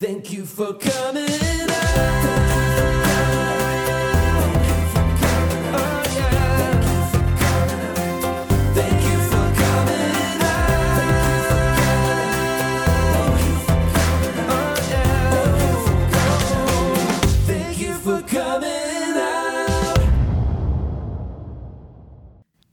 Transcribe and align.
Thank 0.00 0.32
you 0.32 0.46
for 0.46 0.72
coming 0.72 1.28
out. 1.28 2.40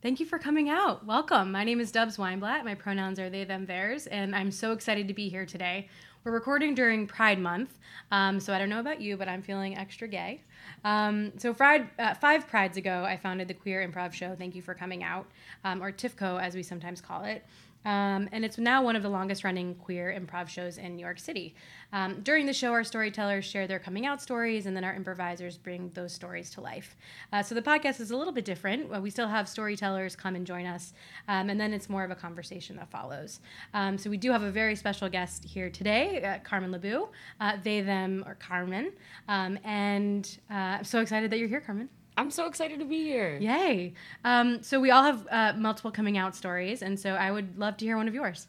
Thank 0.07 0.21
you 0.21 0.25
for 0.25 0.39
coming 0.39 0.69
out. 0.69 1.05
Welcome. 1.05 1.51
My 1.51 1.65
name 1.65 1.81
is 1.81 1.91
Dubs 1.91 2.15
Weinblatt. 2.15 2.63
My 2.63 2.75
pronouns 2.75 3.19
are 3.19 3.29
they, 3.29 3.43
them, 3.43 3.65
theirs, 3.65 4.07
and 4.07 4.33
I'm 4.33 4.51
so 4.51 4.71
excited 4.71 5.09
to 5.09 5.13
be 5.13 5.27
here 5.27 5.45
today. 5.45 5.89
We're 6.27 6.33
recording 6.33 6.75
during 6.75 7.07
Pride 7.07 7.39
Month, 7.39 7.79
um, 8.11 8.41
so 8.41 8.53
I 8.53 8.59
don't 8.59 8.67
know 8.67 8.81
about 8.81 8.99
you, 8.99 9.15
but 9.15 9.29
I'm 9.29 9.41
feeling 9.41 9.77
extra 9.77 10.09
gay. 10.09 10.41
Um, 10.83 11.31
so, 11.37 11.53
Pride, 11.53 11.89
uh, 11.97 12.15
five 12.15 12.49
Prides 12.49 12.75
ago, 12.75 13.05
I 13.05 13.15
founded 13.15 13.47
the 13.47 13.53
Queer 13.53 13.87
Improv 13.87 14.11
Show. 14.11 14.35
Thank 14.35 14.53
you 14.53 14.61
for 14.61 14.73
coming 14.73 15.05
out, 15.05 15.25
um, 15.63 15.81
or 15.81 15.89
TIFCO 15.89 16.41
as 16.41 16.53
we 16.53 16.63
sometimes 16.63 16.99
call 16.99 17.23
it. 17.23 17.45
Um, 17.85 18.27
and 18.31 18.43
it's 18.43 18.57
now 18.57 18.83
one 18.83 18.95
of 18.95 19.03
the 19.03 19.09
longest 19.09 19.43
running 19.43 19.75
queer 19.75 20.13
improv 20.17 20.49
shows 20.49 20.77
in 20.77 20.95
New 20.95 21.01
York 21.01 21.19
City. 21.19 21.55
Um, 21.93 22.21
during 22.21 22.45
the 22.45 22.53
show, 22.53 22.71
our 22.73 22.83
storytellers 22.83 23.45
share 23.45 23.65
their 23.65 23.79
coming 23.79 24.05
out 24.05 24.21
stories, 24.21 24.65
and 24.65 24.75
then 24.75 24.83
our 24.83 24.93
improvisers 24.93 25.57
bring 25.57 25.89
those 25.93 26.11
stories 26.11 26.49
to 26.51 26.61
life. 26.61 26.97
Uh, 27.31 27.41
so 27.41 27.55
the 27.55 27.61
podcast 27.61 28.01
is 28.01 28.11
a 28.11 28.17
little 28.17 28.33
bit 28.33 28.43
different. 28.43 28.93
Uh, 28.93 28.99
We 28.99 29.09
still 29.09 29.27
have 29.27 29.47
storytellers 29.47 30.15
come 30.15 30.35
and 30.35 30.45
join 30.45 30.65
us, 30.65 30.93
um, 31.29 31.49
and 31.49 31.59
then 31.59 31.73
it's 31.73 31.89
more 31.89 32.03
of 32.03 32.11
a 32.11 32.15
conversation 32.15 32.75
that 32.75 32.89
follows. 32.91 33.39
Um, 33.73 33.97
so 33.97 34.09
we 34.09 34.17
do 34.17 34.31
have 34.31 34.43
a 34.43 34.51
very 34.51 34.75
special 34.75 35.07
guest 35.07 35.45
here 35.45 35.69
today, 35.69 36.23
uh, 36.23 36.39
Carmen 36.43 36.71
LeBou, 36.71 37.07
uh, 37.39 37.57
they, 37.63 37.81
them, 37.81 38.23
or 38.27 38.35
Carmen. 38.35 38.91
Um, 39.29 39.57
and 39.63 40.37
uh, 40.51 40.53
I'm 40.79 40.83
so 40.83 40.99
excited 40.99 41.31
that 41.31 41.39
you're 41.39 41.47
here, 41.47 41.61
Carmen. 41.61 41.89
I'm 42.17 42.31
so 42.31 42.47
excited 42.47 42.79
to 42.79 42.85
be 42.85 43.03
here. 43.03 43.37
Yay. 43.37 43.93
Um, 44.25 44.63
so 44.63 44.79
we 44.79 44.89
all 44.89 45.03
have 45.03 45.27
uh, 45.29 45.53
multiple 45.55 45.91
coming 45.91 46.17
out 46.17 46.35
stories, 46.35 46.81
and 46.81 46.99
so 46.99 47.11
I 47.11 47.31
would 47.31 47.59
love 47.59 47.77
to 47.77 47.85
hear 47.85 47.95
one 47.95 48.07
of 48.07 48.15
yours. 48.15 48.47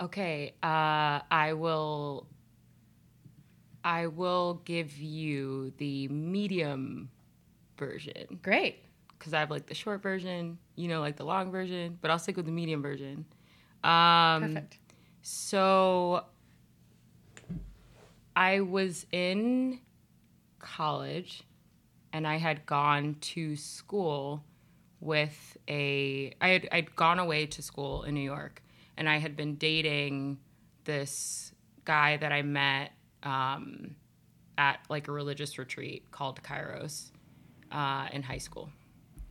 Okay, 0.00 0.54
uh, 0.62 1.20
I 1.30 1.54
will. 1.56 2.26
I 3.82 4.08
will 4.08 4.60
give 4.64 4.98
you 4.98 5.72
the 5.78 6.08
medium 6.08 7.10
version 7.78 8.38
Great. 8.42 8.82
because 9.16 9.32
I 9.32 9.40
have 9.40 9.50
like 9.50 9.66
the 9.66 9.74
short 9.74 10.02
version, 10.02 10.58
you 10.74 10.88
know, 10.88 11.00
like 11.00 11.16
the 11.16 11.24
long 11.24 11.50
version, 11.50 11.96
but 12.02 12.10
I'll 12.10 12.18
stick 12.18 12.36
with 12.36 12.44
the 12.44 12.52
medium 12.52 12.82
version. 12.82 13.24
Um, 13.82 14.42
Perfect. 14.42 14.78
So 15.22 16.24
I 18.36 18.60
was 18.60 19.06
in 19.10 19.80
college 20.58 21.44
and 22.12 22.26
I 22.26 22.36
had 22.36 22.66
gone 22.66 23.16
to 23.20 23.56
school 23.56 24.44
with 25.00 25.56
a 25.68 26.34
I 26.40 26.48
had 26.48 26.68
I'd 26.72 26.96
gone 26.96 27.18
away 27.18 27.46
to 27.46 27.62
school 27.62 28.02
in 28.02 28.14
New 28.14 28.20
York 28.20 28.62
and 28.96 29.08
I 29.08 29.18
had 29.18 29.36
been 29.36 29.54
dating 29.54 30.38
this 30.84 31.52
guy 31.84 32.16
that 32.16 32.32
I 32.32 32.42
met 32.42 32.92
um, 33.22 33.94
at 34.58 34.80
like 34.88 35.08
a 35.08 35.12
religious 35.12 35.56
retreat 35.56 36.10
called 36.10 36.42
Kairos 36.42 37.10
uh, 37.70 38.08
in 38.12 38.22
high 38.22 38.38
school. 38.38 38.70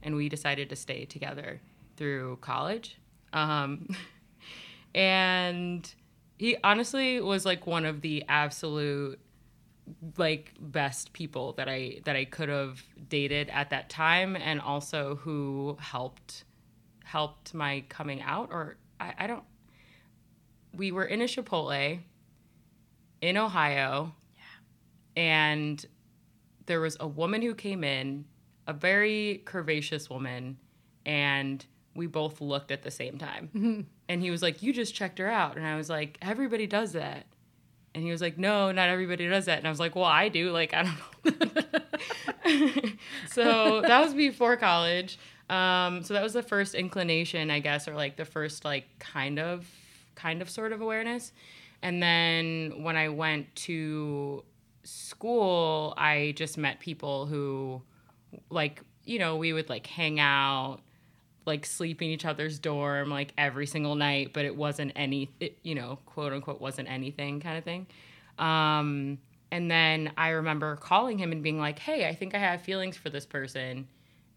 And 0.01 0.15
we 0.15 0.29
decided 0.29 0.69
to 0.69 0.75
stay 0.75 1.05
together 1.05 1.59
through 1.97 2.37
college. 2.41 2.97
Um, 3.33 3.89
and 4.95 5.93
he 6.37 6.55
honestly 6.63 7.19
was 7.19 7.45
like 7.45 7.67
one 7.67 7.85
of 7.85 8.01
the 8.01 8.23
absolute 8.29 9.19
like 10.17 10.53
best 10.59 11.13
people 11.13 11.53
that 11.53 11.69
I 11.69 12.01
that 12.05 12.15
I 12.15 12.25
could 12.25 12.49
have 12.49 12.83
dated 13.09 13.49
at 13.49 13.69
that 13.69 13.89
time 13.89 14.35
and 14.35 14.59
also 14.59 15.15
who 15.15 15.77
helped 15.79 16.43
helped 17.03 17.53
my 17.53 17.83
coming 17.87 18.21
out 18.21 18.49
or 18.51 18.77
I, 18.99 19.13
I 19.19 19.27
don't 19.27 19.43
we 20.73 20.91
were 20.91 21.05
in 21.05 21.21
a 21.21 21.25
Chipotle 21.25 21.99
in 23.21 23.37
Ohio 23.37 24.13
yeah. 24.35 25.23
and 25.23 25.85
there 26.67 26.79
was 26.79 26.95
a 26.99 27.07
woman 27.07 27.41
who 27.41 27.55
came 27.55 27.83
in, 27.83 28.25
a 28.67 28.73
very 28.73 29.41
curvaceous 29.45 30.09
woman, 30.09 30.57
and 31.05 31.65
we 31.95 32.05
both 32.05 32.39
looked 32.39 32.71
at 32.71 32.83
the 32.83 32.91
same 32.91 33.17
time. 33.17 33.87
And 34.09 34.21
he 34.21 34.31
was 34.31 34.41
like, 34.41 34.63
You 34.63 34.71
just 34.71 34.95
checked 34.95 35.19
her 35.19 35.27
out. 35.27 35.57
And 35.57 35.67
I 35.67 35.75
was 35.75 35.89
like, 35.89 36.17
Everybody 36.21 36.65
does 36.65 36.93
that. 36.93 37.25
And 37.97 38.05
he 38.05 38.11
was 38.11 38.21
like, 38.21 38.37
No, 38.37 38.71
not 38.71 38.89
everybody 38.89 39.27
does 39.27 39.45
that. 39.45 39.57
And 39.57 39.65
I 39.65 39.71
was 39.71 39.79
like, 39.79 39.95
Well, 39.95 40.05
I 40.05 40.29
do. 40.29 40.51
Like, 40.51 40.71
I 40.71 40.83
don't 40.83 41.65
know. 42.53 42.91
so 43.31 43.81
that 43.81 43.99
was 44.03 44.13
before 44.13 44.55
college. 44.55 45.17
Um, 45.49 46.03
so 46.03 46.13
that 46.13 46.21
was 46.21 46.33
the 46.33 46.43
first 46.43 46.75
inclination, 46.75 47.49
I 47.49 47.59
guess, 47.59 47.87
or 47.87 47.95
like 47.95 48.15
the 48.15 48.23
first, 48.23 48.63
like, 48.63 48.85
kind 48.99 49.39
of, 49.39 49.67
kind 50.13 50.43
of 50.43 50.49
sort 50.51 50.73
of 50.73 50.81
awareness. 50.81 51.31
And 51.81 52.03
then 52.03 52.83
when 52.83 52.97
I 52.97 53.09
went 53.09 53.55
to 53.55 54.43
school, 54.83 55.95
I 55.97 56.35
just 56.37 56.55
met 56.55 56.79
people 56.79 57.25
who, 57.25 57.81
like, 58.51 58.83
you 59.05 59.17
know, 59.17 59.37
we 59.37 59.53
would 59.53 59.69
like 59.69 59.87
hang 59.87 60.19
out, 60.19 60.81
like 61.47 61.65
sleep 61.65 62.01
in 62.01 62.09
each 62.09 62.25
other's 62.25 62.59
dorm 62.59 63.09
like 63.09 63.33
every 63.37 63.65
single 63.65 63.95
night, 63.95 64.33
but 64.33 64.45
it 64.45 64.55
wasn't 64.55 64.91
any, 64.95 65.31
it, 65.39 65.57
you 65.63 65.75
know, 65.75 65.99
quote 66.05 66.33
unquote, 66.33 66.61
wasn't 66.61 66.89
anything 66.89 67.39
kind 67.39 67.57
of 67.57 67.63
thing. 67.63 67.87
Um, 68.37 69.17
and 69.51 69.71
then 69.71 70.11
I 70.17 70.29
remember 70.29 70.75
calling 70.75 71.17
him 71.17 71.31
and 71.31 71.41
being 71.41 71.57
like, 71.57 71.79
"Hey, 71.79 72.07
I 72.07 72.13
think 72.13 72.35
I 72.35 72.39
have 72.39 72.61
feelings 72.61 72.97
for 72.97 73.09
this 73.09 73.25
person," 73.25 73.87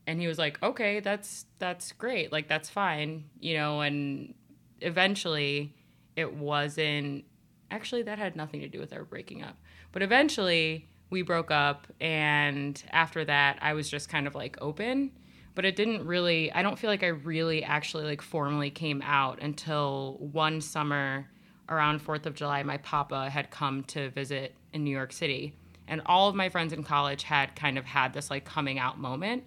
and 0.07 0.21
he 0.21 0.27
was 0.29 0.39
like, 0.39 0.63
"Okay, 0.63 1.01
that's 1.01 1.47
that's 1.59 1.93
great, 1.93 2.33
like 2.33 2.49
that's 2.49 2.71
fine," 2.71 3.25
you 3.41 3.55
know. 3.55 3.81
And 3.81 4.35
eventually, 4.81 5.75
it 6.17 6.33
wasn't 6.33 7.25
actually 7.71 8.03
that 8.03 8.19
had 8.19 8.37
nothing 8.37 8.61
to 8.61 8.69
do 8.69 8.79
with 8.81 8.93
our 8.93 9.05
breaking 9.05 9.43
up 9.43 9.57
but 9.93 10.03
eventually 10.03 10.89
we 11.11 11.23
broke 11.23 11.51
up 11.51 11.87
and 12.01 12.83
after 12.91 13.25
that 13.25 13.59
i 13.63 13.73
was 13.73 13.89
just 13.89 14.09
kind 14.09 14.27
of 14.27 14.35
like 14.35 14.57
open 14.61 15.11
but 15.55 15.65
it 15.65 15.77
didn't 15.77 16.07
really 16.07 16.53
i 16.53 16.63
don't 16.63 16.79
feel 16.79 16.91
like 16.91 17.03
i 17.03 17.09
really 17.09 17.63
actually 17.63 18.05
like 18.05 18.23
formally 18.23 18.71
came 18.71 19.03
out 19.03 19.41
until 19.41 20.17
one 20.21 20.61
summer 20.61 21.29
around 21.69 22.05
4th 22.05 22.27
of 22.27 22.35
july 22.35 22.63
my 22.63 22.77
papa 22.79 23.31
had 23.31 23.51
come 23.51 23.83
to 23.85 24.11
visit 24.11 24.55
in 24.73 24.85
new 24.85 24.91
york 24.91 25.13
city 25.13 25.55
and 25.89 26.01
all 26.07 26.29
of 26.29 26.35
my 26.35 26.49
friends 26.49 26.73
in 26.73 26.85
college 26.85 27.23
had 27.23 27.55
kind 27.57 27.79
of 27.79 27.85
had 27.85 28.13
this 28.13 28.31
like 28.31 28.45
coming 28.45 28.79
out 28.79 28.99
moment 28.99 29.45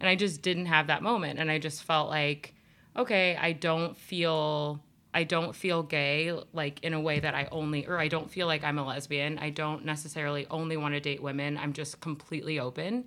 and 0.00 0.08
i 0.08 0.14
just 0.14 0.42
didn't 0.42 0.66
have 0.66 0.86
that 0.88 1.02
moment 1.02 1.38
and 1.38 1.50
i 1.50 1.58
just 1.58 1.82
felt 1.82 2.08
like 2.08 2.54
okay 2.96 3.36
i 3.40 3.52
don't 3.52 3.96
feel 3.96 4.80
I 5.14 5.22
don't 5.22 5.54
feel 5.54 5.84
gay 5.84 6.36
like 6.52 6.82
in 6.82 6.92
a 6.92 7.00
way 7.00 7.20
that 7.20 7.36
I 7.36 7.46
only 7.52 7.86
or 7.86 7.98
I 7.98 8.08
don't 8.08 8.28
feel 8.28 8.48
like 8.48 8.64
I'm 8.64 8.78
a 8.78 8.84
lesbian. 8.84 9.38
I 9.38 9.50
don't 9.50 9.84
necessarily 9.84 10.44
only 10.50 10.76
want 10.76 10.94
to 10.94 11.00
date 11.00 11.22
women. 11.22 11.56
I'm 11.56 11.72
just 11.72 12.00
completely 12.00 12.58
open. 12.58 13.04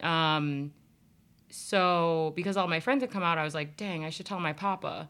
Um, 0.00 0.72
so 1.50 2.32
because 2.36 2.56
all 2.56 2.68
my 2.68 2.80
friends 2.80 3.02
had 3.02 3.10
come 3.10 3.22
out, 3.22 3.38
I 3.38 3.44
was 3.44 3.54
like, 3.54 3.76
dang, 3.76 4.04
I 4.04 4.10
should 4.10 4.26
tell 4.26 4.40
my 4.40 4.52
papa. 4.52 5.08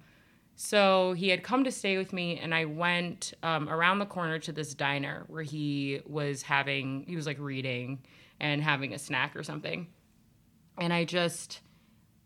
So 0.56 1.14
he 1.14 1.28
had 1.28 1.42
come 1.42 1.64
to 1.64 1.70
stay 1.70 1.96
with 1.96 2.12
me, 2.12 2.38
and 2.38 2.54
I 2.54 2.66
went 2.66 3.32
um, 3.42 3.68
around 3.68 3.98
the 3.98 4.06
corner 4.06 4.38
to 4.40 4.52
this 4.52 4.74
diner 4.74 5.24
where 5.28 5.42
he 5.42 6.00
was 6.06 6.42
having, 6.42 7.04
he 7.08 7.16
was 7.16 7.24
like 7.24 7.38
reading 7.38 8.00
and 8.38 8.62
having 8.62 8.92
a 8.92 8.98
snack 8.98 9.34
or 9.36 9.42
something. 9.42 9.86
And 10.78 10.92
I 10.92 11.04
just, 11.04 11.60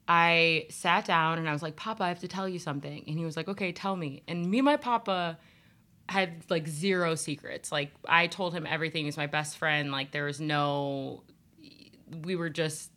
I 0.08 0.66
sat 0.68 1.04
down 1.04 1.38
and 1.38 1.48
I 1.48 1.52
was 1.52 1.62
like, 1.62 1.76
Papa, 1.76 2.02
I 2.02 2.08
have 2.08 2.20
to 2.20 2.28
tell 2.28 2.48
you 2.48 2.58
something. 2.58 3.04
And 3.06 3.18
he 3.18 3.24
was 3.24 3.36
like, 3.36 3.48
okay, 3.48 3.72
tell 3.72 3.96
me. 3.96 4.22
And 4.26 4.50
me 4.50 4.58
and 4.58 4.64
my 4.64 4.76
papa 4.76 5.38
had 6.08 6.44
like 6.50 6.68
zero 6.68 7.14
secrets. 7.14 7.72
Like, 7.72 7.92
I 8.06 8.26
told 8.26 8.52
him 8.52 8.66
everything. 8.66 9.04
He's 9.04 9.16
my 9.16 9.26
best 9.26 9.56
friend. 9.58 9.90
Like, 9.92 10.10
there 10.10 10.24
was 10.24 10.40
no, 10.40 11.22
we 12.24 12.36
were 12.36 12.50
just, 12.50 12.90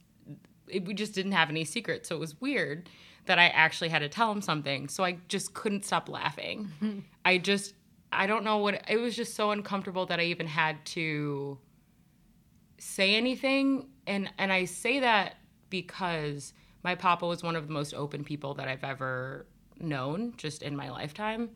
it, 0.67 0.85
we 0.85 0.93
just 0.93 1.13
didn't 1.13 1.33
have 1.33 1.49
any 1.49 1.65
secrets. 1.65 2.09
So 2.09 2.15
it 2.15 2.19
was 2.19 2.39
weird 2.41 2.89
that 3.25 3.39
I 3.39 3.47
actually 3.47 3.89
had 3.89 3.99
to 3.99 4.09
tell 4.09 4.31
him 4.31 4.41
something. 4.41 4.87
So 4.87 5.03
I 5.03 5.17
just 5.27 5.53
couldn't 5.53 5.85
stop 5.85 6.09
laughing. 6.09 6.71
I 7.25 7.37
just, 7.37 7.73
I 8.11 8.25
don't 8.25 8.43
know 8.43 8.57
what, 8.57 8.83
it 8.89 8.97
was 8.97 9.15
just 9.15 9.35
so 9.35 9.51
uncomfortable 9.51 10.05
that 10.07 10.19
I 10.19 10.23
even 10.23 10.47
had 10.47 10.83
to 10.87 11.57
say 12.77 13.15
anything. 13.15 13.89
And, 14.05 14.31
and 14.37 14.51
I 14.51 14.65
say 14.65 14.99
that 15.01 15.35
because 15.69 16.53
my 16.83 16.95
papa 16.95 17.25
was 17.25 17.43
one 17.43 17.55
of 17.55 17.67
the 17.67 17.73
most 17.73 17.93
open 17.93 18.23
people 18.23 18.53
that 18.55 18.67
I've 18.67 18.83
ever 18.83 19.45
known 19.79 20.33
just 20.37 20.63
in 20.63 20.75
my 20.75 20.89
lifetime. 20.89 21.49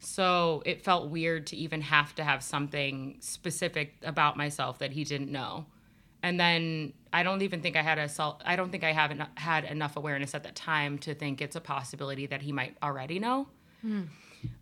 So 0.00 0.62
it 0.64 0.82
felt 0.82 1.10
weird 1.10 1.46
to 1.48 1.56
even 1.56 1.80
have 1.82 2.14
to 2.16 2.24
have 2.24 2.42
something 2.42 3.16
specific 3.20 3.94
about 4.02 4.36
myself 4.36 4.78
that 4.78 4.92
he 4.92 5.04
didn't 5.04 5.30
know. 5.30 5.66
And 6.22 6.38
then 6.38 6.92
I 7.12 7.22
don't 7.22 7.42
even 7.42 7.60
think 7.60 7.76
I 7.76 7.82
had 7.82 7.98
a 7.98 8.08
self, 8.08 8.40
I 8.44 8.56
don't 8.56 8.70
think 8.70 8.84
I 8.84 8.92
haven't 8.92 9.22
had 9.36 9.64
enough 9.64 9.96
awareness 9.96 10.34
at 10.34 10.42
that 10.42 10.56
time 10.56 10.98
to 10.98 11.14
think 11.14 11.40
it's 11.40 11.56
a 11.56 11.60
possibility 11.60 12.26
that 12.26 12.42
he 12.42 12.52
might 12.52 12.76
already 12.82 13.18
know. 13.18 13.48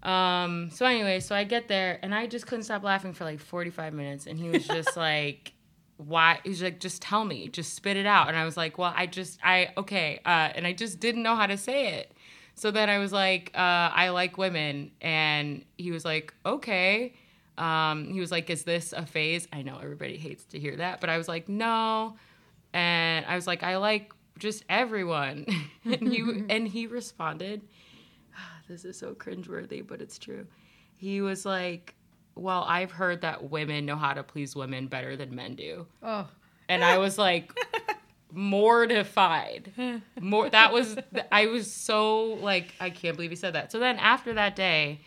Um, 0.02 0.70
so 0.70 0.86
anyway, 0.86 1.20
so 1.20 1.34
I 1.34 1.44
get 1.44 1.68
there 1.68 1.98
and 2.02 2.14
I 2.14 2.26
just 2.26 2.46
couldn't 2.46 2.64
stop 2.64 2.82
laughing 2.82 3.12
for 3.12 3.24
like 3.24 3.40
45 3.40 3.94
minutes. 3.94 4.26
And 4.26 4.38
he 4.38 4.48
was 4.48 4.66
just 4.76 4.96
like, 4.96 5.52
why? 5.96 6.40
He's 6.44 6.62
like, 6.62 6.78
just 6.80 7.00
tell 7.02 7.24
me, 7.24 7.48
just 7.48 7.74
spit 7.74 7.96
it 7.96 8.06
out. 8.06 8.28
And 8.28 8.36
I 8.36 8.44
was 8.44 8.56
like, 8.56 8.78
well, 8.78 8.92
I 8.94 9.06
just, 9.06 9.38
I, 9.42 9.70
okay. 9.76 10.20
Uh, 10.24 10.50
and 10.54 10.66
I 10.66 10.72
just 10.72 11.00
didn't 11.00 11.22
know 11.22 11.36
how 11.36 11.46
to 11.46 11.56
say 11.56 11.94
it. 11.94 12.12
So 12.54 12.70
then 12.70 12.88
I 12.88 12.98
was 12.98 13.12
like, 13.12 13.50
uh, 13.54 13.58
I 13.92 14.10
like 14.10 14.38
women. 14.38 14.92
And 15.00 15.64
he 15.76 15.90
was 15.90 16.04
like, 16.04 16.32
okay. 16.44 17.14
Um, 17.58 18.12
he 18.12 18.20
was 18.20 18.30
like, 18.30 18.50
is 18.50 18.64
this 18.64 18.92
a 18.92 19.06
phase? 19.06 19.48
I 19.52 19.62
know 19.62 19.78
everybody 19.82 20.16
hates 20.16 20.44
to 20.46 20.58
hear 20.58 20.76
that, 20.76 21.00
but 21.00 21.08
I 21.08 21.18
was 21.18 21.28
like, 21.28 21.48
no. 21.48 22.16
And 22.72 23.24
I 23.26 23.34
was 23.34 23.46
like, 23.46 23.62
I 23.62 23.76
like 23.76 24.12
just 24.38 24.64
everyone. 24.68 25.46
and 25.84 26.12
he 26.12 26.20
and 26.50 26.68
he 26.68 26.86
responded, 26.86 27.62
this 28.68 28.84
is 28.84 28.98
so 28.98 29.14
cringeworthy, 29.14 29.86
but 29.86 30.00
it's 30.00 30.18
true. 30.18 30.46
He 30.96 31.20
was 31.20 31.44
like, 31.44 31.94
Well, 32.34 32.64
I've 32.64 32.90
heard 32.90 33.20
that 33.20 33.50
women 33.50 33.86
know 33.86 33.96
how 33.96 34.12
to 34.12 34.22
please 34.22 34.56
women 34.56 34.88
better 34.88 35.16
than 35.16 35.34
men 35.34 35.54
do. 35.54 35.86
Oh. 36.02 36.28
And 36.68 36.84
I 36.84 36.98
was 36.98 37.16
like 37.16 37.52
mortified. 38.32 39.72
More 40.20 40.50
that 40.50 40.72
was 40.72 40.96
I 41.30 41.46
was 41.46 41.72
so 41.72 42.38
like 42.40 42.74
I 42.80 42.90
can't 42.90 43.16
believe 43.16 43.30
he 43.30 43.36
said 43.36 43.54
that. 43.54 43.70
So 43.70 43.78
then 43.78 43.98
after 43.98 44.34
that 44.34 44.56
day 44.56 45.00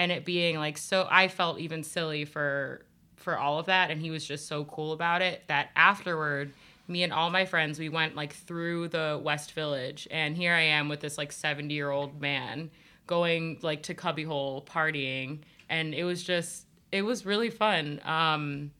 and 0.00 0.10
it 0.10 0.24
being 0.24 0.56
like 0.56 0.78
so 0.78 1.06
I 1.10 1.28
felt 1.28 1.58
even 1.60 1.84
silly 1.84 2.24
for 2.24 2.86
for 3.16 3.38
all 3.38 3.58
of 3.58 3.66
that 3.66 3.90
and 3.90 4.00
he 4.00 4.10
was 4.10 4.24
just 4.24 4.48
so 4.48 4.64
cool 4.64 4.92
about 4.92 5.20
it 5.20 5.42
that 5.48 5.68
afterward 5.76 6.54
me 6.88 7.02
and 7.02 7.12
all 7.12 7.28
my 7.28 7.44
friends 7.44 7.78
we 7.78 7.90
went 7.90 8.16
like 8.16 8.32
through 8.32 8.88
the 8.88 9.20
West 9.22 9.52
Village 9.52 10.08
and 10.10 10.38
here 10.38 10.54
I 10.54 10.62
am 10.62 10.88
with 10.88 11.00
this 11.00 11.18
like 11.18 11.32
70 11.32 11.74
year 11.74 11.90
old 11.90 12.18
man 12.18 12.70
going 13.06 13.58
like 13.60 13.82
to 13.84 13.94
Cubbyhole 13.94 14.64
partying 14.64 15.40
and 15.68 15.92
it 15.92 16.04
was 16.04 16.22
just 16.22 16.64
it 16.90 17.02
was 17.02 17.26
really 17.26 17.50
fun. 17.50 18.00
Um 18.06 18.70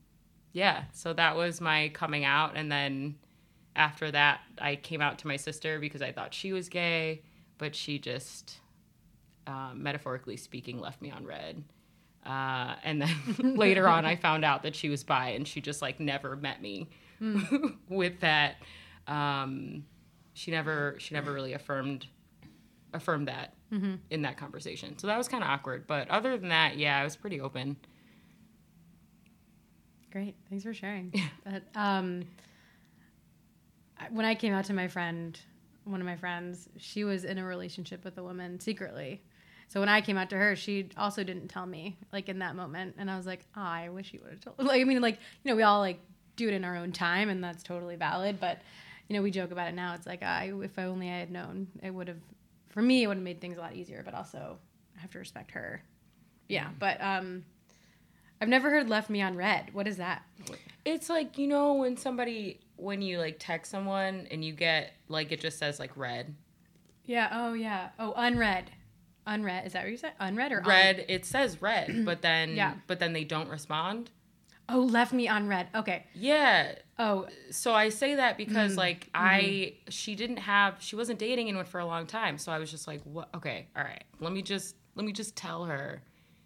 yeah 0.53 0.85
so 0.93 1.13
that 1.13 1.37
was 1.37 1.61
my 1.61 1.91
coming 1.91 2.25
out 2.25 2.57
and 2.57 2.73
then 2.73 3.15
after 3.77 4.11
that 4.11 4.41
i 4.59 4.75
came 4.75 5.01
out 5.01 5.17
to 5.17 5.29
my 5.29 5.37
sister 5.37 5.79
because 5.79 6.03
i 6.03 6.11
thought 6.11 6.35
she 6.35 6.53
was 6.53 6.69
gay 6.69 7.23
but 7.57 7.73
she 7.73 8.01
just 8.01 8.59
um, 9.47 9.83
metaphorically 9.83 10.37
speaking 10.37 10.81
left 10.81 11.01
me 11.03 11.11
on 11.11 11.25
red. 11.25 11.63
Uh, 12.25 12.75
and 12.85 13.01
then 13.01 13.17
later 13.57 13.89
on 13.89 14.05
i 14.05 14.15
found 14.15 14.45
out 14.45 14.63
that 14.63 14.77
she 14.77 14.91
was 14.91 15.03
bi 15.03 15.31
and 15.31 15.49
she 15.49 15.59
just 15.59 15.81
like 15.81 15.99
never 15.99 16.37
met 16.37 16.61
me 16.61 16.89
with 17.89 18.21
that. 18.21 18.57
Um, 19.07 19.85
she 20.35 20.51
never 20.51 20.97
she 20.99 21.15
never 21.15 21.33
really 21.33 21.53
affirmed 21.55 22.07
affirmed 22.93 23.29
that 23.29 23.55
in 24.11 24.23
that 24.23 24.37
conversation. 24.37 24.99
So 24.99 25.07
that 25.07 25.17
was 25.17 25.29
kind 25.29 25.45
of 25.45 25.51
awkward. 25.51 25.87
But 25.87 26.11
other 26.11 26.37
than 26.37 26.49
that 26.49 26.77
yeah 26.77 26.99
i 26.99 27.05
was 27.05 27.17
pretty 27.17 27.41
open. 27.41 27.77
Great. 30.11 30.35
Thanks 30.49 30.65
for 30.65 30.75
sharing. 30.75 31.13
But, 31.45 31.63
um, 31.75 32.25
when 34.11 34.25
I 34.25 34.35
came 34.35 34.53
out 34.53 34.65
to 34.67 34.73
my 34.73 34.89
friend, 34.89 35.39
one 35.85 36.01
of 36.01 36.07
my 36.07 36.17
friends, 36.17 36.69
she 36.79 37.05
was 37.05 37.25
in 37.25 37.39
a 37.39 37.45
relationship 37.45 38.05
with 38.05 38.17
a 38.19 38.23
woman 38.23 38.59
secretly. 38.59 39.23
So 39.71 39.79
when 39.79 39.89
I 39.89 40.01
came 40.01 40.19
out 40.19 40.31
to 40.31 40.37
her, 40.37 40.57
she 40.57 40.89
also 40.97 41.23
didn't 41.23 41.47
tell 41.47 41.65
me, 41.65 41.97
like 42.13 42.29
in 42.29 42.41
that 42.41 42.57
moment, 42.57 42.97
and 42.99 43.09
I 43.09 43.17
was 43.17 43.25
like, 43.25 43.47
oh, 43.57 43.61
I 43.61 43.89
wish 43.89 44.13
you 44.13 44.19
would 44.25 44.33
have 44.33 44.41
told. 44.41 44.57
Like, 44.67 44.81
I 44.81 44.85
mean, 44.85 45.01
like 45.01 45.19
you 45.45 45.51
know, 45.51 45.57
we 45.57 45.63
all 45.63 45.79
like 45.79 46.01
do 46.35 46.49
it 46.49 46.55
in 46.55 46.65
our 46.65 46.77
own 46.77 46.91
time, 46.91 47.29
and 47.29 47.43
that's 47.43 47.63
totally 47.63 47.95
valid. 47.95 48.41
But 48.41 48.61
you 49.09 49.17
know, 49.17 49.23
we 49.23 49.31
joke 49.31 49.53
about 49.53 49.69
it 49.69 49.75
now. 49.75 49.95
It's 49.95 50.07
like, 50.07 50.25
I 50.25 50.53
if 50.63 50.77
I 50.77 50.85
only 50.85 51.09
I 51.09 51.19
had 51.19 51.31
known, 51.31 51.69
it 51.85 51.95
would 51.95 52.09
have, 52.09 52.19
for 52.69 52.83
me, 52.83 53.05
it 53.05 53.07
would 53.07 53.17
have 53.17 53.25
made 53.25 53.41
things 53.41 53.59
a 53.59 53.61
lot 53.61 53.75
easier. 53.75 54.03
But 54.05 54.15
also, 54.15 54.59
I 54.99 55.01
have 55.01 55.13
to 55.13 55.19
respect 55.21 55.53
her. 55.53 55.83
Yeah, 56.49 56.69
but 56.81 57.01
um, 57.01 57.45
I've 58.41 58.49
never 58.49 58.71
heard 58.71 58.89
"left 58.89 59.09
me 59.09 59.23
on 59.23 59.37
red." 59.37 59.73
What 59.73 59.87
is 59.87 59.99
that? 59.99 60.23
It's 60.85 61.09
like 61.09 61.39
you 61.39 61.47
know 61.47 61.75
when 61.75 61.97
somebody 61.97 62.59
when 62.75 63.03
you 63.03 63.19
like 63.19 63.37
text 63.39 63.71
someone 63.71 64.27
and 64.33 64.45
you 64.45 64.53
get 64.53 64.95
like 65.09 65.31
it 65.31 65.41
just 65.41 65.61
says 65.61 65.79
like 65.79 65.97
red. 65.97 66.35
Yeah. 67.05 67.29
Oh, 67.33 67.53
yeah. 67.53 67.91
Oh, 67.99 68.15
unread. 68.17 68.71
Unread. 69.31 69.67
Is 69.67 69.73
that 69.73 69.85
what 69.85 69.91
you 69.91 69.97
said? 69.97 70.13
Unread 70.21 70.53
or 70.53 70.59
un- 70.61 70.67
Red. 70.69 71.05
It 71.09 71.25
says 71.25 71.63
red, 71.63 72.05
but 72.05 72.21
then 72.21 72.55
Yeah. 72.57 72.75
but 72.87 72.99
then 72.99 73.13
they 73.13 73.25
don't 73.25 73.49
respond. 73.49 74.11
Oh, 74.69 74.81
left 74.81 75.13
me 75.13 75.27
unread. 75.27 75.67
Okay. 75.75 76.05
Yeah. 76.15 76.75
Oh, 76.99 77.27
So 77.51 77.75
I 77.75 77.89
say 77.89 78.15
that 78.17 78.37
because 78.37 78.75
Mm. 78.75 78.77
like 78.77 79.09
I 79.15 79.75
she 79.89 80.15
didn't 80.15 80.37
have 80.39 80.77
she 80.81 80.95
wasn't 80.97 81.19
dating 81.19 81.49
anyone 81.49 81.65
for 81.65 81.81
a 81.81 81.87
long 81.87 82.07
time. 82.07 82.39
So 82.39 82.53
I 82.53 82.59
was 82.59 82.71
just 82.71 82.87
like, 82.87 83.01
what 83.05 83.29
okay, 83.35 83.67
all 83.77 83.83
right. 83.83 84.05
Let 84.21 84.33
me 84.33 84.43
just 84.43 84.77
let 84.95 85.05
me 85.07 85.13
just 85.13 85.35
tell 85.35 85.65
her 85.65 86.03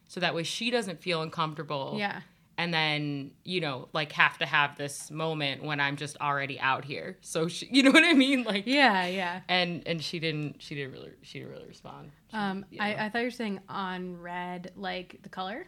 so 0.09 0.21
that 0.21 0.35
way 0.35 0.43
she 0.43 0.71
doesn't 0.71 1.01
feel 1.03 1.23
uncomfortable. 1.23 1.97
yeah. 1.99 2.21
And 2.57 2.73
then 2.73 3.31
you 3.45 3.61
know 3.61 3.89
like 3.93 4.13
have 4.13 4.39
to 4.39 4.47
have 4.47 4.77
this 4.77 5.11
moment 5.11 5.63
when 5.65 5.81
i'm 5.81 5.97
just 5.97 6.17
already 6.21 6.59
out 6.61 6.85
here 6.85 7.17
so 7.21 7.49
she, 7.49 7.67
you 7.73 7.83
know 7.83 7.91
what 7.91 8.05
i 8.05 8.13
mean 8.13 8.45
like 8.45 8.65
Yeah, 8.67 9.07
yeah. 9.07 9.41
and 9.49 9.83
and 9.87 10.03
she 10.03 10.19
didn't 10.21 10.63
she 10.63 10.75
didn't 10.75 10.93
really 10.93 11.11
she 11.23 11.39
didn't 11.41 11.53
really 11.53 11.67
respond 11.67 12.11
She- 12.31 12.37
Um, 12.37 12.65
you 12.71 12.79
know. 12.79 12.85
I, 12.85 13.07
I 13.07 13.09
thought 13.11 13.19
you 13.21 13.25
were 13.27 13.31
saying 13.31 13.61
on 13.69 14.21
red, 14.21 14.73
like 14.77 15.19
the 15.23 15.29
color. 15.29 15.67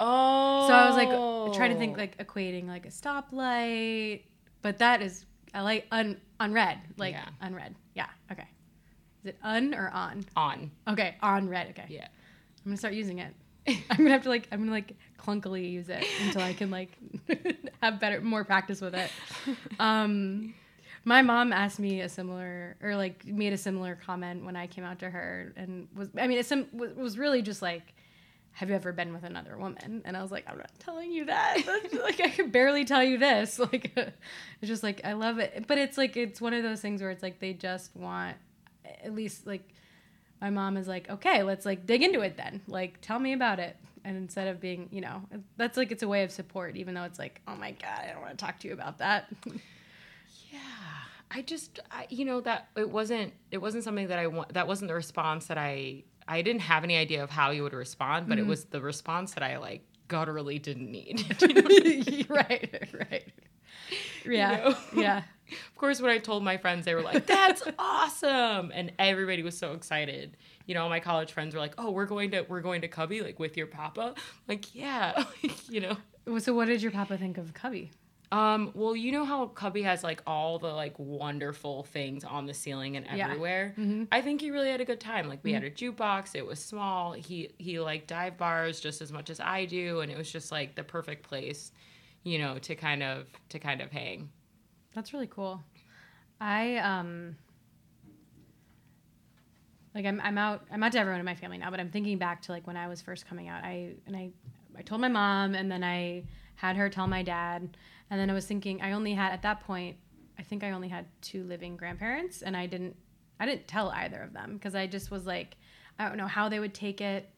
oh 0.00 0.66
So 0.68 0.74
I 0.74 0.86
was 0.86 0.96
like 0.96 1.54
trying 1.56 1.70
to 1.72 1.78
think 1.78 1.96
like 1.96 2.18
equating 2.18 2.66
like 2.68 2.86
a 2.86 2.90
stoplight, 2.90 4.22
but 4.62 4.78
that 4.78 5.02
is 5.02 5.24
I 5.54 5.60
like 5.62 5.86
un 5.90 6.20
on 6.40 6.52
red 6.52 6.78
like 6.98 7.14
Yeah. 7.14 7.28
unread. 7.40 7.74
Yeah. 7.94 8.08
Okay. 8.30 8.46
Is 9.22 9.30
it 9.30 9.38
un 9.42 9.74
or 9.74 9.88
on? 9.90 10.24
on 10.36 10.70
Okay, 10.88 11.16
on 11.22 11.48
red. 11.48 11.68
Okay. 11.70 11.86
yeah 11.88 12.06
I'm 12.08 12.70
gonna 12.70 12.76
start 12.76 12.94
using 12.94 13.20
it. 13.20 13.32
I'm 13.90 13.96
gonna 13.98 14.10
have 14.10 14.22
to 14.24 14.28
like 14.28 14.48
I'm 14.52 14.58
gonna 14.60 14.70
like 14.72 14.92
clunkily 15.26 15.70
use 15.70 15.88
it 15.88 16.04
until 16.24 16.42
I 16.42 16.52
can 16.52 16.70
like 16.70 16.96
have 17.82 17.98
better 18.00 18.20
more 18.20 18.44
practice 18.44 18.80
with 18.80 18.94
it. 18.94 19.10
Um, 19.78 20.54
my 21.04 21.22
mom 21.22 21.52
asked 21.52 21.78
me 21.78 22.00
a 22.00 22.08
similar 22.08 22.76
or 22.82 22.96
like 22.96 23.26
made 23.26 23.52
a 23.52 23.56
similar 23.56 23.94
comment 23.94 24.44
when 24.44 24.56
I 24.56 24.66
came 24.66 24.84
out 24.84 24.98
to 25.00 25.10
her 25.10 25.52
and 25.56 25.86
was 25.94 26.08
I 26.18 26.26
mean 26.26 26.38
it 26.38 26.46
sim- 26.46 26.68
was 26.72 27.16
really 27.16 27.42
just 27.42 27.62
like 27.62 27.94
have 28.52 28.70
you 28.70 28.74
ever 28.74 28.90
been 28.90 29.12
with 29.12 29.22
another 29.22 29.58
woman? 29.58 30.00
And 30.06 30.16
I 30.16 30.22
was 30.22 30.30
like, 30.30 30.44
I'm 30.48 30.56
not 30.56 30.70
telling 30.78 31.12
you 31.12 31.26
that. 31.26 31.58
Like 31.92 32.20
I 32.20 32.30
could 32.30 32.52
barely 32.52 32.86
tell 32.86 33.04
you 33.04 33.18
this. 33.18 33.58
Like 33.58 33.92
it's 33.94 34.68
just 34.68 34.82
like 34.82 35.02
I 35.04 35.12
love 35.12 35.38
it. 35.38 35.66
But 35.66 35.76
it's 35.78 35.98
like 35.98 36.16
it's 36.16 36.40
one 36.40 36.54
of 36.54 36.62
those 36.62 36.80
things 36.80 37.02
where 37.02 37.10
it's 37.10 37.22
like 37.22 37.38
they 37.38 37.52
just 37.52 37.94
want 37.94 38.36
at 39.04 39.14
least 39.14 39.46
like 39.46 39.68
my 40.40 40.50
mom 40.50 40.76
is 40.76 40.88
like, 40.88 41.08
okay, 41.10 41.42
let's 41.42 41.64
like 41.66 41.86
dig 41.86 42.02
into 42.02 42.20
it 42.20 42.36
then. 42.36 42.62
Like, 42.66 43.00
tell 43.00 43.18
me 43.18 43.32
about 43.32 43.58
it. 43.58 43.76
And 44.06 44.16
instead 44.16 44.46
of 44.46 44.60
being, 44.60 44.88
you 44.92 45.00
know, 45.00 45.22
that's 45.56 45.76
like 45.76 45.90
it's 45.90 46.04
a 46.04 46.08
way 46.08 46.22
of 46.22 46.30
support, 46.30 46.76
even 46.76 46.94
though 46.94 47.02
it's 47.02 47.18
like, 47.18 47.40
oh 47.48 47.56
my 47.56 47.72
god, 47.72 48.04
I 48.08 48.12
don't 48.12 48.22
want 48.22 48.38
to 48.38 48.44
talk 48.44 48.60
to 48.60 48.68
you 48.68 48.74
about 48.74 48.98
that. 48.98 49.26
yeah 50.50 50.60
i 51.30 51.42
just 51.42 51.80
I, 51.90 52.06
you 52.08 52.24
know 52.24 52.40
that 52.42 52.68
it 52.76 52.88
wasn't 52.88 53.32
it 53.50 53.58
wasn't 53.58 53.84
something 53.84 54.08
that 54.08 54.18
i 54.18 54.26
want 54.26 54.52
that 54.54 54.66
wasn't 54.66 54.88
the 54.88 54.94
response 54.94 55.46
that 55.46 55.58
i 55.58 56.04
i 56.28 56.42
didn't 56.42 56.62
have 56.62 56.84
any 56.84 56.96
idea 56.96 57.22
of 57.22 57.30
how 57.30 57.50
you 57.50 57.62
would 57.62 57.72
respond 57.72 58.28
but 58.28 58.38
it 58.38 58.42
mm-hmm. 58.42 58.50
was 58.50 58.64
the 58.66 58.80
response 58.80 59.34
that 59.34 59.42
i 59.42 59.58
like 59.58 59.82
gutturally 60.08 60.58
didn't 60.58 60.90
need 60.90 61.24
you 61.42 61.54
know 61.54 61.68
you 61.68 62.24
right, 62.28 62.88
right. 63.10 63.32
Yeah, 64.24 64.56
know? 64.56 64.76
yeah. 64.94 65.22
Of 65.70 65.76
course, 65.76 66.00
when 66.00 66.10
I 66.10 66.18
told 66.18 66.42
my 66.42 66.56
friends, 66.56 66.84
they 66.84 66.94
were 66.94 67.02
like, 67.02 67.26
"That's 67.26 67.62
awesome!" 67.78 68.72
and 68.74 68.92
everybody 68.98 69.42
was 69.42 69.56
so 69.56 69.72
excited. 69.72 70.36
You 70.66 70.74
know, 70.74 70.88
my 70.88 71.00
college 71.00 71.32
friends 71.32 71.54
were 71.54 71.60
like, 71.60 71.74
"Oh, 71.78 71.90
we're 71.90 72.06
going 72.06 72.30
to 72.32 72.42
we're 72.48 72.60
going 72.62 72.80
to 72.80 72.88
Cubby 72.88 73.20
like 73.22 73.38
with 73.38 73.56
your 73.56 73.66
papa." 73.66 74.14
Like, 74.48 74.74
yeah, 74.74 75.24
you 75.68 75.80
know. 75.80 75.96
So, 76.38 76.54
what 76.54 76.66
did 76.66 76.82
your 76.82 76.90
papa 76.92 77.16
think 77.18 77.38
of 77.38 77.54
Cubby? 77.54 77.90
Um, 78.32 78.72
well, 78.74 78.96
you 78.96 79.12
know 79.12 79.24
how 79.24 79.46
Cubby 79.46 79.82
has 79.82 80.02
like 80.02 80.20
all 80.26 80.58
the 80.58 80.72
like 80.72 80.98
wonderful 80.98 81.84
things 81.84 82.24
on 82.24 82.46
the 82.46 82.54
ceiling 82.54 82.96
and 82.96 83.06
Yeah. 83.06 83.26
everywhere. 83.26 83.74
I 84.10 84.20
think 84.20 84.40
he 84.40 84.50
really 84.50 84.68
had 84.70 84.80
a 84.80 84.84
good 84.84 84.98
time. 84.98 85.28
Like 85.28 85.44
we 85.44 85.52
had 85.52 85.62
a 85.62 85.70
jukebox. 85.70 86.34
It 86.34 86.44
was 86.44 86.58
small. 86.58 87.12
He 87.12 87.50
he 87.58 87.78
liked 87.78 88.08
dive 88.08 88.36
bars 88.36 88.80
just 88.80 89.00
as 89.00 89.12
much 89.12 89.30
as 89.30 89.38
I 89.38 89.64
do, 89.66 90.00
and 90.00 90.10
it 90.10 90.18
was 90.18 90.30
just 90.30 90.50
like 90.50 90.74
the 90.74 90.82
perfect 90.82 91.22
place, 91.22 91.70
you 92.24 92.38
know, 92.40 92.58
to 92.58 92.74
kind 92.74 93.04
of 93.04 93.26
to 93.50 93.60
kind 93.60 93.80
of 93.80 93.92
hang. 93.92 94.30
That's 94.96 95.12
really 95.12 95.26
cool. 95.26 95.62
I 96.40 96.76
um 96.78 97.36
like 99.94 100.06
I'm 100.06 100.20
I'm 100.22 100.38
out 100.38 100.62
I'm 100.72 100.82
out 100.82 100.92
to 100.92 100.98
everyone 100.98 101.20
in 101.20 101.26
my 101.26 101.34
family 101.34 101.58
now, 101.58 101.70
but 101.70 101.78
I'm 101.78 101.90
thinking 101.90 102.16
back 102.16 102.40
to 102.42 102.52
like 102.52 102.66
when 102.66 102.78
I 102.78 102.88
was 102.88 103.02
first 103.02 103.28
coming 103.28 103.46
out. 103.46 103.62
I 103.62 103.92
and 104.06 104.16
I 104.16 104.30
I 104.76 104.80
told 104.80 105.02
my 105.02 105.08
mom 105.08 105.54
and 105.54 105.70
then 105.70 105.84
I 105.84 106.24
had 106.54 106.76
her 106.76 106.88
tell 106.88 107.06
my 107.06 107.22
dad 107.22 107.76
and 108.08 108.18
then 108.18 108.30
I 108.30 108.32
was 108.32 108.46
thinking 108.46 108.80
I 108.80 108.92
only 108.92 109.12
had 109.12 109.32
at 109.32 109.42
that 109.42 109.60
point 109.60 109.98
I 110.38 110.42
think 110.42 110.64
I 110.64 110.70
only 110.70 110.88
had 110.88 111.04
two 111.20 111.44
living 111.44 111.76
grandparents 111.76 112.40
and 112.40 112.56
I 112.56 112.64
didn't 112.64 112.96
I 113.38 113.44
didn't 113.44 113.68
tell 113.68 113.90
either 113.90 114.22
of 114.22 114.32
them 114.32 114.54
because 114.54 114.74
I 114.74 114.86
just 114.86 115.10
was 115.10 115.26
like 115.26 115.58
I 115.98 116.08
don't 116.08 116.16
know 116.16 116.26
how 116.26 116.48
they 116.48 116.58
would 116.58 116.72
take 116.72 117.02
it 117.02 117.28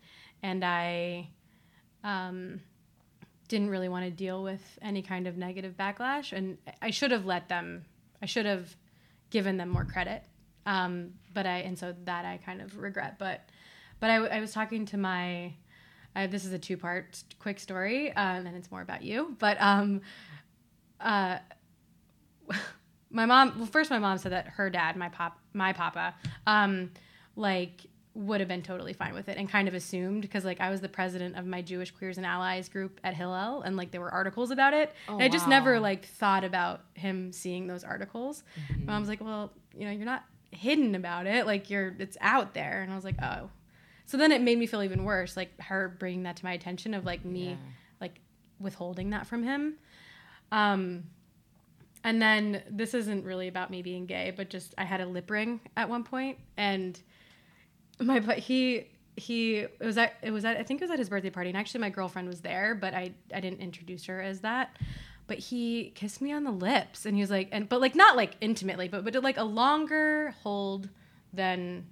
and 0.45 0.65
I 0.65 1.29
um 2.05 2.61
didn't 3.49 3.71
really 3.71 3.89
want 3.89 4.05
to 4.05 4.11
deal 4.11 4.43
with 4.43 4.79
any 4.83 5.03
kind 5.03 5.27
of 5.27 5.37
negative 5.37 5.77
backlash 5.77 6.33
and 6.33 6.59
i 6.83 6.91
should 6.91 7.11
have 7.11 7.25
let 7.25 7.49
them 7.49 7.85
i 8.23 8.27
should 8.27 8.47
have 8.47 8.77
given 9.31 9.57
them 9.57 9.69
more 9.69 9.85
credit 9.85 10.23
um, 10.67 11.11
but 11.35 11.47
i 11.47 11.59
and 11.59 11.79
so 11.79 11.95
that 12.05 12.25
i 12.25 12.39
kind 12.45 12.61
of 12.61 12.77
regret 12.77 13.19
but 13.19 13.49
but 14.01 14.11
I 14.11 14.41
was 14.41 14.53
talking 14.53 14.87
to 14.87 14.97
my. 14.97 15.53
Uh, 16.17 16.27
this 16.27 16.45
is 16.45 16.53
a 16.53 16.59
two 16.59 16.77
part 16.77 17.23
quick 17.39 17.61
story, 17.61 18.13
um, 18.13 18.47
and 18.47 18.57
it's 18.57 18.71
more 18.71 18.81
about 18.81 19.03
you. 19.03 19.37
But 19.39 19.61
um, 19.61 20.01
uh, 21.01 21.39
my 23.11 23.27
mom. 23.27 23.55
Well, 23.59 23.67
first, 23.67 23.91
my 23.91 23.99
mom 23.99 24.19
said 24.19 24.33
that 24.33 24.49
her 24.49 24.71
dad, 24.71 24.97
my 24.97 25.09
pop, 25.09 25.39
my 25.53 25.73
papa, 25.73 26.15
um, 26.47 26.91
like 27.37 27.87
would 28.19 28.41
have 28.41 28.49
been 28.49 28.63
totally 28.63 28.93
fine 28.93 29.15
with 29.15 29.29
it 29.29 29.39
and 29.39 29.49
kind 29.49 29.69
of 29.69 29.75
assumed 29.75 30.23
because 30.23 30.45
like 30.45 30.61
I 30.61 30.71
was 30.71 30.81
the 30.81 30.89
president 30.89 31.37
of 31.37 31.47
my 31.47 31.63
Jewish 31.63 31.93
Queers 31.93 32.17
and 32.17 32.27
Allies 32.27 32.69
group 32.69 32.99
at 33.05 33.15
Hillel 33.15 33.63
and 33.63 33.77
like 33.77 33.93
there 33.93 34.01
were 34.01 34.11
articles 34.11 34.51
about 34.51 34.75
it. 34.75 34.93
Oh, 35.09 35.15
and 35.15 35.23
I 35.23 35.29
just 35.29 35.47
wow. 35.47 35.51
never 35.51 35.79
like 35.79 36.05
thought 36.05 36.43
about 36.43 36.81
him 36.95 37.33
seeing 37.33 37.69
those 37.69 37.85
articles. 37.85 38.43
Mm-hmm. 38.73 38.87
Mom's 38.87 39.07
like, 39.09 39.21
well, 39.21 39.53
you 39.73 39.85
know, 39.85 39.93
you're 39.93 40.05
not 40.05 40.25
hidden 40.51 40.97
about 40.97 41.29
it. 41.29 41.47
Like 41.47 41.71
you're, 41.71 41.95
it's 42.01 42.17
out 42.21 42.55
there. 42.55 42.83
And 42.83 42.91
I 42.91 42.97
was 42.97 43.05
like, 43.05 43.23
oh. 43.23 43.51
So 44.07 44.17
then 44.17 44.33
it 44.33 44.43
made 44.43 44.59
me 44.59 44.67
feel 44.67 44.83
even 44.83 45.05
worse, 45.05 45.37
like 45.37 45.59
her 45.61 45.95
bringing 45.97 46.25
that 46.25 46.37
to 46.39 46.45
my 46.45 46.55
attention 46.55 46.95
of 46.95 47.05
like 47.05 47.25
me, 47.25 47.51
Yeah. 47.51 47.57
like 48.01 48.19
withholding 48.59 49.11
that 49.11 49.29
from 49.29 49.45
him. 49.45 49.75
Um, 50.51 51.05
and 52.03 52.21
then 52.21 52.63
this 52.69 52.95
isn't 52.95 53.25
really 53.25 53.47
about 53.47 53.71
me 53.71 53.83
being 53.83 54.07
gay, 54.07 54.33
but 54.37 54.51
just 54.51 54.75
I 54.77 54.85
had 54.85 55.01
a 55.01 55.07
lip 55.07 55.31
ring 55.31 55.61
at 55.77 55.89
one 55.89 56.05
point, 56.05 56.39
and 56.57 56.99
my 58.01 58.21
but 58.21 58.39
he 58.39 58.87
he 59.17 59.57
it 59.59 59.81
was 59.81 59.99
at 59.99 60.15
it 60.23 60.31
was 60.31 60.45
at 60.45 60.57
I 60.57 60.63
think 60.63 60.81
it 60.81 60.85
was 60.85 60.91
at 60.91 60.99
his 60.99 61.09
birthday 61.09 61.31
party, 61.31 61.51
and 61.51 61.59
actually 61.59 61.81
my 61.81 61.91
girlfriend 61.91 62.29
was 62.29 62.41
there, 62.41 62.75
but 62.75 62.95
I 62.95 63.13
I 63.35 63.41
didn't 63.41 63.61
introduce 63.61 64.07
her 64.07 64.21
as 64.21 64.41
that. 64.41 64.77
But 65.27 65.39
he 65.39 65.93
kissed 65.95 66.23
me 66.23 66.33
on 66.33 66.45
the 66.45 66.51
lips, 66.51 67.05
and 67.05 67.15
he 67.15 67.21
was 67.21 67.31
like, 67.31 67.49
and 67.53 67.69
but 67.69 67.81
like 67.81 67.95
not 67.95 68.17
like 68.17 68.37
intimately, 68.41 68.89
but 68.89 69.05
but 69.05 69.15
like 69.23 69.37
a 69.37 69.45
longer 69.45 70.35
hold 70.43 70.89
than 71.33 71.87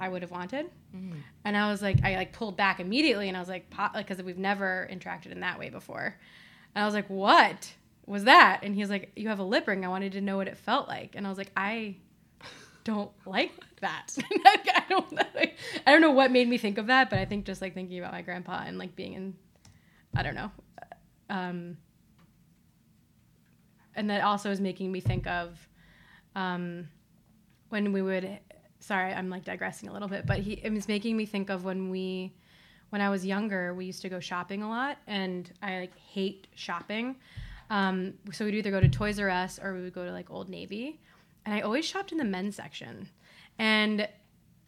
I 0.00 0.08
would 0.08 0.22
have 0.22 0.32
wanted. 0.32 0.66
Mm. 0.94 1.14
And 1.44 1.56
I 1.56 1.70
was 1.70 1.80
like, 1.80 2.04
I 2.04 2.16
like 2.16 2.32
pulled 2.32 2.56
back 2.56 2.80
immediately, 2.80 3.28
and 3.28 3.36
I 3.36 3.40
was 3.40 3.48
like, 3.48 3.70
because 3.70 4.18
like, 4.18 4.26
we've 4.26 4.38
never 4.38 4.88
interacted 4.90 5.30
in 5.30 5.40
that 5.40 5.58
way 5.58 5.70
before. 5.70 6.16
And 6.74 6.82
I 6.82 6.86
was 6.86 6.94
like, 6.94 7.08
what 7.08 7.72
was 8.06 8.24
that? 8.24 8.60
And 8.62 8.74
he 8.74 8.80
was 8.80 8.90
like, 8.90 9.12
you 9.14 9.28
have 9.28 9.38
a 9.38 9.44
lip 9.44 9.68
ring. 9.68 9.84
I 9.84 9.88
wanted 9.88 10.12
to 10.12 10.20
know 10.20 10.36
what 10.36 10.48
it 10.48 10.56
felt 10.56 10.88
like. 10.88 11.14
And 11.14 11.26
I 11.26 11.28
was 11.28 11.38
like, 11.38 11.52
I 11.56 11.96
don't 12.84 13.10
like 13.26 13.52
that. 13.80 14.08
I 14.44 14.84
don't 14.88 15.12
like, 15.34 15.58
I 15.86 15.92
don't 15.92 16.00
know 16.00 16.10
what 16.10 16.30
made 16.30 16.48
me 16.48 16.58
think 16.58 16.78
of 16.78 16.86
that, 16.88 17.10
but 17.10 17.18
I 17.18 17.24
think 17.24 17.44
just 17.46 17.62
like 17.62 17.74
thinking 17.74 17.98
about 17.98 18.12
my 18.12 18.22
grandpa 18.22 18.62
and 18.66 18.78
like 18.78 18.96
being 18.96 19.14
in, 19.14 19.34
I 20.14 20.22
don't 20.22 20.34
know. 20.34 20.50
Um, 21.30 21.76
and 23.94 24.10
that 24.10 24.22
also 24.22 24.50
is 24.50 24.60
making 24.60 24.90
me 24.90 25.00
think 25.00 25.26
of 25.26 25.68
um, 26.34 26.88
when 27.68 27.92
we 27.92 28.02
would 28.02 28.38
sorry 28.80 29.12
i'm 29.12 29.30
like 29.30 29.44
digressing 29.44 29.88
a 29.88 29.92
little 29.92 30.08
bit 30.08 30.26
but 30.26 30.38
he 30.38 30.54
it 30.54 30.72
was 30.72 30.88
making 30.88 31.16
me 31.16 31.24
think 31.24 31.50
of 31.50 31.64
when 31.64 31.88
we 31.88 32.34
when 32.90 33.00
i 33.00 33.08
was 33.08 33.24
younger 33.24 33.72
we 33.74 33.84
used 33.84 34.02
to 34.02 34.08
go 34.08 34.18
shopping 34.18 34.62
a 34.62 34.68
lot 34.68 34.98
and 35.06 35.52
i 35.62 35.78
like 35.78 35.96
hate 35.96 36.48
shopping 36.54 37.16
um, 37.70 38.12
so 38.32 38.44
we'd 38.44 38.54
either 38.54 38.70
go 38.70 38.80
to 38.80 38.88
toys 38.88 39.18
r 39.18 39.30
us 39.30 39.58
or 39.62 39.72
we 39.72 39.82
would 39.82 39.94
go 39.94 40.04
to 40.04 40.12
like 40.12 40.30
old 40.30 40.48
navy 40.48 41.00
and 41.44 41.54
i 41.54 41.60
always 41.60 41.84
shopped 41.84 42.12
in 42.12 42.18
the 42.18 42.24
men's 42.24 42.56
section. 42.56 43.08
And 43.58 44.08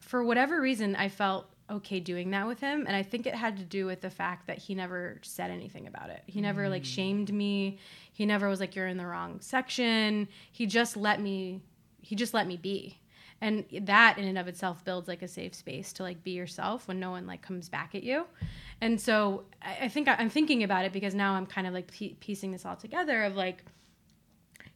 for 0.01 0.23
whatever 0.23 0.61
reason 0.61 0.95
i 0.97 1.09
felt 1.09 1.47
okay 1.71 1.99
doing 1.99 2.31
that 2.31 2.47
with 2.47 2.61
him. 2.61 2.85
And 2.87 2.95
i 2.95 3.03
think 3.03 3.27
it 3.27 3.35
had 3.35 3.57
to 3.57 3.65
do 3.65 3.87
with 3.87 4.01
the 4.01 4.11
fact 4.11 4.47
that 4.47 4.59
he 4.59 4.75
never 4.75 5.19
said 5.23 5.51
anything 5.51 5.87
about 5.87 6.11
it. 6.11 6.23
He 6.27 6.41
never 6.41 6.69
like 6.69 6.83
mm. 6.83 6.87
shamed 6.87 7.33
me. 7.33 7.79
He 8.13 8.27
never 8.27 8.49
was 8.49 8.61
like 8.61 8.77
you're 8.77 8.87
in 8.87 8.99
the 8.99 9.07
wrong 9.07 9.41
section. 9.41 10.29
He 10.53 10.67
just 10.67 10.97
let 10.97 11.21
me 11.21 11.61
he 12.03 12.15
just 12.15 12.35
let 12.35 12.47
me 12.47 12.57
be. 12.57 12.99
And 13.41 13.65
that 13.83 14.17
in 14.19 14.25
and 14.25 14.39
of 14.39 14.49
itself 14.49 14.85
builds 14.85 15.09
like 15.09 15.23
a 15.23 15.29
safe 15.29 15.55
space 15.55 15.93
to 15.95 16.03
like 16.03 16.23
be 16.23 16.31
yourself 16.31 16.87
when 16.87 17.01
no 17.01 17.11
one 17.11 17.27
like 17.27 17.43
comes 17.43 17.69
back 17.69 17.95
at 17.95 18.03
you. 18.03 18.27
And 18.81 19.01
so 19.01 19.45
i, 19.63 19.79
I 19.83 19.89
think 19.89 20.09
I, 20.09 20.17
i'm 20.19 20.31
thinking 20.31 20.63
about 20.63 20.85
it 20.85 20.93
because 20.93 21.15
now 21.15 21.35
i'm 21.35 21.47
kind 21.47 21.67
of 21.67 21.73
like 21.73 21.93
pie- 21.99 22.17
piecing 22.21 22.53
this 22.53 22.67
all 22.67 22.77
together 22.77 23.25
of 23.25 23.37
like 23.37 23.65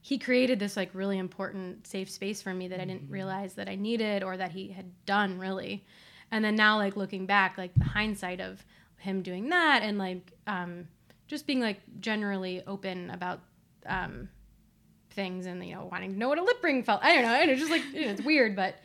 he 0.09 0.17
created 0.17 0.59
this 0.59 0.75
like 0.75 0.89
really 0.93 1.17
important 1.17 1.85
safe 1.85 2.09
space 2.09 2.41
for 2.41 2.53
me 2.53 2.67
that 2.67 2.79
i 2.79 2.85
didn't 2.85 3.09
realize 3.09 3.53
that 3.53 3.69
i 3.69 3.75
needed 3.75 4.23
or 4.23 4.37
that 4.37 4.51
he 4.51 4.69
had 4.69 4.91
done 5.05 5.37
really 5.37 5.85
and 6.31 6.43
then 6.43 6.55
now 6.55 6.77
like 6.77 6.95
looking 6.95 7.25
back 7.25 7.57
like 7.57 7.71
the 7.75 7.83
hindsight 7.83 8.39
of 8.39 8.65
him 8.97 9.21
doing 9.21 9.49
that 9.49 9.81
and 9.83 9.97
like 9.97 10.33
um 10.47 10.87
just 11.27 11.45
being 11.45 11.59
like 11.59 11.79
generally 11.99 12.63
open 12.65 13.09
about 13.11 13.39
um 13.85 14.27
things 15.11 15.45
and 15.45 15.63
you 15.65 15.75
know 15.75 15.87
wanting 15.91 16.13
to 16.13 16.17
know 16.17 16.29
what 16.29 16.37
a 16.37 16.43
lip 16.43 16.63
ring 16.63 16.83
felt. 16.83 17.03
I 17.03 17.13
don't 17.13 17.23
know. 17.23 17.31
I 17.31 17.39
don't 17.45 17.49
know 17.49 17.55
just 17.55 17.71
like 17.71 17.83
you 17.93 18.05
know, 18.05 18.11
it's 18.11 18.21
weird, 18.21 18.55
but 18.55 18.75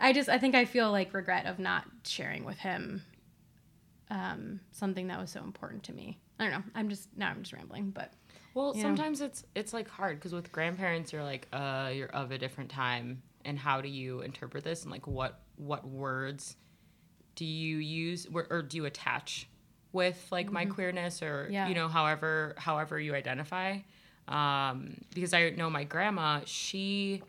I 0.00 0.12
just 0.12 0.28
I 0.28 0.38
think 0.38 0.54
I 0.54 0.64
feel 0.64 0.90
like 0.90 1.12
regret 1.12 1.46
of 1.46 1.58
not 1.58 1.84
sharing 2.04 2.44
with 2.44 2.58
him 2.58 3.02
um, 4.10 4.60
something 4.72 5.08
that 5.08 5.20
was 5.20 5.30
so 5.30 5.42
important 5.42 5.82
to 5.84 5.92
me. 5.92 6.18
I 6.38 6.44
don't 6.44 6.52
know. 6.52 6.64
I'm 6.74 6.88
just 6.88 7.08
now 7.16 7.30
I'm 7.30 7.42
just 7.42 7.52
rambling, 7.52 7.90
but 7.90 8.12
Well, 8.54 8.74
sometimes 8.74 9.20
it's 9.20 9.44
it's 9.54 9.72
like 9.72 9.88
hard 9.88 10.18
because 10.18 10.32
with 10.32 10.52
grandparents, 10.52 11.12
you're 11.12 11.22
like, 11.22 11.48
uh, 11.52 11.90
you're 11.94 12.08
of 12.08 12.30
a 12.32 12.38
different 12.38 12.70
time, 12.70 13.22
and 13.44 13.58
how 13.58 13.80
do 13.80 13.88
you 13.88 14.20
interpret 14.20 14.64
this, 14.64 14.82
and 14.82 14.90
like 14.90 15.06
what 15.06 15.40
what 15.56 15.86
words 15.86 16.56
do 17.34 17.44
you 17.44 17.78
use, 17.78 18.26
or, 18.32 18.46
or 18.50 18.62
do 18.62 18.76
you 18.76 18.84
attach 18.84 19.48
with 19.92 20.26
like 20.30 20.50
my 20.50 20.64
queerness, 20.66 21.22
or 21.22 21.48
Yeah. 21.50 21.68
you 21.68 21.74
know, 21.74 21.88
however 21.88 22.54
however 22.58 22.98
you 23.00 23.14
identify, 23.14 23.78
um, 24.28 24.98
because 25.14 25.32
I 25.32 25.50
know 25.50 25.70
my 25.70 25.84
grandma, 25.84 26.40
she 26.44 27.22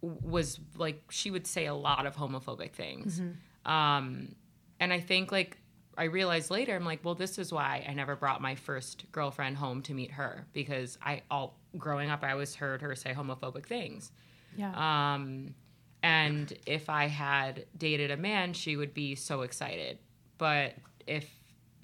was 0.00 0.60
like 0.76 1.02
she 1.10 1.30
would 1.30 1.46
say 1.46 1.66
a 1.66 1.74
lot 1.74 2.06
of 2.06 2.16
homophobic 2.16 2.72
things, 2.72 3.20
um, 3.64 4.34
and 4.80 4.92
I 4.92 5.00
think 5.00 5.32
like 5.32 5.57
I 5.98 6.04
realized 6.04 6.50
later, 6.50 6.76
I'm 6.76 6.84
like, 6.84 7.04
well, 7.04 7.16
this 7.16 7.38
is 7.38 7.52
why 7.52 7.84
I 7.88 7.92
never 7.92 8.14
brought 8.14 8.40
my 8.40 8.54
first 8.54 9.04
girlfriend 9.10 9.56
home 9.56 9.82
to 9.82 9.94
meet 9.94 10.12
her 10.12 10.46
because 10.52 10.96
I 11.02 11.22
all 11.30 11.58
growing 11.76 12.08
up 12.08 12.22
I 12.22 12.32
always 12.32 12.54
heard 12.54 12.82
her 12.82 12.94
say 12.94 13.12
homophobic 13.12 13.66
things. 13.66 14.12
yeah, 14.56 14.72
Um, 15.14 15.54
and 16.02 16.56
if 16.66 16.88
I 16.88 17.06
had 17.06 17.66
dated 17.76 18.12
a 18.12 18.16
man, 18.16 18.52
she 18.52 18.76
would 18.76 18.94
be 18.94 19.16
so 19.16 19.42
excited. 19.42 19.98
But 20.38 20.74
if 21.06 21.28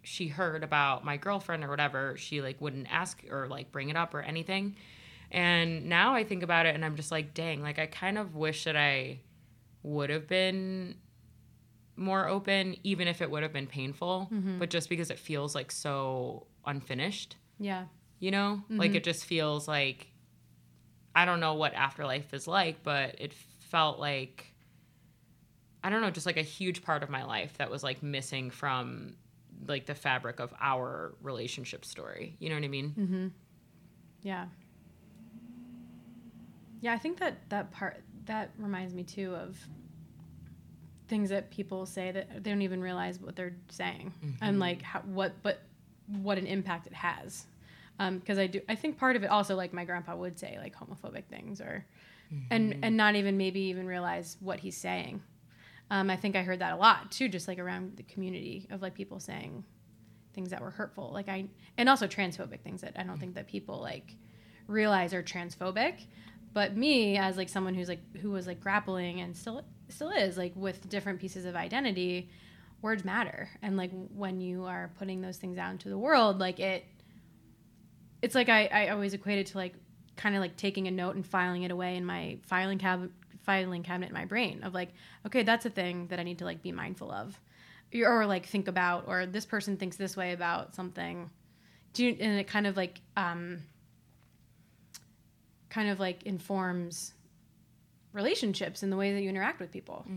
she 0.05 0.29
heard 0.29 0.63
about 0.63 1.05
my 1.05 1.17
girlfriend 1.17 1.65
or 1.65 1.69
whatever, 1.69 2.17
she 2.17 2.41
like 2.41 2.61
wouldn't 2.61 2.87
ask 2.91 3.23
or 3.31 3.49
like 3.49 3.73
bring 3.73 3.89
it 3.89 3.97
up 3.97 4.15
or 4.15 4.21
anything. 4.21 4.77
And 5.33 5.89
now 5.89 6.15
I 6.15 6.23
think 6.23 6.45
about 6.45 6.67
it 6.67 6.75
and 6.77 6.85
I'm 6.85 6.95
just 6.95 7.11
like, 7.11 7.35
dang, 7.35 7.63
like 7.63 7.81
I 7.81 7.87
kind 7.87 8.19
of 8.19 8.37
wish 8.37 8.65
that 8.65 8.77
I 8.77 9.19
would 9.83 10.11
have 10.11 10.29
been 10.29 10.95
more 11.97 12.29
open, 12.29 12.77
even 12.83 13.07
if 13.09 13.21
it 13.23 13.31
would 13.31 13.43
have 13.43 13.53
been 13.53 13.67
painful. 13.67 14.29
But 14.59 14.71
just 14.71 14.89
because 14.89 15.11
it 15.11 15.19
feels 15.19 15.55
like 15.55 15.71
so 15.71 16.47
unfinished 16.67 17.37
yeah, 17.59 17.85
you 18.19 18.31
know 18.31 18.63
like 18.71 18.95
it 18.95 19.05
just 19.05 19.25
feels 19.27 19.69
like 19.69 20.09
i 21.15 21.25
don't 21.27 21.39
know 21.41 21.55
what 21.55 21.73
afterlife 21.75 22.33
is 22.35 22.49
like 22.49 22.83
but 22.83 23.15
it 23.21 23.33
felt 23.35 23.99
like 24.01 24.53
i 25.85 25.91
don't 25.91 26.01
know 26.01 26.11
just 26.11 26.25
like 26.27 26.39
a 26.39 26.43
huge 26.43 26.83
part 26.83 27.03
of 27.03 27.11
my 27.11 27.23
life 27.25 27.57
that 27.59 27.71
was 27.71 27.83
like 27.85 28.03
missing 28.03 28.51
from 28.51 29.15
like 29.69 29.85
the 29.87 29.95
fabric 29.95 30.41
of 30.41 30.53
our 30.61 31.15
relationship 31.23 31.85
story 31.85 32.35
you 32.41 32.49
know 32.49 32.55
what 32.57 32.65
i 32.65 32.69
mean 32.69 32.95
Mm-hmm. 32.99 33.27
yeah, 34.23 34.47
yeah. 36.81 36.93
I 36.95 36.99
think 36.99 37.19
that 37.19 37.49
that 37.51 37.71
part 37.71 38.03
that 38.25 38.51
reminds 38.59 38.95
me 38.95 39.03
too 39.05 39.35
of 39.35 39.59
things 41.09 41.31
that 41.31 41.51
people 41.51 41.87
say 41.87 42.11
that 42.11 42.43
they 42.43 42.51
don't 42.51 42.63
even 42.63 42.81
realize 42.81 43.21
what 43.21 43.37
they're 43.37 43.57
saying 43.69 44.13
and 44.41 44.53
mm-hmm. 44.53 44.61
like 44.61 44.83
how, 44.83 45.01
what 45.01 45.43
but 45.43 45.63
what 46.07 46.39
an 46.39 46.47
impact 46.47 46.87
it 46.87 46.95
has. 46.95 47.47
Um, 48.01 48.19
because 48.19 48.39
i 48.39 48.49
do 48.49 48.61
i 48.69 48.75
think 48.75 48.99
part 48.99 49.15
of 49.15 49.23
it 49.23 49.29
also 49.29 49.55
like 49.55 49.73
my 49.73 49.85
grandpa 49.85 50.17
would 50.17 50.37
say 50.37 50.59
like 50.61 50.75
homophobic 50.75 51.27
things 51.27 51.61
or 51.61 51.87
and 52.51 52.73
mm-hmm. 52.73 52.85
and 52.85 52.97
not 52.97 53.15
even 53.15 53.37
maybe 53.37 53.61
even 53.61 53.87
realize 53.87 54.37
what 54.41 54.59
he's 54.59 54.77
saying. 54.77 55.23
Um, 55.91 56.11
i 56.11 56.17
think 56.17 56.35
i 56.35 56.43
heard 56.43 56.59
that 56.59 56.73
a 56.73 56.77
lot 56.77 57.13
too 57.13 57.29
just 57.29 57.47
like 57.47 57.59
around 57.59 57.97
the 57.97 58.03
community 58.03 58.67
of 58.71 58.83
like 58.83 58.95
people 58.95 59.21
saying 59.21 59.63
things 60.33 60.51
that 60.51 60.61
were 60.61 60.71
hurtful. 60.71 61.11
Like 61.13 61.29
i 61.29 61.47
and 61.79 61.89
also 61.89 62.09
transphobic 62.09 62.61
things 62.63 62.81
that 62.81 62.95
i 62.97 63.03
don't 63.05 63.17
mm. 63.17 63.21
think 63.21 63.35
that 63.35 63.47
people 63.47 63.81
like 63.81 64.17
realize 64.67 65.15
are 65.15 65.23
transphobic 65.23 66.07
but 66.55 66.77
me 66.77 67.19
as 67.19 67.37
like 67.37 67.51
someone 67.51 67.75
who's 67.75 67.89
like 67.89 68.17
who 68.17 68.31
was 68.31 68.47
like 68.47 68.61
grappling 68.61 69.21
and 69.21 69.37
still 69.37 69.63
still 69.91 70.11
is 70.11 70.39
like 70.39 70.53
with 70.57 70.89
different 70.89 71.21
pieces 71.21 71.45
of 71.45 71.55
identity 71.55 72.31
words 72.81 73.05
matter. 73.05 73.49
And 73.61 73.77
like 73.77 73.91
when 74.15 74.41
you 74.41 74.65
are 74.65 74.91
putting 74.99 75.21
those 75.21 75.37
things 75.37 75.59
out 75.59 75.73
into 75.73 75.89
the 75.91 75.99
world 75.99 76.39
like 76.39 76.61
it 76.61 76.87
it's 78.23 78.35
like 78.35 78.49
i, 78.49 78.67
I 78.67 78.89
always 78.89 79.13
equate 79.13 79.39
it 79.39 79.47
to 79.49 79.59
like 79.59 79.75
kind 80.17 80.35
of 80.35 80.41
like 80.41 80.57
taking 80.57 80.89
a 80.89 80.91
note 80.91 81.15
and 81.15 81.27
filing 81.27 81.65
it 81.65 81.71
away 81.71 81.97
in 81.97 82.07
my 82.07 82.39
filing 82.47 82.79
cab 82.79 83.11
filing 83.43 83.83
cabinet 83.83 84.09
in 84.09 84.15
my 84.15 84.25
brain 84.25 84.63
of 84.63 84.73
like 84.73 84.91
okay 85.27 85.43
that's 85.43 85.67
a 85.67 85.71
thing 85.71 86.07
that 86.07 86.19
i 86.19 86.23
need 86.23 86.39
to 86.39 86.47
like 86.47 86.63
be 86.63 86.73
mindful 86.73 87.13
of. 87.13 87.39
Or 87.95 88.27
like 88.27 88.47
think 88.47 88.67
about 88.67 89.05
or 89.07 89.25
this 89.27 89.45
person 89.45 89.77
thinks 89.77 89.97
this 89.97 90.17
way 90.17 90.33
about 90.33 90.75
something. 90.75 91.31
Do 91.93 92.05
you, 92.05 92.17
and 92.19 92.41
it 92.41 92.49
kind 92.49 92.67
of 92.67 92.77
like 92.77 93.01
um 93.17 93.63
kind 95.75 95.91
of 95.91 95.99
like 95.99 96.23
informs 96.23 97.15
relationships 98.13 98.83
and 98.85 98.93
the 98.93 98.97
way 98.97 99.13
that 99.13 99.23
you 99.23 99.29
interact 99.29 99.59
with 99.61 99.73
people 99.73 100.05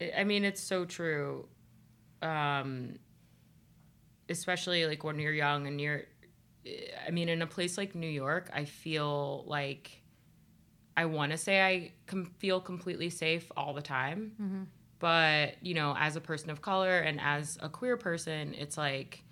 Yeah, 0.00 0.10
I 0.18 0.24
mean, 0.24 0.44
it's 0.44 0.60
so 0.60 0.84
true. 0.84 1.46
Um, 2.22 2.98
especially 4.28 4.86
like 4.86 5.04
when 5.04 5.18
you're 5.18 5.32
young 5.32 5.66
and 5.66 5.80
you're, 5.80 6.02
I 7.06 7.10
mean, 7.10 7.28
in 7.28 7.40
a 7.42 7.46
place 7.46 7.78
like 7.78 7.94
New 7.94 8.08
York, 8.08 8.50
I 8.52 8.64
feel 8.64 9.44
like 9.46 10.02
I 10.96 11.04
want 11.06 11.32
to 11.32 11.38
say 11.38 11.60
I 11.62 11.92
com- 12.06 12.32
feel 12.38 12.60
completely 12.60 13.10
safe 13.10 13.50
all 13.56 13.72
the 13.74 13.82
time. 13.82 14.32
But, 14.98 15.54
you 15.62 15.74
know, 15.74 15.94
as 15.96 16.16
a 16.16 16.20
person 16.20 16.50
of 16.50 16.60
color 16.60 16.98
and 16.98 17.20
as 17.20 17.56
a 17.60 17.68
queer 17.68 17.96
person, 17.96 18.54
it's 18.54 18.76
like, 18.76 19.22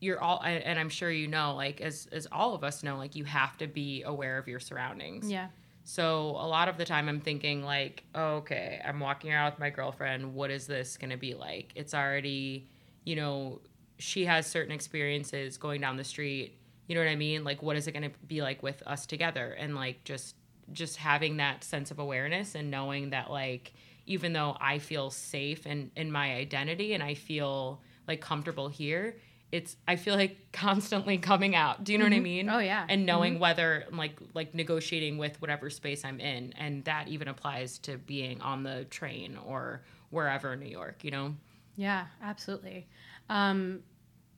you're 0.00 0.20
all 0.20 0.42
and 0.44 0.78
i'm 0.78 0.88
sure 0.90 1.10
you 1.10 1.26
know 1.26 1.54
like 1.54 1.80
as 1.80 2.06
as 2.12 2.26
all 2.30 2.54
of 2.54 2.62
us 2.62 2.82
know 2.82 2.96
like 2.98 3.16
you 3.16 3.24
have 3.24 3.56
to 3.58 3.66
be 3.66 4.02
aware 4.02 4.36
of 4.38 4.46
your 4.46 4.60
surroundings 4.60 5.30
Yeah. 5.30 5.48
so 5.84 6.30
a 6.30 6.46
lot 6.46 6.68
of 6.68 6.76
the 6.76 6.84
time 6.84 7.08
I'm 7.08 7.20
thinking 7.20 7.62
like, 7.62 8.02
oh, 8.14 8.36
okay, 8.42 8.80
I'm 8.84 8.98
walking 9.00 9.32
around 9.32 9.52
with 9.52 9.60
my 9.60 9.70
girlfriend. 9.70 10.34
What 10.34 10.50
is 10.50 10.66
this 10.66 10.96
going 10.96 11.10
to 11.10 11.16
be 11.16 11.34
like? 11.34 11.70
It's 11.76 11.94
already, 11.94 12.68
you 13.04 13.14
know, 13.16 13.60
she 13.98 14.24
has 14.26 14.46
certain 14.48 14.72
experiences 14.72 15.56
going 15.56 15.80
down 15.80 15.96
the 15.96 16.04
street. 16.04 16.58
You 16.88 16.94
know 16.96 17.02
what 17.02 17.10
I 17.10 17.16
mean? 17.16 17.44
Like 17.44 17.62
what 17.62 17.76
is 17.76 17.86
it 17.86 17.92
going 17.92 18.10
to 18.10 18.18
be 18.26 18.42
like 18.42 18.62
with 18.64 18.82
us 18.86 19.06
together? 19.06 19.52
And 19.58 19.74
like 19.76 20.02
just 20.04 20.34
just 20.72 20.96
having 20.96 21.36
that 21.36 21.62
sense 21.62 21.92
of 21.92 21.98
awareness 22.00 22.54
and 22.56 22.70
knowing 22.70 23.10
that 23.10 23.30
like 23.30 23.72
even 24.06 24.32
though 24.32 24.56
I 24.60 24.78
feel 24.78 25.10
safe 25.10 25.66
and 25.66 25.90
in 25.96 26.10
my 26.10 26.34
identity 26.34 26.94
and 26.94 27.02
I 27.02 27.14
feel 27.14 27.80
like 28.08 28.20
comfortable 28.20 28.68
here, 28.68 29.16
it's 29.52 29.76
I 29.86 29.96
feel 29.96 30.14
like 30.14 30.52
constantly 30.52 31.18
coming 31.18 31.54
out. 31.54 31.84
Do 31.84 31.92
you 31.92 31.98
know 31.98 32.04
what 32.04 32.12
I 32.12 32.20
mean? 32.20 32.48
Oh, 32.50 32.58
yeah. 32.58 32.84
And 32.88 33.06
knowing 33.06 33.38
whether 33.38 33.84
like 33.92 34.18
like 34.34 34.54
negotiating 34.54 35.18
with 35.18 35.40
whatever 35.40 35.70
space 35.70 36.04
I'm 36.04 36.20
in, 36.20 36.52
and 36.58 36.84
that 36.84 37.08
even 37.08 37.28
applies 37.28 37.78
to 37.80 37.96
being 37.96 38.40
on 38.40 38.62
the 38.62 38.84
train 38.84 39.38
or 39.46 39.82
wherever 40.10 40.52
in 40.52 40.60
New 40.60 40.66
York. 40.68 41.04
You 41.04 41.10
know? 41.10 41.34
Yeah, 41.76 42.06
absolutely. 42.22 42.86
Um, 43.28 43.80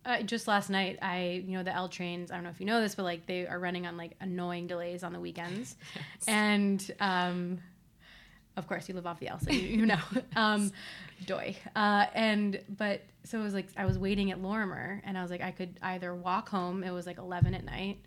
uh, 0.05 0.23
just 0.23 0.49
last 0.49 0.71
night, 0.71 0.99
I 1.03 1.43
you 1.47 1.57
know 1.57 1.63
the 1.63 1.75
L 1.75 1.89
trains. 1.89 2.31
I 2.31 2.35
don't 2.35 2.45
know 2.45 2.51
if 2.51 2.61
you 2.61 2.67
know 2.67 2.81
this, 2.81 2.95
but 2.95 3.05
like 3.05 3.27
they 3.27 3.47
are 3.47 3.59
running 3.59 3.87
on 3.87 3.97
like 3.97 4.13
annoying 4.21 4.67
delays 4.67 5.03
on 5.03 5.13
the 5.13 5.21
weekends, 5.21 5.77
and 6.29 6.91
um, 7.01 7.59
of 8.59 8.67
course 8.67 8.89
you 8.89 8.95
live 8.95 9.07
off 9.07 9.21
the 9.21 9.29
L, 9.29 9.39
so 9.39 9.51
you, 9.51 9.61
you 9.61 9.87
know, 9.87 10.01
um, 10.37 10.73
doy. 11.25 11.57
Uh, 11.75 12.07
and 12.13 12.61
but 12.77 13.03
so 13.25 13.39
it 13.39 13.43
was 13.43 13.55
like 13.55 13.69
I 13.77 13.87
was 13.87 13.99
waiting 13.99 14.31
at 14.31 14.43
Lorimer, 14.43 15.01
and 15.05 15.17
I 15.17 15.23
was 15.23 15.31
like 15.31 15.41
I 15.41 15.53
could 15.53 15.79
either 15.81 16.15
walk 16.15 16.49
home. 16.49 16.83
It 16.85 16.91
was 16.91 17.07
like 17.07 17.19
eleven 17.19 17.55
at 17.55 17.65
night. 17.65 17.99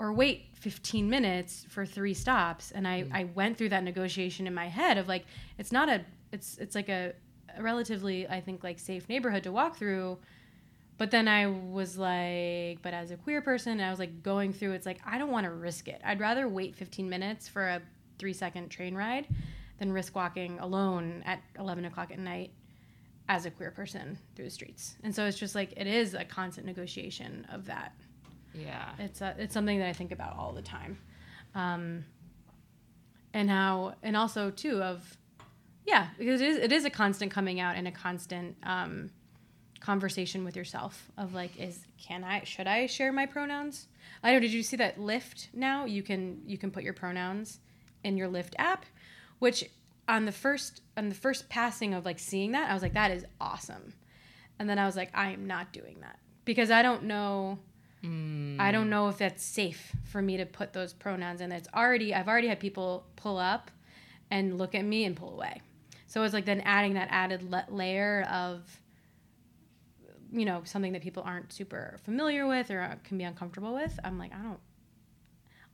Or 0.00 0.12
wait 0.12 0.46
15 0.54 1.08
minutes 1.08 1.66
for 1.68 1.86
three 1.86 2.14
stops, 2.14 2.72
and 2.72 2.86
I, 2.86 3.04
I 3.12 3.24
went 3.36 3.56
through 3.56 3.68
that 3.68 3.84
negotiation 3.84 4.48
in 4.48 4.52
my 4.52 4.66
head 4.66 4.98
of 4.98 5.06
like 5.06 5.24
it's 5.56 5.70
not 5.70 5.88
a 5.88 6.04
it's 6.32 6.58
it's 6.58 6.74
like 6.74 6.88
a, 6.88 7.12
a 7.56 7.62
relatively 7.62 8.26
I 8.28 8.40
think 8.40 8.64
like 8.64 8.80
safe 8.80 9.08
neighborhood 9.08 9.44
to 9.44 9.52
walk 9.52 9.76
through, 9.76 10.18
but 10.98 11.12
then 11.12 11.28
I 11.28 11.46
was 11.46 11.96
like, 11.96 12.82
but 12.82 12.92
as 12.92 13.12
a 13.12 13.16
queer 13.16 13.40
person, 13.40 13.80
I 13.80 13.90
was 13.90 14.00
like 14.00 14.24
going 14.24 14.52
through. 14.52 14.72
It's 14.72 14.84
like 14.84 14.98
I 15.06 15.16
don't 15.16 15.30
want 15.30 15.44
to 15.44 15.52
risk 15.52 15.86
it. 15.86 16.00
I'd 16.04 16.18
rather 16.18 16.48
wait 16.48 16.74
15 16.74 17.08
minutes 17.08 17.46
for 17.46 17.68
a 17.68 17.80
three 18.18 18.32
second 18.32 18.70
train 18.70 18.96
ride 18.96 19.28
than 19.78 19.92
risk 19.92 20.14
walking 20.14 20.58
alone 20.60 21.22
at 21.26 21.40
11 21.58 21.84
o'clock 21.84 22.10
at 22.10 22.18
night 22.18 22.52
as 23.28 23.46
a 23.46 23.50
queer 23.50 23.70
person 23.70 24.18
through 24.34 24.44
the 24.44 24.50
streets. 24.50 24.96
And 25.02 25.14
so 25.14 25.24
it's 25.26 25.38
just 25.38 25.54
like 25.54 25.72
it 25.76 25.86
is 25.86 26.14
a 26.14 26.24
constant 26.24 26.66
negotiation 26.66 27.46
of 27.50 27.66
that. 27.66 27.94
Yeah. 28.54 28.90
It's 28.98 29.20
a, 29.20 29.34
it's 29.38 29.54
something 29.54 29.78
that 29.78 29.88
I 29.88 29.92
think 29.92 30.12
about 30.12 30.36
all 30.36 30.52
the 30.52 30.62
time, 30.62 30.98
um, 31.54 32.04
and 33.32 33.50
how 33.50 33.94
and 34.02 34.16
also 34.16 34.50
too 34.50 34.80
of 34.80 35.16
yeah 35.84 36.08
because 36.18 36.40
it 36.40 36.48
is 36.48 36.56
it 36.58 36.70
is 36.70 36.84
a 36.84 36.90
constant 36.90 37.32
coming 37.32 37.58
out 37.58 37.74
and 37.74 37.88
a 37.88 37.90
constant 37.90 38.56
um, 38.62 39.10
conversation 39.80 40.44
with 40.44 40.54
yourself 40.56 41.10
of 41.18 41.34
like 41.34 41.58
is 41.58 41.86
can 41.98 42.22
I 42.22 42.44
should 42.44 42.66
I 42.66 42.86
share 42.86 43.12
my 43.12 43.26
pronouns? 43.26 43.88
I 44.22 44.32
don't. 44.32 44.40
Did 44.40 44.52
you 44.52 44.62
see 44.62 44.76
that 44.76 44.98
Lyft 44.98 45.48
now? 45.52 45.84
You 45.84 46.02
can 46.02 46.42
you 46.46 46.56
can 46.56 46.70
put 46.70 46.84
your 46.84 46.94
pronouns 46.94 47.60
in 48.04 48.16
your 48.16 48.28
Lyft 48.28 48.54
app, 48.58 48.86
which 49.44 49.68
on 50.08 50.24
the 50.24 50.32
first 50.32 50.80
on 50.96 51.10
the 51.10 51.14
first 51.14 51.50
passing 51.50 51.92
of 51.92 52.06
like 52.06 52.18
seeing 52.18 52.52
that 52.52 52.70
I 52.70 52.72
was 52.72 52.82
like 52.82 52.94
that 52.94 53.10
is 53.10 53.26
awesome, 53.38 53.92
and 54.58 54.66
then 54.70 54.78
I 54.78 54.86
was 54.86 54.96
like 54.96 55.10
I 55.12 55.32
am 55.32 55.46
not 55.46 55.70
doing 55.70 55.98
that 56.00 56.18
because 56.46 56.70
I 56.70 56.80
don't 56.80 57.04
know. 57.04 57.58
I 58.58 58.72
don't 58.72 58.88
know 58.88 59.08
if 59.08 59.18
that's 59.18 59.44
safe 59.44 59.94
for 60.04 60.22
me 60.22 60.38
to 60.38 60.46
put 60.46 60.72
those 60.72 60.94
pronouns 60.94 61.42
in. 61.42 61.52
It's 61.52 61.68
already 61.74 62.14
I've 62.14 62.26
already 62.26 62.48
had 62.48 62.58
people 62.58 63.04
pull 63.16 63.36
up 63.36 63.70
and 64.30 64.56
look 64.56 64.74
at 64.74 64.82
me 64.82 65.04
and 65.04 65.14
pull 65.14 65.34
away. 65.34 65.60
So 66.06 66.22
it's 66.22 66.32
like 66.32 66.46
then 66.46 66.62
adding 66.62 66.94
that 66.94 67.08
added 67.10 67.42
le- 67.42 67.66
layer 67.68 68.26
of 68.30 68.62
you 70.32 70.46
know 70.46 70.62
something 70.64 70.92
that 70.94 71.02
people 71.02 71.22
aren't 71.22 71.52
super 71.52 71.98
familiar 72.02 72.46
with 72.46 72.70
or 72.70 72.80
uh, 72.80 72.94
can 73.04 73.18
be 73.18 73.24
uncomfortable 73.24 73.74
with. 73.74 74.00
I'm 74.04 74.18
like 74.18 74.32
I 74.32 74.42
don't 74.42 74.60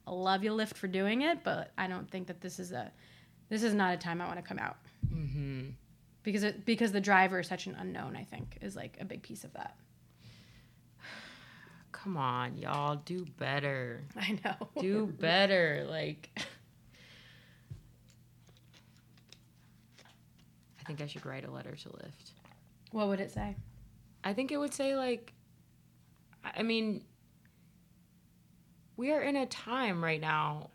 love 0.08 0.42
you 0.42 0.50
Lyft 0.50 0.74
for 0.74 0.88
doing 0.88 1.22
it, 1.22 1.44
but 1.44 1.70
I 1.78 1.86
don't 1.86 2.10
think 2.10 2.26
that 2.26 2.40
this 2.40 2.58
is 2.58 2.72
a 2.72 2.90
this 3.50 3.62
is 3.62 3.74
not 3.74 3.92
a 3.92 3.98
time 3.98 4.22
I 4.22 4.26
want 4.26 4.38
to 4.38 4.42
come 4.42 4.58
out. 4.58 4.76
Mm-hmm. 5.12 5.70
Because 6.22 6.44
it 6.44 6.64
because 6.64 6.92
the 6.92 7.00
driver 7.00 7.40
is 7.40 7.48
such 7.48 7.66
an 7.66 7.76
unknown, 7.78 8.16
I 8.16 8.24
think, 8.24 8.56
is 8.62 8.76
like 8.76 8.96
a 9.00 9.04
big 9.04 9.22
piece 9.22 9.44
of 9.44 9.52
that. 9.54 9.76
Come 11.92 12.16
on, 12.16 12.56
y'all, 12.56 12.96
do 13.04 13.26
better. 13.38 14.02
I 14.16 14.38
know. 14.44 14.68
Do 14.80 15.06
better. 15.06 15.86
Like, 15.88 16.30
I 20.80 20.84
think 20.86 21.00
I 21.00 21.06
should 21.06 21.26
write 21.26 21.44
a 21.44 21.50
letter 21.50 21.74
to 21.74 21.88
Lyft. 21.88 22.32
what 22.92 23.08
would 23.08 23.20
it 23.20 23.32
say? 23.32 23.56
I 24.22 24.32
think 24.34 24.52
it 24.52 24.58
would 24.58 24.74
say 24.74 24.94
like 24.94 25.32
I 26.44 26.62
mean 26.62 27.04
we 28.96 29.12
are 29.12 29.22
in 29.22 29.36
a 29.36 29.46
time 29.46 30.04
right 30.04 30.20
now. 30.20 30.68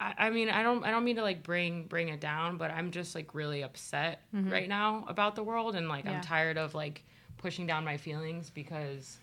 I, 0.00 0.14
I 0.18 0.30
mean 0.30 0.48
I 0.48 0.62
don't 0.62 0.84
I 0.84 0.90
don't 0.90 1.04
mean 1.04 1.16
to 1.16 1.22
like 1.22 1.42
bring 1.42 1.84
bring 1.84 2.08
it 2.08 2.20
down, 2.20 2.56
but 2.56 2.70
I'm 2.70 2.90
just 2.90 3.14
like 3.14 3.34
really 3.34 3.62
upset 3.62 4.22
mm-hmm. 4.34 4.50
right 4.50 4.68
now 4.68 5.04
about 5.08 5.34
the 5.34 5.42
world 5.42 5.74
and 5.74 5.88
like 5.88 6.04
Yeah. 6.04 6.12
I'm 6.12 6.20
tired 6.20 6.58
of 6.58 6.74
like 6.74 7.04
pushing 7.36 7.66
down 7.66 7.84
my 7.84 7.96
feelings 7.96 8.50
because 8.50 9.18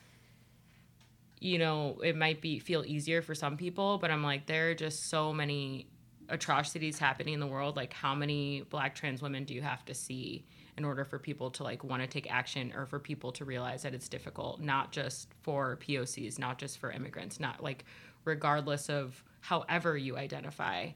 you 1.39 1.59
know, 1.59 1.99
it 2.03 2.15
might 2.15 2.41
be 2.41 2.59
feel 2.59 2.83
easier 2.85 3.21
for 3.21 3.35
some 3.35 3.57
people, 3.57 3.97
but 3.97 4.09
I'm 4.09 4.23
like 4.23 4.45
there 4.45 4.71
are 4.71 4.75
just 4.75 5.09
so 5.09 5.33
many 5.33 5.87
atrocities 6.29 6.97
happening 6.97 7.33
in 7.33 7.39
the 7.39 7.47
world. 7.47 7.75
Like 7.75 7.93
how 7.93 8.15
many 8.15 8.63
black 8.69 8.95
trans 8.95 9.21
women 9.21 9.45
do 9.45 9.53
you 9.53 9.61
have 9.61 9.85
to 9.85 9.93
see 9.93 10.45
in 10.77 10.83
order 10.83 11.05
for 11.05 11.19
people 11.19 11.51
to 11.51 11.63
like 11.63 11.83
want 11.83 12.01
to 12.01 12.07
take 12.07 12.29
action 12.31 12.73
or 12.75 12.85
for 12.85 12.99
people 12.99 13.31
to 13.33 13.45
realize 13.45 13.83
that 13.83 13.93
it's 13.93 14.09
difficult, 14.09 14.59
not 14.59 14.91
just 14.91 15.29
for 15.41 15.77
POCs, 15.87 16.37
not 16.37 16.57
just 16.57 16.79
for 16.79 16.91
immigrants, 16.91 17.39
not 17.39 17.63
like 17.63 17.85
regardless 18.25 18.89
of 18.89 19.23
however 19.45 19.95
you 19.95 20.17
identify. 20.17 20.89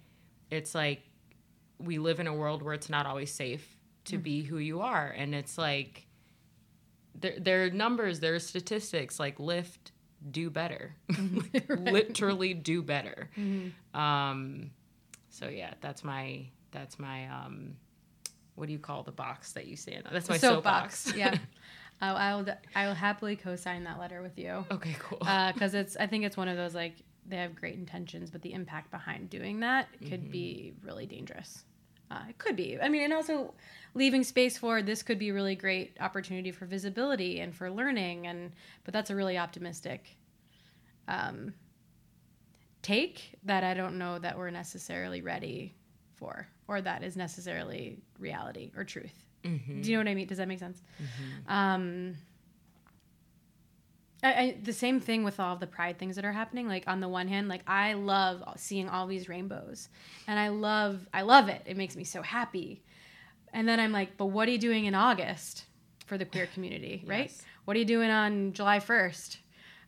It's 0.49 0.73
like 0.73 1.03
we 1.77 1.99
live 1.99 2.19
in 2.19 2.25
a 2.27 2.33
world 2.33 2.63
where 2.63 2.73
it's 2.73 2.89
not 2.89 3.05
always 3.05 3.31
safe 3.31 3.77
to 4.05 4.17
be 4.17 4.41
who 4.41 4.57
you 4.57 4.81
are 4.81 5.13
and 5.15 5.35
it's 5.35 5.55
like 5.55 6.07
there, 7.13 7.35
there 7.39 7.65
are 7.65 7.69
numbers 7.69 8.19
there 8.19 8.33
are 8.33 8.39
statistics 8.39 9.19
like 9.19 9.37
Lyft 9.37 9.91
do 10.31 10.49
better 10.49 10.95
literally 11.69 12.55
do 12.55 12.81
better 12.81 13.29
um 13.93 14.71
so 15.29 15.47
yeah 15.47 15.73
that's 15.79 16.03
my 16.03 16.43
that's 16.71 16.97
my 16.97 17.27
um 17.27 17.75
what 18.55 18.65
do 18.65 18.73
you 18.73 18.79
call 18.79 19.03
the 19.03 19.11
box 19.11 19.53
that 19.53 19.67
you 19.67 19.75
stand 19.75 20.07
on 20.07 20.13
that's 20.13 20.27
my 20.27 20.37
soapbox, 20.37 21.13
yeah. 21.15 21.37
Uh, 22.01 22.13
I 22.13 22.33
will. 22.33 22.45
I 22.75 22.87
will 22.87 22.93
happily 22.93 23.35
co-sign 23.35 23.83
that 23.83 23.99
letter 23.99 24.21
with 24.21 24.37
you 24.39 24.63
okay 24.71 24.95
cool 24.99 25.17
because 25.53 25.73
it's. 25.73 25.97
I 25.97 26.07
think 26.07 26.23
it's 26.23 26.37
one 26.37 26.47
of 26.47 26.55
those 26.55 26.73
like 26.73 26.95
they 27.27 27.37
have 27.37 27.55
great 27.55 27.75
intentions, 27.75 28.31
but 28.31 28.41
the 28.41 28.53
impact 28.53 28.91
behind 28.91 29.29
doing 29.29 29.59
that 29.59 29.87
could 30.09 30.31
be 30.31 30.73
really 30.83 31.05
dangerous. 31.05 31.63
Uh, 32.11 32.21
it 32.27 32.37
could 32.39 32.55
be. 32.55 32.77
I 32.81 32.89
mean, 32.89 33.03
and 33.03 33.13
also 33.13 33.53
leaving 33.93 34.23
space 34.23 34.57
for 34.57 34.81
this 34.81 35.03
could 35.03 35.19
be 35.19 35.29
a 35.29 35.33
really 35.33 35.55
great 35.55 35.95
opportunity 35.99 36.51
for 36.51 36.65
visibility 36.65 37.39
and 37.39 37.53
for 37.55 37.69
learning, 37.69 38.25
and 38.25 38.51
but 38.83 38.93
that's 38.93 39.11
a 39.11 39.15
really 39.15 39.37
optimistic 39.37 40.17
um, 41.07 41.53
take 42.81 43.35
that 43.43 43.63
I 43.63 43.73
don't 43.75 43.97
know 43.97 44.17
that 44.19 44.37
we're 44.37 44.49
necessarily 44.49 45.21
ready 45.21 45.75
for, 46.15 46.47
or 46.67 46.81
that 46.81 47.03
is 47.03 47.15
necessarily 47.15 47.99
reality 48.17 48.71
or 48.75 48.83
truth. 48.83 49.23
Do 49.83 49.91
you 49.91 49.97
know 49.97 50.01
what 50.01 50.07
I 50.09 50.15
mean? 50.15 50.27
Does 50.27 50.39
that 50.39 50.47
make 50.47 50.59
sense? 50.59 50.81
Um, 51.47 52.15
I, 54.21 54.33
I, 54.33 54.57
the 54.61 54.73
same 54.73 54.99
thing 54.99 55.23
with 55.23 55.39
all 55.39 55.55
the 55.55 55.67
pride 55.67 55.97
things 55.97 56.15
that 56.17 56.25
are 56.25 56.31
happening. 56.31 56.67
Like 56.67 56.83
on 56.87 56.99
the 56.99 57.07
one 57.07 57.27
hand, 57.27 57.47
like 57.47 57.61
I 57.67 57.93
love 57.93 58.43
seeing 58.57 58.89
all 58.89 59.07
these 59.07 59.29
rainbows, 59.29 59.89
and 60.27 60.37
I 60.39 60.49
love 60.49 61.07
I 61.13 61.21
love 61.21 61.47
it. 61.47 61.61
It 61.65 61.77
makes 61.77 61.95
me 61.95 62.03
so 62.03 62.21
happy. 62.21 62.83
And 63.53 63.67
then 63.67 63.79
I'm 63.79 63.91
like, 63.91 64.17
but 64.17 64.27
what 64.27 64.47
are 64.47 64.51
you 64.51 64.57
doing 64.57 64.85
in 64.85 64.93
August 64.93 65.65
for 66.05 66.17
the 66.17 66.25
queer 66.25 66.47
community, 66.53 67.03
right? 67.07 67.29
Yes. 67.29 67.41
What 67.65 67.75
are 67.77 67.79
you 67.79 67.85
doing 67.85 68.09
on 68.09 68.53
July 68.53 68.79
1st? 68.79 69.37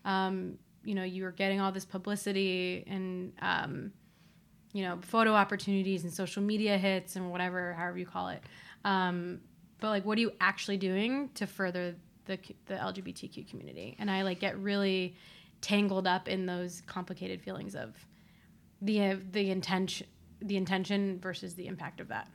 Um, 0.05 0.57
you 0.83 0.95
know, 0.95 1.03
you 1.03 1.25
are 1.25 1.31
getting 1.31 1.59
all 1.59 1.71
this 1.71 1.85
publicity 1.85 2.83
and 2.87 3.33
um, 3.41 3.91
you 4.73 4.83
know 4.83 4.99
photo 5.01 5.33
opportunities 5.33 6.03
and 6.03 6.13
social 6.13 6.41
media 6.41 6.77
hits 6.77 7.15
and 7.17 7.31
whatever, 7.31 7.73
however 7.73 7.97
you 7.97 8.05
call 8.05 8.29
it. 8.29 8.41
Um, 8.85 9.41
but 9.79 9.89
like, 9.89 10.05
what 10.05 10.17
are 10.17 10.21
you 10.21 10.31
actually 10.39 10.77
doing 10.77 11.29
to 11.35 11.45
further 11.45 11.95
the 12.35 12.55
the 12.65 12.75
LGBTQ 12.75 13.49
community? 13.49 13.95
And 13.99 14.09
I 14.09 14.23
like 14.23 14.39
get 14.39 14.57
really 14.57 15.15
tangled 15.61 16.07
up 16.07 16.27
in 16.27 16.45
those 16.45 16.81
complicated 16.87 17.41
feelings 17.41 17.75
of 17.75 17.95
the 18.81 19.01
uh, 19.01 19.15
the 19.31 19.51
intention 19.51 20.07
the 20.41 20.57
intention 20.57 21.19
versus 21.19 21.53
the 21.53 21.67
impact 21.67 21.99
of 21.99 22.07
that. 22.07 22.27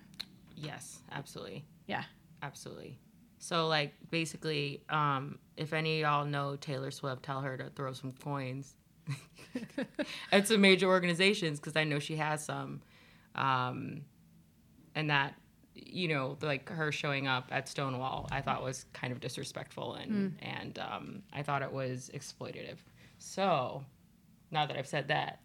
Yes, 0.56 1.00
absolutely. 1.10 1.64
Yeah. 1.86 2.04
Absolutely. 2.42 2.98
So 3.38 3.66
like 3.66 3.94
basically, 4.10 4.82
um, 4.88 5.38
if 5.56 5.72
any 5.72 6.00
of 6.00 6.08
y'all 6.08 6.24
know 6.24 6.56
Taylor 6.56 6.90
Swift, 6.90 7.22
tell 7.22 7.40
her 7.40 7.56
to 7.56 7.70
throw 7.70 7.92
some 7.92 8.12
coins 8.12 8.74
at 10.32 10.48
some 10.48 10.60
major 10.60 10.86
organizations 10.86 11.58
because 11.58 11.76
I 11.76 11.84
know 11.84 11.98
she 11.98 12.16
has 12.16 12.44
some. 12.44 12.82
Um, 13.34 14.02
and 14.94 15.10
that, 15.10 15.34
you 15.76 16.08
know, 16.08 16.36
like 16.40 16.68
her 16.70 16.90
showing 16.90 17.26
up 17.26 17.48
at 17.50 17.68
Stonewall, 17.68 18.28
I 18.32 18.40
thought 18.40 18.62
was 18.62 18.86
kind 18.92 19.12
of 19.12 19.20
disrespectful 19.20 19.94
and 19.94 20.36
and 20.40 20.78
um, 20.78 21.22
I 21.32 21.42
thought 21.42 21.62
it 21.62 21.72
was 21.72 22.10
exploitative. 22.14 22.78
So 23.18 23.84
now 24.50 24.66
that 24.66 24.76
I've 24.76 24.86
said 24.86 25.08
that, 25.08 25.40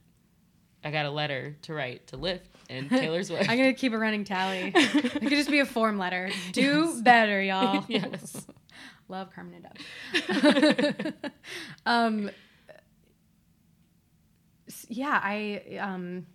I 0.84 0.92
got 0.92 1.06
a 1.06 1.12
letter 1.12 1.56
to 1.64 1.74
write 1.74 2.08
to 2.08 2.18
Lyft 2.18 2.42
and 2.70 2.90
Taylor 2.90 3.24
Swift. 3.24 3.50
I'm 3.50 3.58
gonna 3.58 3.74
keep 3.74 3.94
a 3.94 3.98
running 3.98 4.24
tally. 4.24 4.72
it 4.76 5.12
could 5.12 5.30
just 5.30 5.50
be 5.50 5.60
a 5.60 5.66
form 5.66 5.98
letter. 5.98 6.32
Do 6.54 7.02
better, 7.04 7.42
y'all. 7.42 7.86
yes. 7.88 8.46
Love 9.08 9.30
Carmen 9.34 9.66
and 9.66 11.14
Dub. 11.14 11.32
um, 11.86 12.32
yeah, 14.88 15.20
I 15.22 15.78
um, 15.80 16.26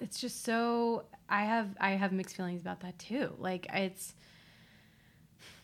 it's 0.00 0.20
just 0.20 0.44
so 0.44 1.04
I 1.28 1.42
have 1.42 1.68
I 1.80 1.90
have 1.90 2.12
mixed 2.12 2.36
feelings 2.36 2.60
about 2.60 2.80
that 2.80 2.98
too. 2.98 3.34
Like 3.38 3.66
it's 3.72 4.14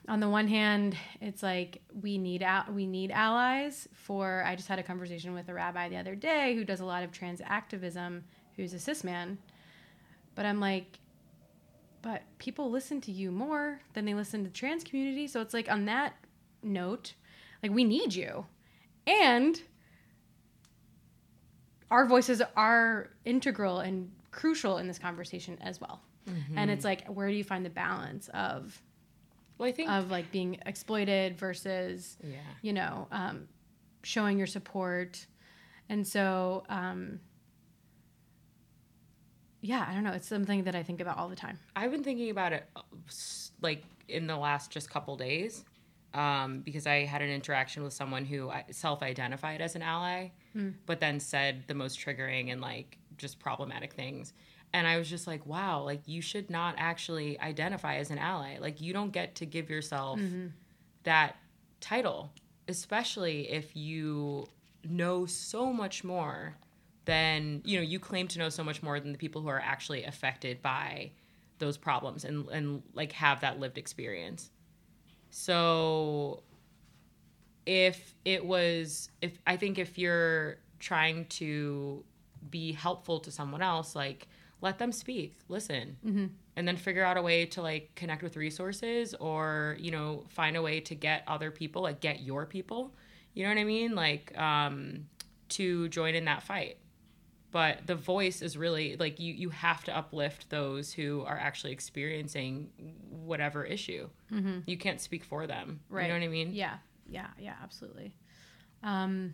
on 0.08 0.20
the 0.20 0.28
one 0.28 0.48
hand, 0.48 0.96
it's 1.20 1.42
like 1.42 1.82
we 2.00 2.16
need 2.16 2.42
out 2.42 2.72
we 2.72 2.86
need 2.86 3.10
allies 3.10 3.88
for 3.92 4.42
I 4.46 4.56
just 4.56 4.68
had 4.68 4.78
a 4.78 4.82
conversation 4.82 5.34
with 5.34 5.48
a 5.48 5.54
rabbi 5.54 5.88
the 5.88 5.96
other 5.96 6.14
day 6.14 6.54
who 6.54 6.64
does 6.64 6.80
a 6.80 6.84
lot 6.84 7.02
of 7.02 7.12
trans 7.12 7.40
activism, 7.44 8.24
who's 8.56 8.72
a 8.72 8.78
cis 8.78 9.04
man. 9.04 9.38
But 10.34 10.46
I'm 10.46 10.60
like, 10.60 10.98
but 12.00 12.22
people 12.38 12.70
listen 12.70 13.00
to 13.02 13.12
you 13.12 13.30
more 13.30 13.80
than 13.92 14.04
they 14.04 14.14
listen 14.14 14.44
to 14.44 14.50
the 14.50 14.56
trans 14.56 14.84
community. 14.84 15.26
So 15.26 15.40
it's 15.40 15.52
like 15.52 15.70
on 15.70 15.84
that 15.86 16.14
note, 16.62 17.14
like 17.62 17.72
we 17.72 17.84
need 17.84 18.14
you. 18.14 18.46
And 19.06 19.60
our 21.90 22.06
voices 22.06 22.42
are 22.56 23.10
integral 23.24 23.80
and 23.80 24.10
crucial 24.30 24.78
in 24.78 24.86
this 24.86 24.98
conversation 24.98 25.58
as 25.60 25.80
well. 25.80 26.02
And 26.56 26.70
it's 26.70 26.84
like 26.84 27.06
where 27.06 27.28
do 27.28 27.34
you 27.34 27.44
find 27.44 27.64
the 27.64 27.70
balance 27.70 28.28
of 28.34 28.80
Well, 29.56 29.66
I 29.66 29.72
think 29.72 29.90
of 29.90 30.10
like 30.10 30.30
being 30.30 30.58
exploited 30.66 31.38
versus 31.38 32.18
yeah. 32.22 32.36
you 32.60 32.74
know 32.74 33.08
um, 33.10 33.48
showing 34.02 34.36
your 34.36 34.46
support? 34.46 35.24
And 35.88 36.06
so 36.06 36.64
um, 36.68 37.20
yeah 39.62 39.86
i 39.88 39.94
don't 39.94 40.04
know. 40.04 40.12
It's 40.12 40.28
something 40.28 40.64
that 40.64 40.74
i 40.74 40.82
think 40.82 41.00
about 41.00 41.16
all 41.16 41.30
the 41.30 41.36
time. 41.36 41.58
I've 41.74 41.90
been 41.90 42.04
thinking 42.04 42.28
about 42.28 42.52
it 42.52 42.68
uh, 42.76 42.82
like 43.62 43.82
in 44.08 44.26
the 44.26 44.36
last 44.36 44.70
just 44.70 44.90
couple 44.90 45.16
days 45.16 45.64
um, 46.14 46.60
because 46.60 46.86
I 46.86 47.04
had 47.04 47.22
an 47.22 47.30
interaction 47.30 47.82
with 47.82 47.92
someone 47.92 48.24
who 48.24 48.50
self-identified 48.70 49.60
as 49.60 49.76
an 49.76 49.82
ally, 49.82 50.30
but 50.86 51.00
then 51.00 51.20
said 51.20 51.64
the 51.66 51.74
most 51.74 51.98
triggering 52.00 52.50
and 52.50 52.60
like 52.60 52.98
just 53.16 53.38
problematic 53.38 53.92
things. 53.92 54.32
And 54.72 54.86
I 54.86 54.98
was 54.98 55.08
just 55.08 55.26
like, 55.26 55.46
wow, 55.46 55.82
like 55.82 56.02
you 56.06 56.20
should 56.20 56.50
not 56.50 56.74
actually 56.78 57.38
identify 57.40 57.96
as 57.96 58.10
an 58.10 58.18
ally. 58.18 58.58
Like 58.58 58.80
you 58.80 58.92
don't 58.92 59.12
get 59.12 59.34
to 59.36 59.46
give 59.46 59.70
yourself 59.70 60.18
that 61.04 61.36
title, 61.80 62.32
especially 62.68 63.50
if 63.50 63.76
you 63.76 64.46
know 64.84 65.26
so 65.26 65.72
much 65.72 66.04
more 66.04 66.56
than, 67.04 67.62
you 67.64 67.78
know, 67.78 67.82
you 67.82 67.98
claim 67.98 68.28
to 68.28 68.38
know 68.38 68.48
so 68.50 68.62
much 68.62 68.82
more 68.82 69.00
than 69.00 69.12
the 69.12 69.18
people 69.18 69.40
who 69.40 69.48
are 69.48 69.60
actually 69.60 70.04
affected 70.04 70.60
by 70.60 71.10
those 71.58 71.76
problems 71.78 72.24
and, 72.24 72.46
and 72.50 72.82
like 72.94 73.12
have 73.12 73.40
that 73.40 73.58
lived 73.58 73.78
experience. 73.78 74.50
So 75.30 76.42
if 77.66 78.14
it 78.24 78.44
was 78.44 79.10
if 79.20 79.38
I 79.46 79.56
think 79.56 79.78
if 79.78 79.98
you're 79.98 80.56
trying 80.78 81.26
to 81.26 82.04
be 82.50 82.72
helpful 82.72 83.20
to 83.20 83.30
someone 83.30 83.62
else, 83.62 83.94
like 83.94 84.28
let 84.60 84.78
them 84.78 84.90
speak, 84.90 85.36
listen, 85.48 85.96
and 86.56 86.66
then 86.66 86.76
figure 86.76 87.04
out 87.04 87.16
a 87.16 87.22
way 87.22 87.46
to 87.46 87.62
like 87.62 87.94
connect 87.94 88.22
with 88.22 88.36
resources 88.36 89.14
or 89.14 89.76
you 89.78 89.90
know 89.90 90.24
find 90.28 90.56
a 90.56 90.62
way 90.62 90.80
to 90.80 90.94
get 90.94 91.22
other 91.26 91.50
people, 91.50 91.82
like 91.82 92.00
get 92.00 92.20
your 92.22 92.46
people, 92.46 92.94
you 93.34 93.42
know 93.44 93.50
what 93.50 93.58
I 93.58 93.64
mean, 93.64 93.94
like 93.94 94.36
um, 94.38 95.06
to 95.50 95.88
join 95.88 96.14
in 96.14 96.24
that 96.24 96.42
fight. 96.42 96.78
But 97.50 97.86
the 97.86 97.94
voice 97.94 98.42
is 98.42 98.56
really 98.56 98.96
like 98.96 99.18
you 99.18 99.32
you 99.32 99.48
have 99.50 99.82
to 99.84 99.96
uplift 99.96 100.50
those 100.50 100.92
who 100.92 101.22
are 101.26 101.38
actually 101.38 101.72
experiencing 101.72 102.68
whatever 103.10 103.64
issue. 103.64 104.08
You 104.66 104.76
can't 104.76 105.00
speak 105.00 105.24
for 105.24 105.46
them. 105.46 105.80
right. 105.88 106.02
You 106.02 106.08
know 106.08 106.14
what 106.18 106.24
I 106.24 106.28
mean? 106.28 106.50
yeah. 106.52 106.76
Yeah. 107.08 107.28
Yeah. 107.38 107.54
Absolutely. 107.62 108.12
Um, 108.82 109.32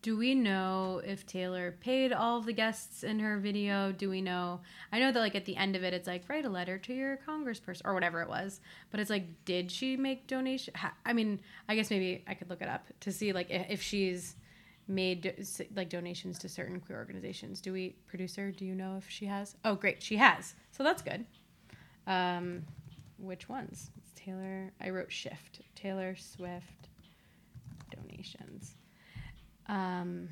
do 0.00 0.16
we 0.16 0.34
know 0.34 1.02
if 1.04 1.26
taylor 1.26 1.76
paid 1.80 2.12
all 2.12 2.40
the 2.40 2.52
guests 2.52 3.02
in 3.02 3.18
her 3.18 3.38
video? 3.38 3.92
Do 3.92 4.08
we 4.08 4.22
know? 4.22 4.60
I 4.92 5.00
know 5.00 5.10
that 5.12 5.18
like 5.18 5.34
at 5.34 5.44
the 5.44 5.56
end 5.56 5.76
of 5.76 5.82
it 5.82 5.92
it's 5.92 6.06
like 6.06 6.22
write 6.28 6.44
a 6.44 6.48
letter 6.48 6.78
to 6.78 6.94
your 6.94 7.18
congressperson 7.28 7.82
or 7.84 7.94
whatever 7.94 8.22
it 8.22 8.28
was 8.28 8.60
but 8.90 9.00
it's 9.00 9.10
like 9.10 9.26
did 9.44 9.70
she 9.70 9.96
make 9.96 10.26
donation 10.28 10.72
i 11.04 11.12
mean 11.12 11.40
i 11.68 11.74
guess 11.74 11.90
maybe 11.90 12.24
i 12.28 12.34
could 12.34 12.48
look 12.48 12.62
it 12.62 12.68
up 12.68 12.86
to 13.00 13.10
see 13.12 13.32
like 13.32 13.48
if 13.50 13.82
she's 13.82 14.36
made 14.88 15.46
like 15.76 15.88
donations 15.88 16.38
to 16.38 16.48
certain 16.48 16.80
queer 16.80 16.98
organizations 16.98 17.60
do 17.60 17.72
we 17.72 17.94
producer 18.06 18.50
do 18.50 18.64
you 18.64 18.74
know 18.74 18.96
if 18.96 19.08
she 19.08 19.26
has 19.26 19.54
oh 19.64 19.74
great 19.74 20.02
she 20.02 20.16
has 20.16 20.54
so 20.72 20.82
that's 20.82 21.02
good 21.02 21.26
um, 22.08 22.64
which 23.18 23.48
ones? 23.48 23.90
It's 23.98 24.10
Taylor. 24.18 24.72
I 24.80 24.90
wrote 24.90 25.12
shift. 25.12 25.60
Taylor 25.74 26.16
Swift 26.16 26.88
donations. 27.94 28.74
Um, 29.66 30.30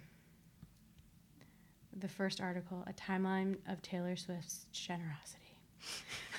the 1.94 2.08
first 2.08 2.40
article: 2.40 2.82
a 2.86 2.92
timeline 2.94 3.56
of 3.68 3.82
Taylor 3.82 4.16
Swift's 4.16 4.66
generosity. 4.72 5.42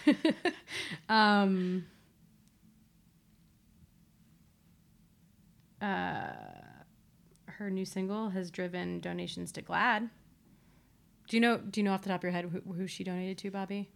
um, 1.09 1.85
uh, 5.81 6.31
her 7.57 7.69
new 7.69 7.85
single 7.85 8.29
has 8.29 8.51
driven 8.51 8.99
donations 8.99 9.51
to 9.53 9.61
GLAAD. 9.61 10.09
Do 11.27 11.37
you 11.37 11.41
know? 11.41 11.57
Do 11.57 11.79
you 11.79 11.83
know 11.83 11.93
off 11.93 12.03
the 12.03 12.09
top 12.09 12.19
of 12.19 12.23
your 12.23 12.31
head 12.31 12.45
who, 12.45 12.73
who 12.73 12.87
she 12.87 13.03
donated 13.03 13.37
to, 13.39 13.51
Bobby? 13.51 13.89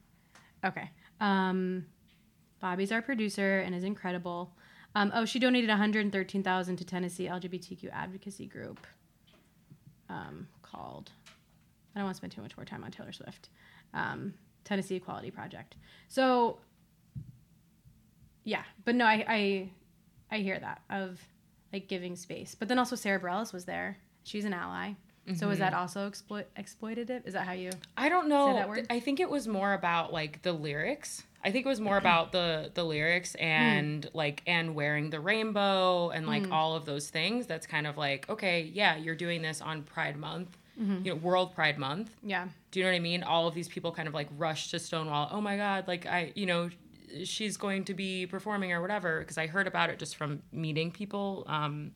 Okay. 0.65 0.89
Um, 1.19 1.85
Bobby's 2.59 2.91
our 2.91 3.01
producer 3.01 3.59
and 3.59 3.73
is 3.73 3.83
incredible. 3.83 4.53
Um, 4.93 5.11
oh, 5.15 5.25
she 5.25 5.39
donated 5.39 5.69
113,000 5.69 6.75
to 6.75 6.85
Tennessee 6.85 7.27
LGBTQ 7.27 7.89
advocacy 7.93 8.45
group 8.45 8.85
um, 10.09 10.47
called. 10.61 11.11
I 11.95 11.99
don't 11.99 12.05
want 12.05 12.15
to 12.15 12.17
spend 12.17 12.33
too 12.33 12.41
much 12.41 12.57
more 12.57 12.65
time 12.65 12.83
on 12.83 12.91
Taylor 12.91 13.13
Swift. 13.13 13.49
Um, 13.93 14.33
Tennessee 14.63 14.95
Equality 14.95 15.31
Project. 15.31 15.75
So, 16.07 16.59
yeah, 18.43 18.63
but 18.85 18.95
no, 18.95 19.05
I, 19.05 19.25
I 19.27 19.69
I 20.31 20.37
hear 20.39 20.59
that 20.59 20.81
of 20.89 21.19
like 21.73 21.87
giving 21.87 22.15
space, 22.15 22.55
but 22.57 22.67
then 22.67 22.79
also 22.79 22.95
Sara 22.95 23.19
Bareilles 23.19 23.53
was 23.53 23.65
there. 23.65 23.97
She's 24.23 24.45
an 24.45 24.53
ally. 24.53 24.93
So 25.35 25.49
is 25.49 25.59
that 25.59 25.71
mm-hmm. 25.71 25.81
also 25.81 26.07
exploit 26.07 26.47
exploitative? 26.55 27.25
Is 27.25 27.33
that 27.33 27.45
how 27.45 27.53
you? 27.53 27.69
I 27.95 28.09
don't 28.09 28.27
know. 28.27 28.53
that 28.53 28.67
word? 28.67 28.87
I 28.89 28.99
think 28.99 29.19
it 29.19 29.29
was 29.29 29.47
more 29.47 29.73
about 29.73 30.11
like 30.11 30.41
the 30.41 30.51
lyrics. 30.51 31.23
I 31.43 31.51
think 31.51 31.65
it 31.65 31.69
was 31.69 31.79
more 31.79 31.97
about 31.97 32.31
the 32.31 32.71
the 32.73 32.83
lyrics 32.83 33.33
hmm. 33.33 33.43
and 33.43 34.09
like 34.13 34.43
and 34.45 34.75
wearing 34.75 35.09
the 35.09 35.19
rainbow 35.19 36.09
and 36.09 36.27
like 36.27 36.45
hmm. 36.45 36.53
all 36.53 36.75
of 36.75 36.85
those 36.85 37.09
things. 37.09 37.47
That's 37.47 37.67
kind 37.67 37.87
of 37.87 37.97
like 37.97 38.29
okay, 38.29 38.69
yeah, 38.73 38.97
you're 38.97 39.15
doing 39.15 39.41
this 39.41 39.61
on 39.61 39.83
Pride 39.83 40.17
Month, 40.17 40.57
mm-hmm. 40.79 41.05
you 41.05 41.13
know, 41.13 41.15
World 41.17 41.53
Pride 41.53 41.77
Month. 41.77 42.15
Yeah. 42.23 42.47
Do 42.71 42.79
you 42.79 42.85
know 42.85 42.91
what 42.91 42.97
I 42.97 42.99
mean? 42.99 43.23
All 43.23 43.47
of 43.47 43.53
these 43.53 43.67
people 43.67 43.91
kind 43.91 44.07
of 44.07 44.13
like 44.13 44.27
rush 44.37 44.71
to 44.71 44.79
Stonewall. 44.79 45.29
Oh 45.31 45.41
my 45.41 45.55
God, 45.55 45.87
like 45.87 46.05
I, 46.05 46.31
you 46.35 46.45
know, 46.45 46.69
she's 47.23 47.57
going 47.57 47.85
to 47.85 47.93
be 47.93 48.25
performing 48.25 48.71
or 48.71 48.81
whatever. 48.81 49.19
Because 49.19 49.37
I 49.37 49.47
heard 49.47 49.67
about 49.67 49.89
it 49.89 49.99
just 49.99 50.15
from 50.15 50.41
meeting 50.51 50.91
people 50.91 51.43
um, 51.47 51.91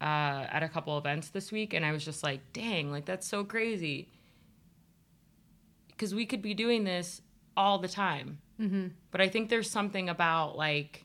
uh, 0.00 0.46
at 0.50 0.62
a 0.62 0.68
couple 0.68 0.96
events 0.98 1.28
this 1.28 1.52
week, 1.52 1.74
and 1.74 1.84
I 1.84 1.92
was 1.92 2.04
just 2.04 2.22
like, 2.22 2.40
dang, 2.52 2.90
like 2.90 3.04
that's 3.04 3.26
so 3.26 3.44
crazy. 3.44 4.08
Because 5.88 6.14
we 6.14 6.26
could 6.26 6.42
be 6.42 6.54
doing 6.54 6.84
this 6.84 7.22
all 7.56 7.78
the 7.78 7.88
time. 7.88 8.38
Mm-hmm. 8.60 8.88
But 9.10 9.20
I 9.20 9.28
think 9.28 9.48
there's 9.48 9.70
something 9.70 10.08
about 10.08 10.56
like 10.56 11.04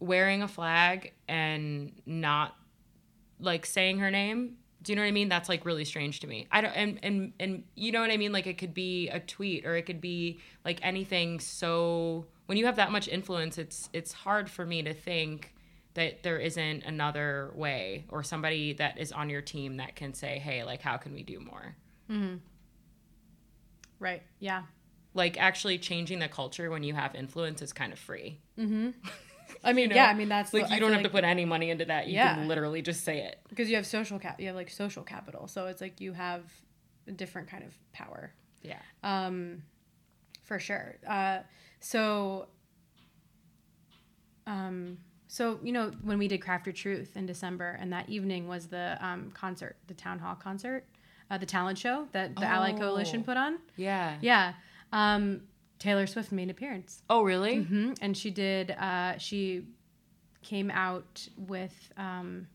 wearing 0.00 0.42
a 0.42 0.48
flag 0.48 1.12
and 1.28 1.92
not 2.06 2.56
like 3.38 3.66
saying 3.66 3.98
her 3.98 4.10
name 4.10 4.56
Do 4.82 4.92
you 4.92 4.96
know 4.96 5.02
what 5.02 5.08
I 5.08 5.12
mean? 5.12 5.28
That's 5.28 5.48
like 5.48 5.64
really 5.64 5.84
strange 5.84 6.20
to 6.20 6.26
me. 6.26 6.48
I 6.50 6.60
don't 6.60 6.72
and 6.72 6.98
and 7.02 7.32
and 7.38 7.64
you 7.74 7.92
know 7.92 8.00
what 8.00 8.10
I 8.10 8.16
mean? 8.16 8.32
Like 8.32 8.46
it 8.46 8.58
could 8.58 8.74
be 8.74 9.08
a 9.08 9.20
tweet 9.20 9.64
or 9.64 9.76
it 9.76 9.82
could 9.82 10.00
be 10.00 10.40
like 10.64 10.80
anything 10.82 11.40
so 11.40 12.26
when 12.46 12.58
you 12.58 12.66
have 12.66 12.76
that 12.76 12.92
much 12.92 13.08
influence, 13.08 13.56
it's 13.56 13.88
it's 13.92 14.12
hard 14.12 14.50
for 14.50 14.66
me 14.66 14.82
to 14.82 14.92
think 14.92 15.54
that 15.94 16.22
there 16.22 16.38
isn't 16.38 16.84
another 16.84 17.50
way 17.54 18.04
or 18.08 18.22
somebody 18.22 18.72
that 18.74 18.98
is 18.98 19.12
on 19.12 19.30
your 19.30 19.42
team 19.42 19.78
that 19.78 19.96
can 19.96 20.14
say, 20.14 20.38
"Hey, 20.38 20.64
like 20.64 20.82
how 20.82 20.96
can 20.96 21.14
we 21.14 21.22
do 21.22 21.40
more?" 21.40 21.76
Mm-hmm. 22.10 22.36
Right. 23.98 24.22
Yeah. 24.38 24.64
Like 25.14 25.40
actually 25.40 25.78
changing 25.78 26.18
the 26.18 26.28
culture 26.28 26.70
when 26.70 26.82
you 26.82 26.94
have 26.94 27.14
influence 27.14 27.62
is 27.62 27.72
kind 27.72 27.92
of 27.92 27.98
free. 27.98 28.40
I 29.64 29.72
mean, 29.72 29.88
know? 29.90 29.96
yeah. 29.96 30.06
I 30.06 30.14
mean, 30.14 30.28
that's 30.28 30.52
Like 30.54 30.68
the, 30.68 30.74
you 30.74 30.80
don't 30.80 30.92
have 30.92 31.02
to 31.02 31.08
put 31.10 31.24
any 31.24 31.44
money 31.44 31.70
into 31.70 31.84
that. 31.86 32.06
You 32.08 32.14
Yeah. 32.14 32.34
can 32.34 32.48
literally 32.48 32.82
just 32.82 33.04
say 33.04 33.18
it. 33.22 33.40
because 33.48 33.68
you 33.70 33.76
have 33.76 33.86
social 33.86 34.18
cap. 34.18 34.40
You 34.40 34.46
have 34.48 34.56
like 34.56 34.70
social 34.70 35.02
capital, 35.02 35.46
so 35.48 35.66
it's 35.66 35.80
like 35.80 36.00
you 36.00 36.12
have 36.12 36.42
a 37.06 37.12
different 37.12 37.48
kind 37.48 37.64
of 37.64 37.72
power. 37.92 38.32
Yeah. 38.62 38.78
um, 39.02 39.62
for 40.44 40.58
sure. 40.58 40.96
Uh, 41.06 41.38
so, 41.80 42.46
um, 44.46 44.98
so 45.28 45.58
you 45.62 45.72
know 45.72 45.92
when 46.02 46.18
we 46.18 46.28
did 46.28 46.40
Craft 46.42 46.66
Your 46.66 46.72
Truth 46.72 47.16
in 47.16 47.26
December, 47.26 47.76
and 47.80 47.92
that 47.92 48.08
evening 48.08 48.48
was 48.48 48.66
the 48.66 48.98
um, 49.00 49.30
concert, 49.34 49.76
the 49.86 49.94
town 49.94 50.18
hall 50.18 50.34
concert, 50.34 50.84
uh, 51.30 51.38
the 51.38 51.46
talent 51.46 51.78
show 51.78 52.06
that 52.12 52.36
the 52.36 52.44
Ally 52.44 52.72
Coalition 52.72 53.20
Oh. 53.20 53.24
put 53.24 53.36
on. 53.36 53.58
Yeah. 53.76 54.16
Yeah, 54.20 54.52
um, 54.92 55.42
Taylor 55.82 56.06
Swift 56.06 56.30
made 56.30 56.44
an 56.44 56.50
appearance, 56.50 57.02
Oh, 57.10 57.22
really? 57.22 57.62
hmm 57.62 57.92
and 58.00 58.16
she 58.16 58.30
did. 58.30 58.70
Uh, 58.70 59.18
she 59.18 59.64
came 60.42 60.70
out 60.70 61.26
with. 61.36 61.92
Um, 61.96 62.46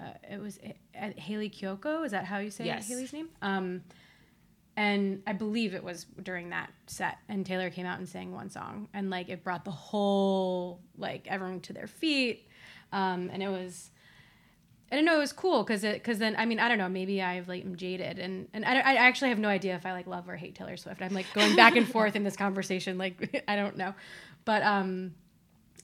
uh, 0.00 0.04
it 0.30 0.40
was 0.40 0.58
uh, 0.98 1.10
Hayley 1.18 1.50
Kiyoko. 1.50 2.06
Is 2.06 2.12
that 2.12 2.24
how 2.24 2.38
you 2.38 2.50
say 2.50 2.64
Yes. 2.64 2.88
Hayley's 2.88 3.12
name? 3.12 3.28
Um, 3.42 3.82
and 4.76 5.22
I 5.26 5.34
believe 5.34 5.74
it 5.74 5.84
was 5.84 6.06
during 6.22 6.48
that 6.50 6.70
set. 6.86 7.18
And 7.28 7.44
Taylor 7.44 7.68
came 7.68 7.84
out 7.84 7.98
and 7.98 8.08
sang 8.08 8.32
one 8.32 8.48
song, 8.48 8.88
and 8.94 9.10
like 9.10 9.28
it 9.28 9.44
brought 9.44 9.66
the 9.66 9.70
whole 9.70 10.80
like 10.96 11.26
everyone 11.28 11.60
to 11.60 11.74
their 11.74 11.86
feet. 11.86 12.48
Um, 12.92 13.28
and 13.32 13.42
it 13.42 13.48
was, 13.48 13.89
I 14.92 14.96
don't 14.96 15.04
know, 15.04 15.16
it 15.16 15.20
was 15.20 15.32
cool 15.32 15.62
because 15.62 15.84
it 15.84 15.94
because 15.94 16.18
then 16.18 16.34
I 16.36 16.46
mean 16.46 16.58
I 16.58 16.68
don't 16.68 16.78
know 16.78 16.88
maybe 16.88 17.22
I've 17.22 17.46
like 17.46 17.64
am 17.64 17.76
jaded 17.76 18.18
and 18.18 18.48
and 18.52 18.64
I, 18.64 18.80
I 18.80 18.94
actually 18.94 19.28
have 19.28 19.38
no 19.38 19.48
idea 19.48 19.76
if 19.76 19.86
I 19.86 19.92
like 19.92 20.06
love 20.06 20.28
or 20.28 20.36
hate 20.36 20.56
Taylor 20.56 20.76
Swift. 20.76 21.00
I'm 21.00 21.14
like 21.14 21.26
going 21.32 21.54
back 21.54 21.76
and 21.76 21.88
forth 21.92 22.16
in 22.16 22.24
this 22.24 22.36
conversation. 22.36 22.98
Like 22.98 23.44
I 23.48 23.56
don't 23.56 23.76
know, 23.76 23.94
but 24.44 24.62
um, 24.62 25.14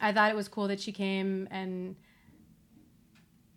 I 0.00 0.12
thought 0.12 0.30
it 0.30 0.36
was 0.36 0.48
cool 0.48 0.68
that 0.68 0.80
she 0.80 0.92
came 0.92 1.46
and 1.50 1.94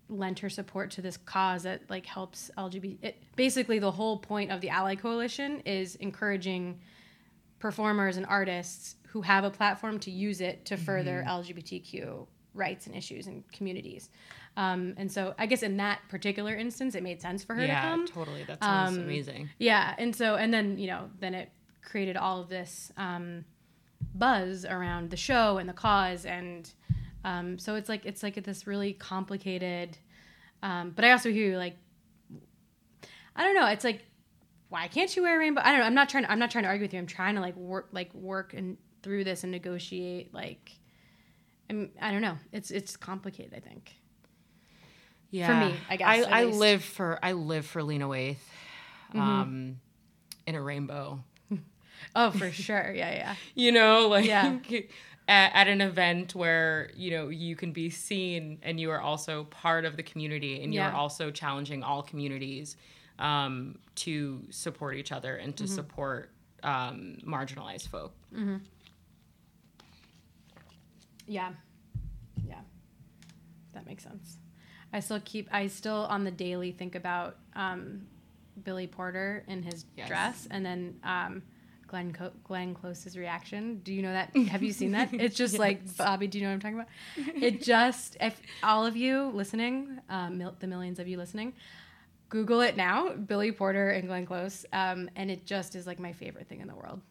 lent 0.10 0.40
her 0.40 0.50
support 0.50 0.92
to 0.92 1.02
this 1.02 1.18
cause 1.18 1.64
that 1.64 1.82
like 1.90 2.06
helps 2.06 2.52
LGBT. 2.58 2.98
It, 3.02 3.24
basically, 3.36 3.80
the 3.80 3.92
whole 3.92 4.18
point 4.18 4.52
of 4.52 4.62
the 4.62 4.70
Ally 4.70 4.96
Coalition 4.96 5.62
is 5.62 5.96
encouraging 5.96 6.80
performers 7.60 8.18
and 8.18 8.26
artists 8.26 8.96
who 9.08 9.22
have 9.22 9.44
a 9.44 9.50
platform 9.50 10.00
to 10.00 10.12
use 10.12 10.42
it 10.42 10.66
to 10.66 10.78
further 10.78 11.24
LGBTQ 11.28 12.28
rights 12.60 12.86
and 12.86 12.96
issues 12.96 13.26
and 13.28 13.44
communities. 13.52 14.10
Um, 14.58 14.94
and 14.98 15.12
so, 15.12 15.34
I 15.40 15.46
guess 15.46 15.64
in 15.64 15.78
that 15.78 16.00
particular 16.10 16.54
instance, 16.56 16.94
it 16.96 17.02
made 17.04 17.22
sense 17.22 17.44
for 17.44 17.56
her 17.56 17.62
to 17.62 17.68
Yeah, 17.68 17.82
come. 17.90 18.06
totally. 18.08 18.44
That 18.44 18.62
sounds 18.64 18.98
Um, 18.98 19.04
amazing. 19.04 19.50
Yeah, 19.58 19.96
and 19.98 20.16
so 20.16 20.36
and 20.36 20.54
then 20.54 20.78
you 20.78 20.88
know 20.88 21.10
then 21.20 21.34
it 21.34 21.50
created 21.82 22.18
all 22.18 22.42
of 22.42 22.50
this 22.50 22.92
um, 22.98 23.46
buzz 24.14 24.66
around 24.66 25.10
the 25.10 25.18
show 25.18 25.58
and 25.58 25.68
the 25.70 25.74
cause, 25.74 26.26
and 26.26 26.72
um, 27.24 27.58
so 27.58 27.76
it's 27.76 27.90
like 27.90 28.06
it's 28.06 28.22
like 28.22 28.44
this 28.44 28.68
really 28.68 28.94
complicated. 28.94 29.98
Um, 30.62 30.92
but 30.96 31.06
I 31.06 31.12
also 31.12 31.32
hear 31.32 31.52
you 31.52 31.58
like, 31.58 31.78
I 33.36 33.44
don't 33.44 33.56
know. 33.56 33.68
It's 33.68 33.86
like, 33.86 34.04
why 34.68 34.88
can't 34.88 35.16
you 35.16 35.24
wear 35.24 35.36
a 35.36 35.40
rainbow? 35.40 35.62
I 35.64 35.72
don't 35.72 35.80
know. 35.80 35.86
I'm 35.86 35.94
not 35.96 36.10
trying. 36.10 36.26
To, 36.26 36.32
I'm 36.32 36.40
not 36.40 36.52
trying 36.52 36.64
to 36.66 36.70
argue 36.70 36.84
with 36.84 36.94
you. 36.94 37.00
I'm 37.00 37.08
trying 37.08 37.36
to 37.36 37.42
like 37.42 37.56
work 37.56 37.90
like 37.92 38.14
work 38.14 38.54
and 38.54 38.78
through 39.04 39.24
this 39.24 39.44
and 39.44 39.52
negotiate. 39.52 40.34
Like, 40.34 40.72
I'm, 41.70 41.90
I 42.02 42.12
don't 42.12 42.22
know. 42.22 42.38
It's 42.52 42.72
it's 42.72 42.98
complicated. 42.98 43.54
I 43.56 43.60
think. 43.60 43.96
Yeah. 45.32 45.48
For 45.48 45.66
me, 45.74 45.80
I 45.90 45.96
guess, 45.98 46.26
I, 46.26 46.42
I 46.42 46.44
live 46.46 46.84
for 46.84 47.20
I 47.22 47.34
live 47.34 47.66
for 47.66 47.84
Lena 47.84 48.08
Waithe, 48.08 48.38
Mm-hmm. 49.14 49.20
um, 49.20 49.80
in 50.48 50.56
a 50.56 50.62
rainbow. 50.62 51.20
Oh, 52.16 52.32
for 52.32 52.50
sure. 52.50 52.94
Yeah, 52.96 53.12
yeah. 53.12 53.36
You 53.56 53.72
know, 53.74 54.08
like 54.08 54.26
Yeah. 54.26 54.58
at, 55.28 55.52
at 55.54 55.68
an 55.68 55.82
event 55.82 56.34
where 56.34 56.90
you 56.96 57.12
know 57.12 57.28
you 57.30 57.56
can 57.56 57.72
be 57.74 57.90
seen 57.90 58.58
and 58.64 58.80
you 58.80 58.90
are 58.90 59.02
also 59.02 59.44
part 59.46 59.84
of 59.86 59.98
the 59.98 60.04
community 60.04 60.64
and 60.64 60.74
you 60.74 60.80
Yeah. 60.80 60.90
are 60.92 60.96
also 60.96 61.30
challenging 61.30 61.84
all 61.84 62.02
communities 62.02 62.78
um, 63.20 63.78
to 63.96 64.42
support 64.50 64.96
each 64.96 65.12
other 65.12 65.36
and 65.36 65.54
Mm-hmm. 65.56 65.66
to 65.66 65.72
support 65.72 66.32
um, 66.64 67.18
marginalized 67.26 67.90
folk. 67.90 68.14
Yeah. 71.30 71.52
Yeah. 72.46 72.60
That 73.74 73.86
makes 73.86 74.04
sense. 74.04 74.38
I 74.92 75.00
still 75.00 75.22
keep 75.24 75.48
I 75.54 75.68
still 75.68 76.08
on 76.10 76.24
the 76.24 76.32
daily 76.32 76.72
think 76.72 76.96
about 76.96 77.38
um, 77.56 78.08
Billy 78.64 78.88
Porter 78.88 79.44
in 79.48 79.62
his 79.64 79.86
Yes. 79.96 80.08
dress 80.08 80.48
and 80.50 80.66
then 80.66 81.00
um, 81.04 81.44
Glenn 81.88 82.12
Co- 82.12 82.32
Glenn 82.44 82.74
Close's 82.74 83.16
reaction. 83.18 83.80
Do 83.84 83.94
you 83.94 84.02
know 84.02 84.12
that? 84.14 84.36
Have 84.48 84.64
you 84.64 84.72
seen 84.74 84.92
that? 84.94 85.14
It's 85.14 85.36
just 85.36 85.60
like 85.60 85.96
Bobby. 85.98 86.26
Do 86.28 86.40
you 86.40 86.44
know 86.46 86.50
what 86.50 86.66
I'm 86.66 86.76
talking 86.76 86.80
about? 86.80 87.36
It 87.44 87.62
just 87.62 88.18
if 88.20 88.40
all 88.64 88.86
of 88.86 88.98
you 88.98 89.32
listening, 89.34 90.00
um, 90.10 90.40
mil- 90.40 90.56
the 90.60 90.68
millions 90.68 90.98
of 91.00 91.08
you 91.08 91.18
listening, 91.18 91.54
Google 92.30 92.62
it 92.62 92.76
now, 92.76 93.14
Billy 93.14 93.52
Porter 93.52 93.90
and 93.92 94.08
Glenn 94.08 94.26
Close, 94.26 94.66
um, 94.74 95.10
and 95.16 95.30
it 95.32 95.46
just 95.46 95.76
is 95.76 95.86
like 95.86 96.00
my 96.00 96.14
favorite 96.14 96.48
thing 96.48 96.62
in 96.62 96.68
the 96.68 96.76
world. 96.76 97.02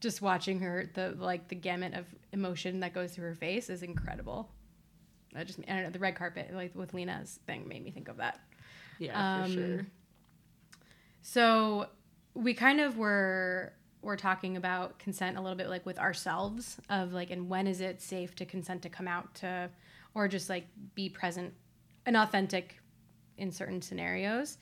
Just 0.00 0.22
watching 0.22 0.60
her, 0.60 0.90
the 0.94 1.14
like 1.18 1.48
the 1.48 1.54
gamut 1.54 1.94
of 1.94 2.06
emotion 2.32 2.80
that 2.80 2.94
goes 2.94 3.12
through 3.12 3.28
her 3.28 3.34
face 3.34 3.68
is 3.70 3.82
incredible. 3.82 4.50
I 5.34 5.44
just 5.44 5.60
I 5.68 5.74
don't 5.74 5.82
know 5.84 5.90
the 5.90 5.98
red 5.98 6.16
carpet 6.16 6.50
like 6.52 6.74
with 6.74 6.94
Lena's 6.94 7.38
thing 7.46 7.68
made 7.68 7.84
me 7.84 7.90
think 7.90 8.08
of 8.08 8.16
that. 8.16 8.40
Yeah, 8.98 9.42
Um, 9.42 9.44
for 9.46 9.52
sure. 9.52 9.86
So 11.22 11.86
we 12.34 12.54
kind 12.54 12.80
of 12.80 12.96
were 12.96 13.72
were 14.02 14.16
talking 14.16 14.56
about 14.56 14.98
consent 14.98 15.36
a 15.36 15.40
little 15.40 15.56
bit 15.56 15.68
like 15.68 15.84
with 15.84 15.98
ourselves 15.98 16.78
of 16.88 17.12
like 17.12 17.30
and 17.30 17.48
when 17.50 17.66
is 17.66 17.80
it 17.82 18.00
safe 18.00 18.34
to 18.36 18.46
consent 18.46 18.80
to 18.82 18.88
come 18.88 19.06
out 19.06 19.34
to 19.34 19.68
or 20.14 20.26
just 20.26 20.48
like 20.48 20.66
be 20.94 21.08
present 21.08 21.52
and 22.06 22.16
authentic 22.16 22.80
in 23.36 23.50
certain 23.52 23.82
scenarios. 23.82 24.58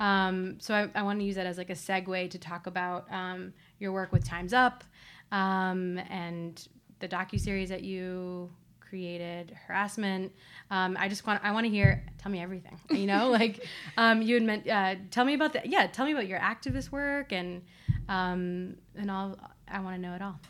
Um, 0.00 0.58
so 0.58 0.74
I, 0.74 0.88
I 0.94 1.02
want 1.02 1.20
to 1.20 1.24
use 1.24 1.36
that 1.36 1.46
as 1.46 1.58
like 1.58 1.70
a 1.70 1.74
segue 1.74 2.30
to 2.30 2.38
talk 2.38 2.66
about 2.66 3.06
um, 3.12 3.52
your 3.78 3.92
work 3.92 4.12
with 4.12 4.24
Times 4.24 4.52
Up 4.52 4.82
um, 5.30 5.98
and 6.08 6.66
the 6.98 7.08
docu 7.08 7.38
series 7.38 7.68
that 7.68 7.82
you 7.82 8.50
created, 8.80 9.56
Herassment. 9.68 10.30
Um, 10.70 10.96
I 10.98 11.08
just 11.08 11.26
want 11.26 11.44
I 11.44 11.52
want 11.52 11.66
to 11.66 11.70
hear. 11.70 12.04
Tell 12.18 12.32
me 12.32 12.40
everything. 12.40 12.78
You 12.90 13.06
know, 13.06 13.28
like 13.30 13.64
um, 13.96 14.22
you 14.22 14.34
had 14.34 14.42
meant. 14.42 14.68
Uh, 14.68 14.96
tell 15.10 15.24
me 15.24 15.34
about 15.34 15.52
the 15.52 15.62
yeah. 15.64 15.86
Tell 15.86 16.06
me 16.06 16.12
about 16.12 16.26
your 16.26 16.40
activist 16.40 16.90
work 16.90 17.32
and 17.32 17.62
um, 18.08 18.76
and 18.96 19.10
all. 19.10 19.38
I 19.68 19.80
want 19.80 19.96
to 19.96 20.02
know 20.02 20.14
it 20.14 20.22
all. 20.22 20.40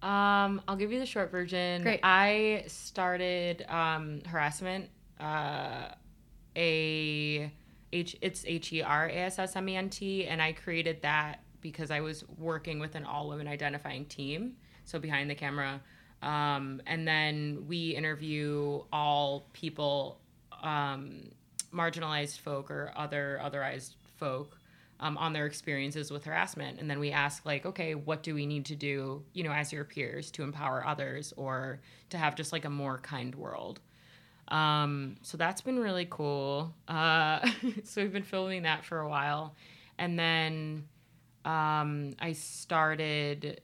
Um, 0.00 0.62
I'll 0.68 0.76
give 0.76 0.92
you 0.92 1.00
the 1.00 1.06
short 1.06 1.32
version. 1.32 1.82
Great. 1.82 2.00
I 2.04 2.64
started 2.68 3.64
um, 3.68 4.20
Herassment. 4.20 4.86
Uh, 5.18 5.88
a 6.54 7.50
H 7.92 8.16
it's 8.20 8.44
H 8.46 8.72
E 8.72 8.82
R 8.82 9.06
A 9.08 9.12
S 9.12 9.38
S 9.38 9.56
M 9.56 9.68
E 9.68 9.76
N 9.76 9.90
T, 9.90 10.26
and 10.26 10.40
I 10.42 10.52
created 10.52 11.02
that 11.02 11.40
because 11.60 11.90
I 11.90 12.00
was 12.00 12.24
working 12.38 12.78
with 12.78 12.94
an 12.94 13.04
all 13.04 13.28
women 13.28 13.48
identifying 13.48 14.04
team, 14.06 14.56
so 14.84 14.98
behind 14.98 15.28
the 15.30 15.34
camera. 15.34 15.80
Um, 16.22 16.82
and 16.86 17.06
then 17.06 17.64
we 17.68 17.90
interview 17.90 18.82
all 18.92 19.46
people, 19.52 20.20
um, 20.62 21.30
marginalized 21.72 22.40
folk 22.40 22.70
or 22.70 22.92
other 22.96 23.40
otherized 23.42 23.94
folk 24.16 24.58
um, 25.00 25.16
on 25.16 25.32
their 25.32 25.46
experiences 25.46 26.10
with 26.10 26.24
harassment 26.24 26.80
and 26.80 26.90
then 26.90 26.98
we 26.98 27.10
ask 27.10 27.46
like 27.46 27.64
okay 27.64 27.94
what 27.94 28.22
do 28.22 28.34
we 28.34 28.46
need 28.46 28.64
to 28.64 28.74
do 28.74 29.22
you 29.32 29.44
know 29.44 29.52
as 29.52 29.72
your 29.72 29.84
peers 29.84 30.30
to 30.30 30.42
empower 30.42 30.84
others 30.86 31.32
or 31.36 31.80
to 32.10 32.18
have 32.18 32.34
just 32.34 32.52
like 32.52 32.64
a 32.64 32.70
more 32.70 32.98
kind 32.98 33.34
world 33.34 33.80
um, 34.48 35.16
so 35.22 35.36
that's 35.36 35.60
been 35.60 35.78
really 35.78 36.06
cool. 36.08 36.74
Uh, 36.86 37.46
so 37.84 38.02
we've 38.02 38.12
been 38.12 38.22
filming 38.22 38.62
that 38.62 38.84
for 38.84 39.00
a 39.00 39.08
while. 39.08 39.54
And 39.98 40.18
then 40.18 40.84
um, 41.44 42.14
i 42.18 42.32
started 42.32 43.60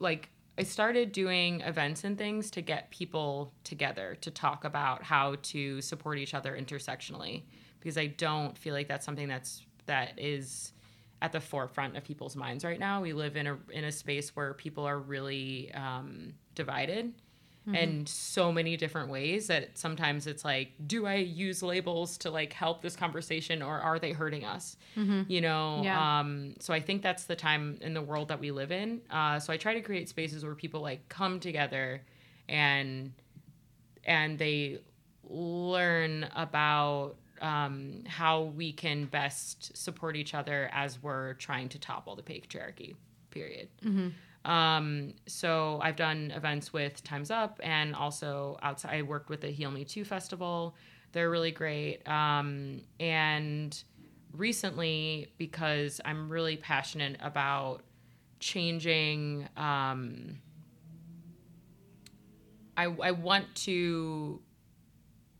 like 0.00 0.30
I 0.58 0.64
started 0.64 1.12
doing 1.12 1.60
events 1.60 2.02
and 2.02 2.18
things 2.18 2.50
to 2.52 2.62
get 2.62 2.90
people 2.90 3.52
together 3.62 4.16
to 4.22 4.30
talk 4.30 4.64
about 4.64 5.04
how 5.04 5.36
to 5.42 5.80
support 5.80 6.18
each 6.18 6.34
other 6.34 6.58
intersectionally. 6.60 7.44
Because 7.78 7.96
I 7.96 8.06
don't 8.06 8.58
feel 8.58 8.74
like 8.74 8.88
that's 8.88 9.06
something 9.06 9.28
that's 9.28 9.64
that 9.86 10.18
is 10.18 10.72
at 11.22 11.32
the 11.32 11.40
forefront 11.40 11.96
of 11.96 12.02
people's 12.02 12.34
minds 12.34 12.64
right 12.64 12.78
now. 12.78 13.00
We 13.00 13.12
live 13.12 13.36
in 13.36 13.46
a 13.46 13.58
in 13.70 13.84
a 13.84 13.92
space 13.92 14.34
where 14.34 14.52
people 14.52 14.84
are 14.84 14.98
really 14.98 15.72
um, 15.74 16.34
divided, 16.56 17.12
in 17.74 18.06
so 18.06 18.52
many 18.52 18.76
different 18.76 19.10
ways 19.10 19.48
that 19.48 19.76
sometimes 19.76 20.26
it's 20.26 20.44
like, 20.44 20.72
do 20.86 21.06
I 21.06 21.16
use 21.16 21.62
labels 21.62 22.16
to 22.18 22.30
like 22.30 22.52
help 22.52 22.82
this 22.82 22.96
conversation 22.96 23.62
or 23.62 23.78
are 23.80 23.98
they 23.98 24.12
hurting 24.12 24.44
us? 24.44 24.76
You 25.28 25.40
know? 25.40 25.80
Yeah. 25.84 26.20
Um, 26.20 26.54
so 26.60 26.72
I 26.74 26.80
think 26.80 27.02
that's 27.02 27.24
the 27.24 27.36
time 27.36 27.78
in 27.80 27.94
the 27.94 28.02
world 28.02 28.28
that 28.28 28.40
we 28.40 28.50
live 28.50 28.72
in. 28.72 29.00
Uh, 29.10 29.38
so 29.38 29.52
I 29.52 29.56
try 29.56 29.74
to 29.74 29.80
create 29.80 30.08
spaces 30.08 30.44
where 30.44 30.54
people 30.54 30.80
like 30.80 31.08
come 31.08 31.40
together 31.40 32.02
and 32.48 33.12
and 34.04 34.38
they 34.38 34.78
learn 35.28 36.28
about 36.34 37.16
um, 37.42 38.02
how 38.06 38.44
we 38.44 38.72
can 38.72 39.04
best 39.04 39.76
support 39.76 40.16
each 40.16 40.34
other 40.34 40.70
as 40.72 41.02
we're 41.02 41.34
trying 41.34 41.68
to 41.68 41.78
topple 41.78 42.16
the 42.16 42.22
patriarchy. 42.22 42.94
Period. 43.30 43.68
Um, 44.48 45.12
so 45.26 45.78
I've 45.82 45.96
done 45.96 46.32
events 46.34 46.72
with 46.72 47.04
Times 47.04 47.30
Up 47.30 47.60
and 47.62 47.94
also 47.94 48.58
outside. 48.62 48.94
I 48.94 49.02
worked 49.02 49.28
with 49.28 49.42
the 49.42 49.48
Heal 49.48 49.70
Me 49.70 49.84
Too 49.84 50.04
festival. 50.04 50.74
They're 51.12 51.30
really 51.30 51.50
great. 51.50 52.08
Um, 52.08 52.80
and 52.98 53.80
recently, 54.32 55.32
because 55.36 56.00
I'm 56.04 56.30
really 56.30 56.56
passionate 56.56 57.18
about 57.20 57.82
changing. 58.40 59.48
Um, 59.56 60.38
I, 62.76 62.84
I 62.84 63.10
want 63.10 63.54
to 63.66 64.40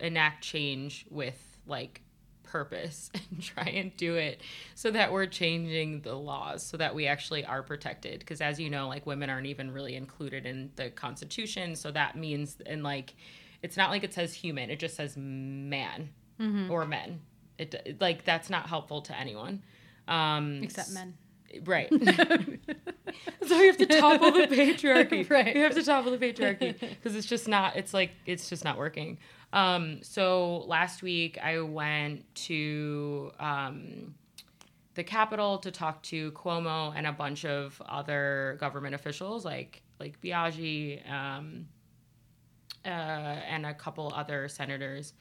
enact 0.00 0.44
change 0.44 1.06
with 1.10 1.40
like 1.66 2.02
purpose 2.48 3.10
and 3.30 3.42
try 3.42 3.64
and 3.64 3.96
do 3.96 4.14
it 4.16 4.40
so 4.74 4.90
that 4.90 5.12
we're 5.12 5.26
changing 5.26 6.00
the 6.00 6.14
laws 6.14 6.64
so 6.64 6.76
that 6.76 6.94
we 6.94 7.06
actually 7.06 7.44
are 7.44 7.62
protected 7.62 8.20
because 8.20 8.40
as 8.40 8.58
you 8.58 8.70
know 8.70 8.88
like 8.88 9.06
women 9.06 9.28
aren't 9.30 9.46
even 9.46 9.70
really 9.70 9.94
included 9.94 10.46
in 10.46 10.70
the 10.76 10.90
constitution 10.90 11.76
so 11.76 11.90
that 11.90 12.16
means 12.16 12.56
and 12.66 12.82
like 12.82 13.14
it's 13.62 13.76
not 13.76 13.90
like 13.90 14.02
it 14.02 14.14
says 14.14 14.32
human 14.32 14.70
it 14.70 14.78
just 14.78 14.96
says 14.96 15.16
man 15.16 16.08
or 16.70 16.86
men 16.86 17.20
it 17.58 17.96
like 18.00 18.24
that's 18.24 18.48
not 18.48 18.66
helpful 18.68 19.02
to 19.02 19.16
anyone 19.18 19.62
um 20.06 20.60
Except 20.62 20.90
men. 20.92 21.14
Right. 21.64 21.88
so 23.46 23.58
we 23.58 23.66
have 23.66 23.76
to 23.78 23.86
topple 23.86 24.32
the 24.32 24.46
patriarchy. 24.46 25.28
Right. 25.28 25.54
We 25.54 25.60
have 25.62 25.74
to 25.74 25.82
topple 25.82 26.12
the 26.12 26.18
patriarchy 26.18 26.78
because 26.78 27.16
it's 27.16 27.26
just 27.26 27.48
not. 27.48 27.76
It's 27.76 27.94
like 27.94 28.10
it's 28.26 28.48
just 28.48 28.64
not 28.64 28.76
working. 28.78 29.18
Um, 29.52 30.02
so 30.02 30.64
last 30.66 31.02
week 31.02 31.38
I 31.42 31.60
went 31.60 32.34
to 32.46 33.32
um, 33.40 34.14
the 34.94 35.04
Capitol 35.04 35.58
to 35.58 35.70
talk 35.70 36.02
to 36.04 36.32
Cuomo 36.32 36.92
and 36.94 37.06
a 37.06 37.12
bunch 37.12 37.44
of 37.44 37.80
other 37.86 38.56
government 38.60 38.94
officials 38.94 39.44
like 39.44 39.82
like 40.00 40.20
Biaggi 40.20 41.08
um, 41.10 41.66
uh, 42.84 42.88
and 42.88 43.66
a 43.66 43.74
couple 43.74 44.12
other 44.14 44.48
senators, 44.48 45.12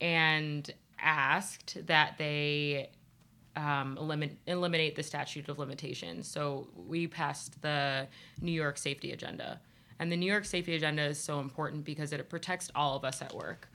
and 0.00 0.70
asked 0.98 1.86
that 1.86 2.16
they 2.16 2.90
um, 3.56 3.98
eliminate, 3.98 4.38
eliminate 4.46 4.96
the 4.96 5.02
statute 5.02 5.48
of 5.48 5.58
limitations. 5.58 6.26
So 6.26 6.68
we 6.74 7.06
passed 7.06 7.60
the 7.60 8.08
New 8.40 8.52
York 8.52 8.78
Safety 8.78 9.12
Agenda. 9.12 9.60
And 10.02 10.10
the 10.10 10.16
New 10.16 10.26
York 10.26 10.44
Safety 10.44 10.74
Agenda 10.74 11.04
is 11.04 11.16
so 11.16 11.38
important 11.38 11.84
because 11.84 12.12
it 12.12 12.28
protects 12.28 12.72
all 12.74 12.96
of 12.96 13.04
us 13.04 13.22
at 13.22 13.32
work. 13.36 13.68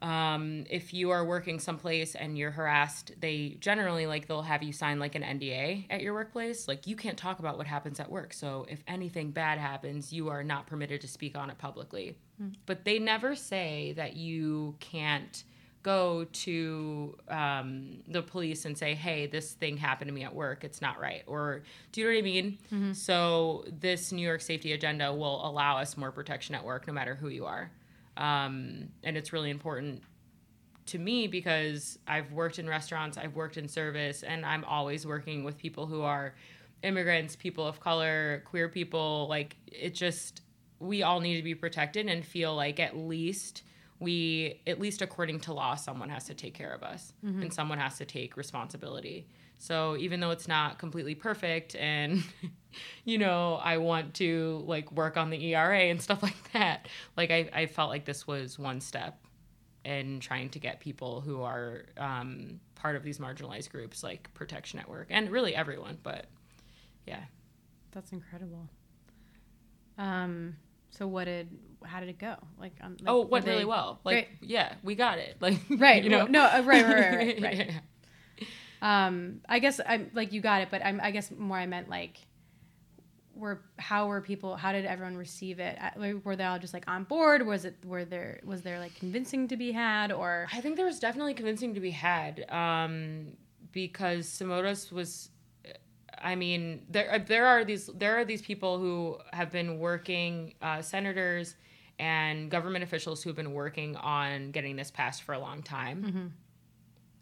Um, 0.00 0.64
if 0.70 0.94
you 0.94 1.10
are 1.10 1.26
working 1.26 1.60
someplace 1.60 2.14
and 2.14 2.38
you're 2.38 2.50
harassed, 2.50 3.12
they 3.20 3.58
generally 3.60 4.06
like 4.06 4.28
they'll 4.28 4.40
have 4.40 4.62
you 4.62 4.72
sign 4.72 4.98
like 4.98 5.14
an 5.14 5.22
NDA 5.22 5.88
at 5.90 6.00
your 6.00 6.14
workplace. 6.14 6.66
Like 6.66 6.86
you 6.86 6.96
can't 6.96 7.18
talk 7.18 7.38
about 7.38 7.58
what 7.58 7.66
happens 7.66 8.00
at 8.00 8.10
work. 8.10 8.32
So 8.32 8.64
if 8.70 8.82
anything 8.88 9.30
bad 9.30 9.58
happens, 9.58 10.10
you 10.10 10.30
are 10.30 10.42
not 10.42 10.66
permitted 10.66 11.02
to 11.02 11.08
speak 11.08 11.36
on 11.36 11.50
it 11.50 11.58
publicly. 11.58 12.16
But 12.64 12.86
they 12.86 12.98
never 12.98 13.34
say 13.34 13.92
that 13.96 14.16
you 14.16 14.74
can't 14.80 15.44
go 15.86 16.26
to 16.32 17.16
um, 17.28 17.98
the 18.08 18.20
police 18.22 18.64
and 18.66 18.76
say, 18.76 18.94
"Hey, 18.94 19.26
this 19.26 19.52
thing 19.52 19.76
happened 19.76 20.08
to 20.08 20.14
me 20.14 20.24
at 20.24 20.34
work. 20.34 20.64
It's 20.64 20.80
not 20.82 21.00
right." 21.00 21.22
Or 21.26 21.62
do 21.92 22.00
you 22.00 22.06
know 22.06 22.12
what 22.12 22.18
I 22.18 22.22
mean? 22.22 22.94
So 22.94 23.64
this 23.80 24.10
New 24.10 24.26
York 24.26 24.40
Safety 24.40 24.72
Agenda 24.72 25.14
will 25.14 25.46
allow 25.48 25.78
us 25.78 25.96
more 25.96 26.10
protection 26.10 26.54
at 26.56 26.64
work, 26.64 26.86
no 26.86 26.92
matter 26.92 27.14
who 27.14 27.28
you 27.28 27.46
are, 27.46 27.70
um, 28.16 28.88
and 29.04 29.16
it's 29.16 29.32
really 29.32 29.50
important 29.50 30.02
to 30.86 30.98
me 30.98 31.26
because 31.28 31.98
I've 32.06 32.30
worked 32.32 32.58
in 32.58 32.68
restaurants, 32.68 33.16
I've 33.18 33.34
worked 33.36 33.56
in 33.56 33.68
service, 33.68 34.22
and 34.22 34.44
I'm 34.44 34.64
always 34.64 35.06
working 35.06 35.44
with 35.44 35.56
people 35.56 35.86
who 35.86 36.02
are 36.02 36.34
immigrants, 36.82 37.36
people 37.36 37.66
of 37.66 37.80
color, 37.80 38.42
queer 38.44 38.68
people. 38.68 39.26
Like 39.28 39.56
it 39.66 39.94
just, 39.94 40.42
we 40.78 41.02
all 41.02 41.20
need 41.20 41.36
to 41.36 41.42
be 41.42 41.54
protected 41.54 42.06
and 42.08 42.24
feel 42.24 42.54
like 42.54 42.78
at 42.80 42.96
least 42.96 43.62
we, 43.98 44.60
at 44.66 44.80
least 44.80 45.00
according 45.02 45.40
to 45.40 45.52
law, 45.52 45.74
someone 45.74 46.08
has 46.10 46.24
to 46.24 46.34
take 46.34 46.54
care 46.54 46.72
of 46.72 46.82
us 46.82 47.12
and 47.42 47.52
someone 47.52 47.78
has 47.78 47.96
to 47.98 48.04
take 48.04 48.36
responsibility. 48.36 49.26
So 49.58 49.96
even 49.96 50.20
though 50.20 50.32
it's 50.32 50.48
not 50.48 50.78
completely 50.78 51.14
perfect 51.14 51.74
and 51.76 52.22
you 53.04 53.16
know, 53.18 53.54
I 53.54 53.78
want 53.78 54.14
to 54.14 54.62
like 54.66 54.92
work 54.92 55.16
on 55.16 55.30
the 55.30 55.42
ERA 55.54 55.84
and 55.84 56.00
stuff 56.00 56.22
like 56.28 56.52
that, 56.52 56.88
like 57.16 57.30
I, 57.30 57.48
I 57.52 57.66
felt 57.66 57.88
like 57.90 58.04
this 58.04 58.26
was 58.26 58.58
one 58.58 58.80
step 58.80 59.18
in 59.84 60.20
trying 60.20 60.50
to 60.50 60.58
get 60.58 60.80
people 60.80 61.20
who 61.20 61.42
are 61.42 61.86
um, 61.96 62.60
part 62.74 62.96
of 62.96 63.02
these 63.04 63.18
marginalized 63.18 63.70
groups 63.70 64.02
like 64.02 64.32
protection 64.34 64.78
at 64.80 64.88
work 64.88 65.06
and 65.10 65.30
really 65.30 65.54
everyone 65.54 65.96
but 66.02 66.26
yeah 67.06 67.22
That's 67.92 68.12
incredible. 68.12 68.68
Um. 69.96 70.56
So 70.98 71.06
what 71.06 71.24
did? 71.24 71.48
How 71.84 72.00
did 72.00 72.08
it 72.08 72.18
go? 72.18 72.34
Like, 72.58 72.72
um, 72.80 72.96
like 73.00 73.08
oh 73.08 73.22
it 73.22 73.28
went 73.28 73.44
they- 73.44 73.52
really 73.52 73.64
well 73.64 74.00
like 74.02 74.28
Great. 74.40 74.50
yeah 74.50 74.74
we 74.82 74.94
got 74.94 75.18
it 75.18 75.36
like 75.40 75.58
Right. 75.70 76.02
you 76.02 76.10
know 76.10 76.18
well, 76.24 76.28
No. 76.28 76.44
uh, 76.44 76.62
Right. 76.64 76.84
Right. 76.84 76.94
Right. 76.94 77.16
Right. 77.16 77.42
right. 77.42 77.70
Yeah. 78.40 79.06
Um. 79.06 79.40
I 79.48 79.58
guess 79.58 79.80
I'm 79.86 80.10
like 80.14 80.32
you 80.32 80.40
got 80.40 80.60
it, 80.62 80.68
but 80.70 80.84
I'm. 80.84 81.00
I 81.02 81.10
guess 81.10 81.30
more 81.30 81.56
I 81.56 81.66
meant 81.66 81.88
like. 81.88 82.18
Were 83.34 83.60
how 83.78 84.06
were 84.06 84.22
people? 84.22 84.56
How 84.56 84.72
did 84.72 84.86
everyone 84.86 85.14
receive 85.16 85.60
it? 85.60 85.76
Uh, 85.78 86.14
Were 86.24 86.36
they 86.36 86.44
all 86.44 86.58
just 86.58 86.72
like 86.72 86.84
on 86.88 87.04
board? 87.04 87.44
Was 87.46 87.66
it? 87.66 87.76
Were 87.84 88.06
there? 88.06 88.40
Was 88.44 88.62
there 88.62 88.78
like 88.78 88.94
convincing 88.94 89.46
to 89.48 89.58
be 89.58 89.72
had? 89.72 90.10
Or 90.10 90.46
I 90.54 90.62
think 90.62 90.76
there 90.76 90.86
was 90.86 90.98
definitely 90.98 91.34
convincing 91.34 91.74
to 91.74 91.80
be 91.80 91.90
had 91.90 92.46
um, 92.50 93.32
because 93.72 94.26
Simotas 94.26 94.90
was. 94.90 95.28
I 96.26 96.34
mean, 96.34 96.82
there 96.90 97.20
there 97.20 97.46
are 97.46 97.64
these 97.64 97.86
there 97.94 98.18
are 98.18 98.24
these 98.24 98.42
people 98.42 98.80
who 98.80 99.16
have 99.32 99.52
been 99.52 99.78
working, 99.78 100.54
uh, 100.60 100.82
senators 100.82 101.54
and 102.00 102.50
government 102.50 102.82
officials 102.82 103.22
who 103.22 103.30
have 103.30 103.36
been 103.36 103.52
working 103.52 103.94
on 103.94 104.50
getting 104.50 104.74
this 104.74 104.90
passed 104.90 105.22
for 105.22 105.34
a 105.34 105.38
long 105.38 105.62
time. 105.62 106.34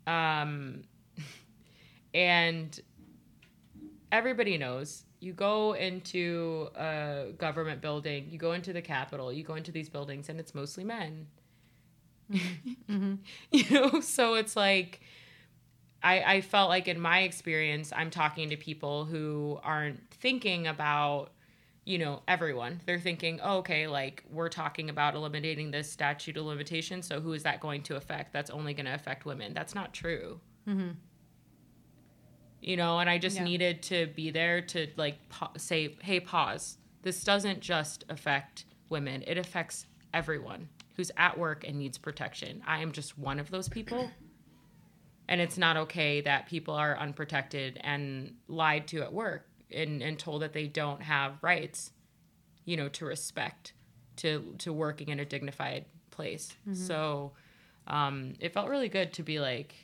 Um, 0.06 0.84
and 2.14 2.80
everybody 4.10 4.56
knows 4.56 5.04
you 5.20 5.34
go 5.34 5.74
into 5.74 6.68
a 6.74 7.26
government 7.36 7.82
building, 7.82 8.28
you 8.30 8.38
go 8.38 8.52
into 8.52 8.72
the 8.72 8.82
Capitol, 8.82 9.30
you 9.30 9.44
go 9.44 9.54
into 9.54 9.70
these 9.70 9.90
buildings, 9.90 10.30
and 10.30 10.40
it's 10.40 10.54
mostly 10.54 10.82
men. 10.82 11.26
you 12.30 13.70
know, 13.70 14.00
so 14.00 14.32
it's 14.32 14.56
like 14.56 15.02
I, 16.04 16.34
I 16.34 16.40
felt 16.42 16.68
like 16.68 16.86
in 16.86 17.00
my 17.00 17.20
experience, 17.20 17.90
I'm 17.96 18.10
talking 18.10 18.50
to 18.50 18.56
people 18.56 19.06
who 19.06 19.58
aren't 19.64 20.10
thinking 20.10 20.66
about, 20.66 21.30
you 21.86 21.96
know, 21.98 22.22
everyone. 22.28 22.80
They're 22.84 23.00
thinking, 23.00 23.40
oh, 23.42 23.58
okay, 23.58 23.86
like 23.86 24.22
we're 24.30 24.50
talking 24.50 24.90
about 24.90 25.14
eliminating 25.14 25.70
this 25.70 25.90
statute 25.90 26.36
of 26.36 26.44
limitations. 26.44 27.06
So 27.06 27.20
who 27.20 27.32
is 27.32 27.42
that 27.44 27.58
going 27.60 27.82
to 27.84 27.96
affect? 27.96 28.34
That's 28.34 28.50
only 28.50 28.74
going 28.74 28.86
to 28.86 28.94
affect 28.94 29.24
women. 29.24 29.54
That's 29.54 29.74
not 29.74 29.94
true. 29.94 30.40
Mm-hmm. 30.68 30.90
You 32.60 32.76
know, 32.76 32.98
and 32.98 33.08
I 33.10 33.18
just 33.18 33.36
Yeah. 33.36 33.44
needed 33.44 33.82
to 33.84 34.06
be 34.08 34.30
there 34.30 34.60
to 34.60 34.88
like 34.96 35.28
pa- 35.28 35.52
say, 35.56 35.96
hey, 36.02 36.20
pause. 36.20 36.78
This 37.02 37.24
doesn't 37.24 37.60
just 37.60 38.04
affect 38.08 38.64
women, 38.88 39.24
it 39.26 39.36
affects 39.38 39.86
everyone 40.12 40.68
who's 40.96 41.10
at 41.16 41.36
work 41.38 41.66
and 41.66 41.78
needs 41.78 41.98
protection. 41.98 42.62
I 42.66 42.80
am 42.80 42.92
just 42.92 43.18
one 43.18 43.40
of 43.40 43.50
those 43.50 43.68
people. 43.68 44.10
And 45.28 45.40
it's 45.40 45.56
not 45.56 45.76
okay 45.78 46.20
that 46.22 46.46
people 46.46 46.74
are 46.74 46.96
unprotected 46.98 47.80
and 47.82 48.34
lied 48.48 48.86
to 48.88 49.02
at 49.02 49.12
work 49.12 49.46
and, 49.70 50.02
and 50.02 50.18
told 50.18 50.42
that 50.42 50.52
they 50.52 50.66
don't 50.66 51.02
have 51.02 51.32
rights, 51.42 51.90
you 52.66 52.76
know, 52.76 52.88
to 52.90 53.06
respect, 53.06 53.72
to 54.16 54.54
to 54.58 54.72
working 54.72 55.08
in 55.08 55.20
a 55.20 55.24
dignified 55.24 55.86
place. 56.10 56.54
So 56.74 57.32
um, 57.86 58.34
it 58.38 58.52
felt 58.52 58.68
really 58.68 58.88
good 58.88 59.12
to 59.14 59.22
be 59.22 59.40
like, 59.40 59.74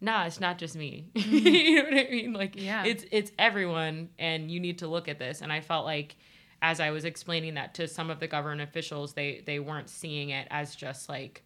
nah, 0.00 0.26
it's 0.26 0.38
not 0.40 0.58
just 0.58 0.76
me. 0.76 1.08
you 1.14 1.76
know 1.82 1.84
what 1.90 1.94
I 2.06 2.10
mean? 2.10 2.32
Like 2.34 2.60
Yeah. 2.60 2.84
it's 2.84 3.04
it's 3.10 3.32
everyone 3.38 4.10
and 4.18 4.50
you 4.50 4.60
need 4.60 4.78
to 4.80 4.86
look 4.86 5.08
at 5.08 5.18
this. 5.18 5.40
And 5.40 5.50
I 5.52 5.60
felt 5.60 5.86
like 5.86 6.16
as 6.62 6.78
I 6.80 6.90
was 6.90 7.04
explaining 7.04 7.54
that 7.54 7.74
to 7.74 7.88
some 7.88 8.10
of 8.10 8.20
the 8.20 8.26
government 8.28 8.60
officials, 8.68 9.14
they 9.14 9.42
they 9.46 9.58
weren't 9.60 9.88
seeing 9.88 10.28
it 10.30 10.46
as 10.50 10.76
just 10.76 11.08
like 11.08 11.42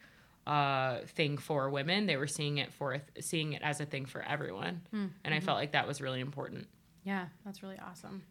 a 0.49 1.01
thing 1.07 1.37
for 1.37 1.69
women. 1.69 2.07
They 2.07 2.17
were 2.17 2.27
seeing 2.27 2.57
it 2.59 2.73
for 2.73 3.03
seeing 3.21 3.53
it 3.53 3.63
as 3.63 3.81
a 3.81 3.85
thing 3.85 4.07
for 4.07 4.23
everyone. 4.23 4.81
And 5.25 5.35
I 5.35 5.41
felt 5.41 5.59
like 5.59 5.73
that 5.73 5.87
was 5.87 6.01
really 6.01 6.21
important. 6.21 6.67
Yeah, 7.05 7.27
that's 7.45 7.63
really 7.63 7.79
awesome. 7.79 8.23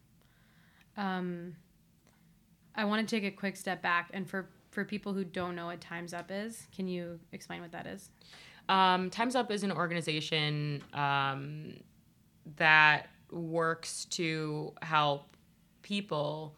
Um, 0.96 1.54
I 2.74 2.84
want 2.84 3.08
to 3.08 3.16
take 3.16 3.24
a 3.24 3.34
quick 3.34 3.56
step 3.56 3.82
back, 3.82 4.10
and 4.12 4.28
for 4.28 4.48
for 4.70 4.84
people 4.84 5.14
who 5.14 5.24
don't 5.24 5.54
know 5.54 5.66
what 5.66 5.80
Times 5.80 6.12
Up 6.12 6.30
is, 6.30 6.66
can 6.74 6.88
you 6.88 7.18
explain 7.32 7.62
what 7.62 7.72
that 7.72 7.86
is? 7.86 8.10
Um, 8.68 9.10
Times 9.10 9.34
Up 9.34 9.50
is 9.50 9.62
an 9.62 9.72
organization 9.72 10.82
um, 10.92 11.74
that 12.56 13.08
works 13.30 14.04
to 14.06 14.74
help 14.82 15.36
people 15.82 16.56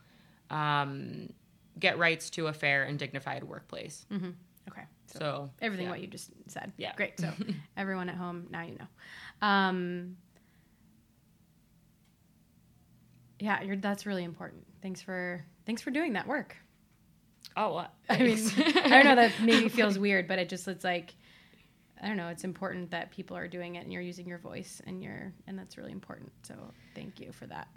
um, 0.50 1.32
get 1.78 1.98
rights 1.98 2.30
to 2.30 2.48
a 2.48 2.52
fair 2.52 2.82
and 2.84 2.98
dignified 2.98 3.44
workplace. 3.44 4.06
Okay. 4.68 4.82
So 5.18 5.50
everything 5.61 5.86
yeah. 5.86 5.92
what 5.92 6.00
you 6.00 6.06
just 6.06 6.30
said. 6.48 6.72
Yeah. 6.76 6.94
Great. 6.96 7.18
So 7.18 7.30
everyone 7.76 8.08
at 8.08 8.16
home 8.16 8.46
now 8.50 8.62
you 8.62 8.76
know. 8.78 9.46
Um, 9.46 10.16
yeah, 13.38 13.62
you're, 13.62 13.76
that's 13.76 14.06
really 14.06 14.24
important. 14.24 14.66
Thanks 14.82 15.00
for 15.00 15.44
thanks 15.66 15.82
for 15.82 15.90
doing 15.90 16.12
that 16.14 16.26
work. 16.26 16.56
Oh, 17.56 17.74
what? 17.74 17.94
I 18.08 18.18
mean, 18.18 18.38
I 18.56 18.88
don't 18.88 19.04
know 19.04 19.16
that 19.16 19.32
maybe 19.42 19.68
feels 19.68 19.98
weird, 19.98 20.28
but 20.28 20.38
it 20.38 20.48
just 20.48 20.68
it's 20.68 20.84
like 20.84 21.14
I 22.02 22.08
don't 22.08 22.16
know. 22.16 22.28
It's 22.28 22.44
important 22.44 22.90
that 22.92 23.11
people 23.11 23.36
are 23.36 23.48
doing 23.48 23.74
it 23.74 23.80
and 23.84 23.92
you're 23.92 24.02
using 24.02 24.26
your 24.26 24.38
voice 24.38 24.80
and 24.86 25.02
you're 25.02 25.32
and 25.46 25.58
that's 25.58 25.76
really 25.76 25.92
important. 25.92 26.32
So 26.42 26.54
thank 26.94 27.20
you 27.20 27.32
for 27.32 27.46
that. 27.46 27.68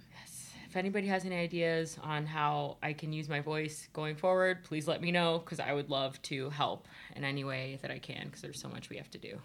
If 0.74 0.78
anybody 0.78 1.05
has 1.05 1.24
any 1.24 1.36
ideas 1.36 1.99
on 2.01 2.26
how 2.26 2.78
I 2.82 2.93
can 2.93 3.13
use 3.13 3.30
my 3.30 3.41
voice 3.41 3.88
going 3.93 4.15
forward, 4.15 4.63
please 4.63 4.88
let 4.88 5.03
me 5.03 5.11
know 5.11 5.38
because 5.38 5.59
I 5.59 5.71
would 5.71 5.91
love 5.91 6.19
to 6.24 6.49
help 6.49 6.88
in 7.15 7.24
any 7.24 7.43
way 7.43 7.78
that 7.84 7.91
I 7.91 7.99
can 7.99 8.26
because 8.26 8.41
there's 8.41 8.59
so 8.59 8.69
much 8.69 8.89
we 8.89 8.97
have 8.97 9.11
to 9.11 9.19
do. 9.19 9.38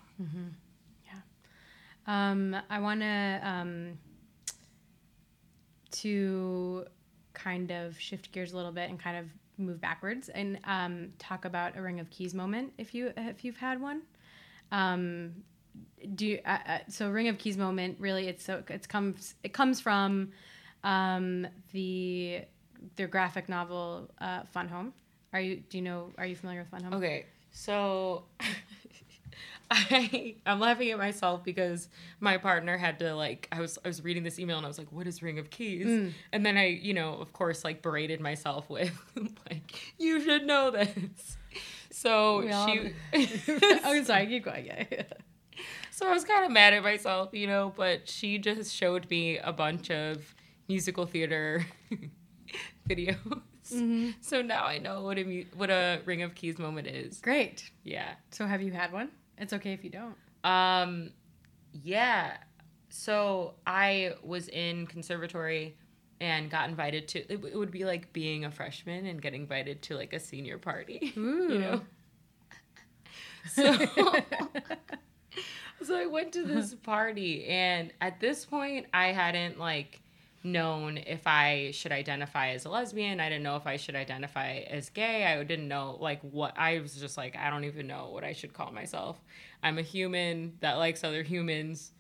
Um, 2.07 2.57
I 2.71 2.81
want 2.81 3.03
to 3.03 3.41
um, 3.43 3.99
to 5.91 6.87
kind 7.35 7.73
of 7.73 8.01
shift 8.01 8.33
gears 8.33 8.55
a 8.55 8.57
little 8.57 8.73
bit 8.73 8.89
and 8.89 8.99
kind 8.99 9.19
of 9.19 9.27
move 9.59 9.83
backwards 9.83 10.31
and 10.31 10.59
um, 10.65 11.13
talk 11.19 11.45
about 11.45 11.77
a 11.77 11.83
Ring 11.83 12.01
of 12.01 12.09
Keys 12.09 12.33
moment 12.33 12.73
if 12.79 12.95
you 12.95 13.13
if 13.19 13.45
you've 13.45 13.59
had 13.59 13.83
one. 13.83 14.01
Um, 14.73 15.35
do 16.15 16.27
you, 16.27 16.39
uh, 16.47 16.59
uh, 16.67 16.79
so 16.89 17.11
Ring 17.11 17.29
of 17.29 17.37
Keys 17.37 17.59
moment 17.59 17.97
really 18.01 18.29
it's 18.29 18.45
so 18.45 18.63
it's 18.69 18.87
comes 18.87 19.35
it 19.45 19.53
comes 19.53 19.79
from 19.79 20.31
um, 20.85 21.47
the 21.73 22.43
their 22.97 23.09
graphic 23.09 23.49
novel 23.49 24.11
uh, 24.21 24.43
Fun 24.53 24.69
Home. 24.69 24.93
Are 25.33 25.41
you 25.41 25.63
do 25.69 25.79
you 25.79 25.83
know 25.83 26.11
are 26.19 26.27
you 26.27 26.37
familiar 26.37 26.61
with 26.61 26.71
Fun 26.71 26.83
Home? 26.83 26.95
Okay, 26.95 27.27
so 27.51 28.25
I 29.71 30.37
I'm 30.47 30.61
laughing 30.61 30.91
at 30.91 30.99
myself 30.99 31.45
because 31.45 31.89
my 32.21 32.39
partner 32.39 32.77
had 32.79 32.99
to 33.01 33.15
like 33.15 33.49
I 33.53 33.61
was 33.61 33.79
I 33.85 33.89
was 33.89 34.03
reading 34.03 34.23
this 34.23 34.39
email 34.39 34.57
and 34.57 34.65
I 34.65 34.69
was 34.69 34.79
like, 34.79 34.91
what 34.91 35.07
is 35.07 35.23
Ring 35.23 35.39
of 35.39 35.51
Keys? 35.51 36.13
And 36.33 36.47
then 36.47 36.57
I 36.57 36.67
you 36.69 36.95
know 36.95 37.15
of 37.15 37.33
course 37.33 37.65
like 37.65 37.83
berated 37.83 38.21
myself 38.21 38.71
with 38.71 38.93
like 39.51 39.95
you 39.99 40.21
should 40.21 40.47
know 40.47 40.71
this. 40.71 41.37
So 41.91 42.39
We 42.41 42.47
she 42.49 42.93
oh, 43.85 44.03
sorry, 44.05 44.27
keep 44.27 44.45
going. 44.45 44.67
Yeah. 44.67 45.03
So 45.91 46.09
I 46.09 46.13
was 46.13 46.25
kind 46.25 46.45
of 46.45 46.53
mad 46.53 46.73
at 46.75 46.83
myself, 46.85 47.31
you 47.33 47.49
know, 47.49 47.73
but 47.77 48.09
she 48.09 48.39
just 48.39 48.73
showed 48.73 49.11
me 49.11 49.39
a 49.39 49.53
bunch 49.53 49.91
of 49.91 50.35
musical 50.69 51.07
theater 51.07 51.65
videos. 52.89 53.43
So 54.21 54.41
now 54.43 54.65
I 54.65 54.79
know 54.79 55.03
what 55.03 55.19
a 55.19 55.25
mu- 55.25 55.45
what 55.55 55.71
a 55.71 56.01
Ring 56.07 56.23
of 56.23 56.35
Keys 56.35 56.59
moment 56.59 56.87
is. 56.87 57.19
Great. 57.21 57.71
Yeah. 57.85 58.15
So 58.31 58.47
have 58.47 58.63
you 58.63 58.73
had 58.73 58.93
one? 58.93 59.11
It's 59.37 59.53
okay 59.53 59.73
if 59.73 59.85
you 59.85 59.91
don't. 59.91 60.15
Um 60.45 61.11
yeah. 61.73 62.39
So 62.89 63.55
I 63.67 64.15
was 64.23 64.49
in 64.49 64.87
conservatory 64.87 65.77
and 66.21 66.51
got 66.51 66.69
invited 66.69 67.09
to 67.09 67.19
it, 67.33 67.45
it 67.45 67.57
would 67.57 67.71
be 67.71 67.85
like 67.85 68.13
being 68.13 68.45
a 68.47 68.51
freshman 68.51 69.07
and 69.07 69.21
getting 69.21 69.43
invited 69.43 69.83
to 69.83 69.97
like 69.97 70.13
a 70.15 70.21
senior 70.21 70.59
party. 70.59 71.13
Ooh. 71.19 71.53
You 71.53 71.59
know. 71.59 71.81
So 73.51 73.73
so 75.83 75.95
I 75.97 76.07
went 76.07 76.33
to 76.33 76.43
this 76.45 76.75
party 76.75 77.47
and 77.47 77.93
at 78.01 78.21
this 78.21 78.45
point 78.45 78.87
I 78.93 79.09
hadn't 79.13 79.59
like 79.59 80.01
known 80.45 80.99
if 80.99 81.27
I 81.27 81.71
should 81.73 81.93
identify 81.93 82.51
as 82.51 82.65
a 82.65 82.71
lesbian. 82.71 83.21
I 83.21 83.29
didn't 83.29 83.43
know 83.43 83.57
if 83.57 83.67
I 83.67 83.77
should 83.77 83.97
identify 83.97 84.59
as 84.71 84.91
gay. 84.91 85.27
I 85.27 85.43
didn't 85.45 85.69
know 85.69 85.97
like 86.01 86.21
what 86.23 86.55
I 86.57 86.79
was 86.81 86.95
just 86.95 87.17
like 87.17 87.37
I 87.37 87.51
don't 87.51 87.65
even 87.65 87.87
know 87.87 88.11
what 88.13 88.25
I 88.25 88.33
should 88.33 88.53
call 88.53 88.71
myself. 88.73 89.21
I'm 89.63 89.79
a 89.79 89.83
human 89.83 90.55
that 90.61 90.75
likes 90.75 91.03
other 91.05 91.23
humans. 91.23 91.93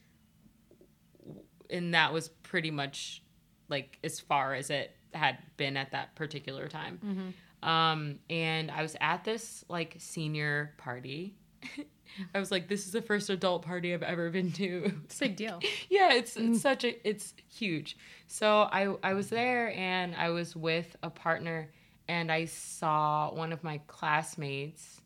And 1.70 1.94
that 1.94 2.12
was 2.12 2.28
pretty 2.28 2.70
much 2.70 3.22
like 3.68 3.98
as 4.02 4.20
far 4.20 4.54
as 4.54 4.70
it 4.70 4.94
had 5.12 5.38
been 5.56 5.76
at 5.76 5.92
that 5.92 6.14
particular 6.14 6.68
time. 6.68 7.34
Um, 7.62 8.18
and 8.30 8.70
I 8.70 8.82
was 8.82 8.96
at 9.00 9.24
this 9.24 9.64
like 9.68 9.96
senior 9.98 10.74
party. 10.78 11.34
I 12.34 12.38
was 12.38 12.50
like, 12.50 12.68
this 12.68 12.86
is 12.86 12.92
the 12.92 13.02
first 13.02 13.30
adult 13.30 13.62
party 13.62 13.94
I've 13.94 14.02
ever 14.02 14.30
been 14.30 14.52
to. 14.52 14.92
It's 15.04 15.16
a 15.20 15.26
big 15.26 15.36
deal. 15.36 15.60
yeah, 15.88 16.12
it's, 16.12 16.36
it's 16.36 16.58
mm. 16.58 16.60
such 16.60 16.84
a 16.84 17.08
it's 17.08 17.34
huge. 17.48 17.96
So 18.26 18.62
I 18.62 18.94
I 19.02 19.14
was 19.14 19.28
there 19.30 19.72
and 19.72 20.14
I 20.14 20.30
was 20.30 20.54
with 20.54 20.96
a 21.02 21.10
partner 21.10 21.70
and 22.08 22.32
I 22.32 22.46
saw 22.46 23.32
one 23.32 23.52
of 23.52 23.62
my 23.62 23.78
classmates 23.86 25.00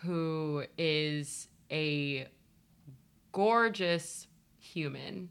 who 0.00 0.64
is 0.76 1.48
a 1.70 2.28
gorgeous 3.32 4.26
human 4.58 5.28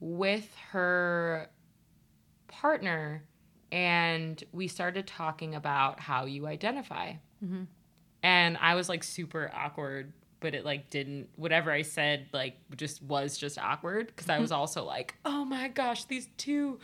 with 0.00 0.54
her 0.70 1.50
partner 2.48 3.24
and 3.70 4.42
we 4.52 4.68
started 4.68 5.06
talking 5.06 5.54
about 5.54 6.00
how 6.00 6.24
you 6.24 6.46
identify 6.46 7.12
mm-hmm. 7.44 7.64
And 8.22 8.56
i 8.60 8.74
was 8.74 8.88
like 8.88 9.02
super 9.02 9.50
awkward 9.54 10.12
but 10.40 10.54
it 10.54 10.64
like 10.64 10.90
didn't 10.90 11.28
whatever 11.36 11.70
i 11.70 11.82
said 11.82 12.26
like 12.32 12.56
just 12.76 13.02
was 13.02 13.36
just 13.36 13.58
awkward 13.58 14.06
because 14.08 14.28
i 14.28 14.34
mm-hmm. 14.34 14.42
was 14.42 14.52
also 14.52 14.84
like 14.84 15.14
oh 15.24 15.44
my 15.44 15.68
gosh 15.68 16.04
these 16.04 16.28
two 16.36 16.78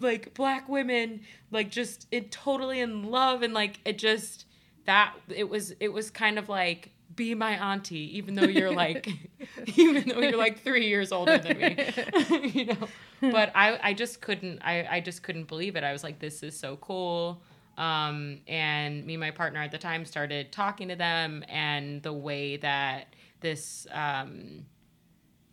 like 0.00 0.34
black 0.34 0.68
women 0.68 1.20
like 1.50 1.70
just 1.70 2.06
it 2.10 2.30
totally 2.30 2.80
in 2.80 3.04
love 3.10 3.42
and 3.42 3.54
like 3.54 3.80
it 3.84 3.98
just 3.98 4.46
that 4.84 5.14
it 5.28 5.48
was 5.48 5.72
it 5.80 5.92
was 5.92 6.10
kind 6.10 6.38
of 6.38 6.48
like 6.48 6.90
be 7.14 7.34
my 7.34 7.72
auntie 7.72 8.16
even 8.16 8.34
though 8.34 8.46
you're 8.46 8.72
like 8.72 9.08
even 9.76 10.08
though 10.08 10.20
you're 10.20 10.38
like 10.38 10.62
three 10.62 10.88
years 10.88 11.12
older 11.12 11.38
than 11.38 11.58
me 11.58 12.50
you 12.52 12.66
know? 12.66 12.76
But 13.20 13.52
i 13.54 13.78
i 13.82 13.92
just 13.92 14.20
couldn't 14.20 14.60
i 14.62 14.84
i 14.90 15.00
just 15.00 15.22
couldn't 15.22 15.44
believe 15.44 15.76
it. 15.76 15.84
I 15.84 15.92
was 15.92 16.02
like 16.02 16.18
this 16.18 16.42
is 16.42 16.58
so 16.58 16.76
cool 16.76 17.40
um 17.82 18.38
and 18.46 19.04
me 19.04 19.14
and 19.14 19.20
my 19.20 19.30
partner 19.30 19.60
at 19.60 19.72
the 19.72 19.78
time 19.78 20.04
started 20.04 20.52
talking 20.52 20.88
to 20.88 20.96
them 20.96 21.44
and 21.48 22.02
the 22.02 22.12
way 22.12 22.56
that 22.56 23.14
this 23.40 23.86
um 23.92 24.64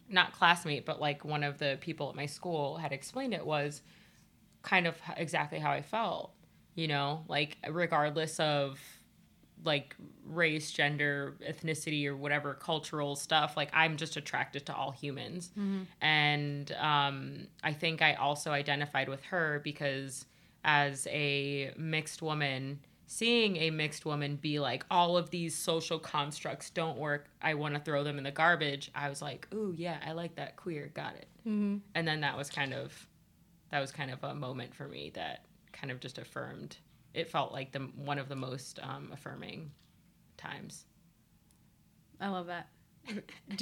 not 0.10 0.32
classmate 0.34 0.86
but 0.86 1.02
like 1.02 1.26
one 1.26 1.44
of 1.44 1.58
the 1.58 1.78
people 1.82 2.10
at 2.10 2.16
my 2.16 2.26
school 2.28 2.78
had 2.78 2.92
explained 2.92 3.34
it 3.34 3.46
was 3.46 3.82
kind 4.62 4.86
of 4.86 4.96
exactly 5.18 5.58
how 5.60 5.72
i 5.72 5.82
felt 5.82 6.32
you 6.76 6.88
know 6.88 7.24
like 7.28 7.58
regardless 7.70 8.40
of 8.40 8.80
like 9.66 9.96
race, 10.26 10.72
gender, 10.72 11.36
ethnicity, 11.46 12.06
or 12.08 12.16
whatever 12.16 12.54
cultural 12.54 13.16
stuff. 13.18 13.58
Like 13.58 13.70
I'm 13.74 13.98
just 13.98 14.16
attracted 14.16 14.66
to 14.68 14.74
all 14.74 14.92
humans, 14.92 15.52
and 16.02 16.72
um, 16.80 17.48
I 17.62 17.74
think 17.74 18.02
I 18.02 18.14
also 18.14 18.52
identified 18.52 19.10
with 19.10 19.22
her 19.26 19.60
because 19.64 20.26
as 20.64 21.08
a 21.10 21.72
mixed 21.78 22.22
woman, 22.22 22.80
seeing 23.08 23.56
a 23.58 23.70
mixed 23.72 24.06
woman 24.06 24.36
be 24.36 24.60
like 24.60 24.86
all 24.92 25.18
of 25.18 25.30
these 25.30 25.56
social 25.56 26.00
constructs 26.00 26.70
don't 26.70 26.98
work. 26.98 27.28
I 27.42 27.54
want 27.56 27.74
to 27.76 27.80
throw 27.80 28.04
them 28.04 28.18
in 28.18 28.24
the 28.24 28.32
garbage. 28.32 28.92
I 28.94 29.10
was 29.10 29.22
like, 29.22 29.48
ooh 29.54 29.74
yeah, 29.76 29.98
I 30.06 30.12
like 30.12 30.36
that 30.36 30.56
queer. 30.58 30.92
Got 30.94 31.16
it. 31.16 31.28
And 31.46 31.82
then 32.08 32.22
that 32.22 32.38
was 32.38 32.50
kind 32.50 32.74
of 32.74 33.08
that 33.72 33.80
was 33.80 33.92
kind 33.92 34.12
of 34.12 34.24
a 34.24 34.36
moment 34.36 34.76
for 34.76 34.88
me 34.88 35.12
that 35.16 35.46
kind 35.74 35.92
of 35.92 36.00
just 36.00 36.18
affirmed 36.18 36.78
it 37.14 37.30
felt 37.30 37.52
like 37.52 37.72
the 37.72 37.80
one 37.96 38.20
of 38.20 38.30
the 38.30 38.36
most 38.36 38.80
um, 38.84 39.10
affirming 39.12 39.72
times 40.38 40.86
I 42.22 42.28
love 42.28 42.48
that. 42.48 42.68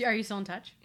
Are 0.03 0.13
you 0.13 0.23
still 0.23 0.39
in 0.39 0.43
touch? 0.43 0.75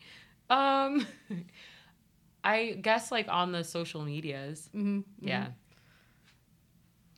um 0.50 1.06
i 2.44 2.76
guess 2.82 3.10
like 3.12 3.26
on 3.28 3.52
the 3.52 3.62
social 3.64 4.02
medias 4.02 4.68
Mm-hmm. 4.74 5.00
yeah 5.20 5.48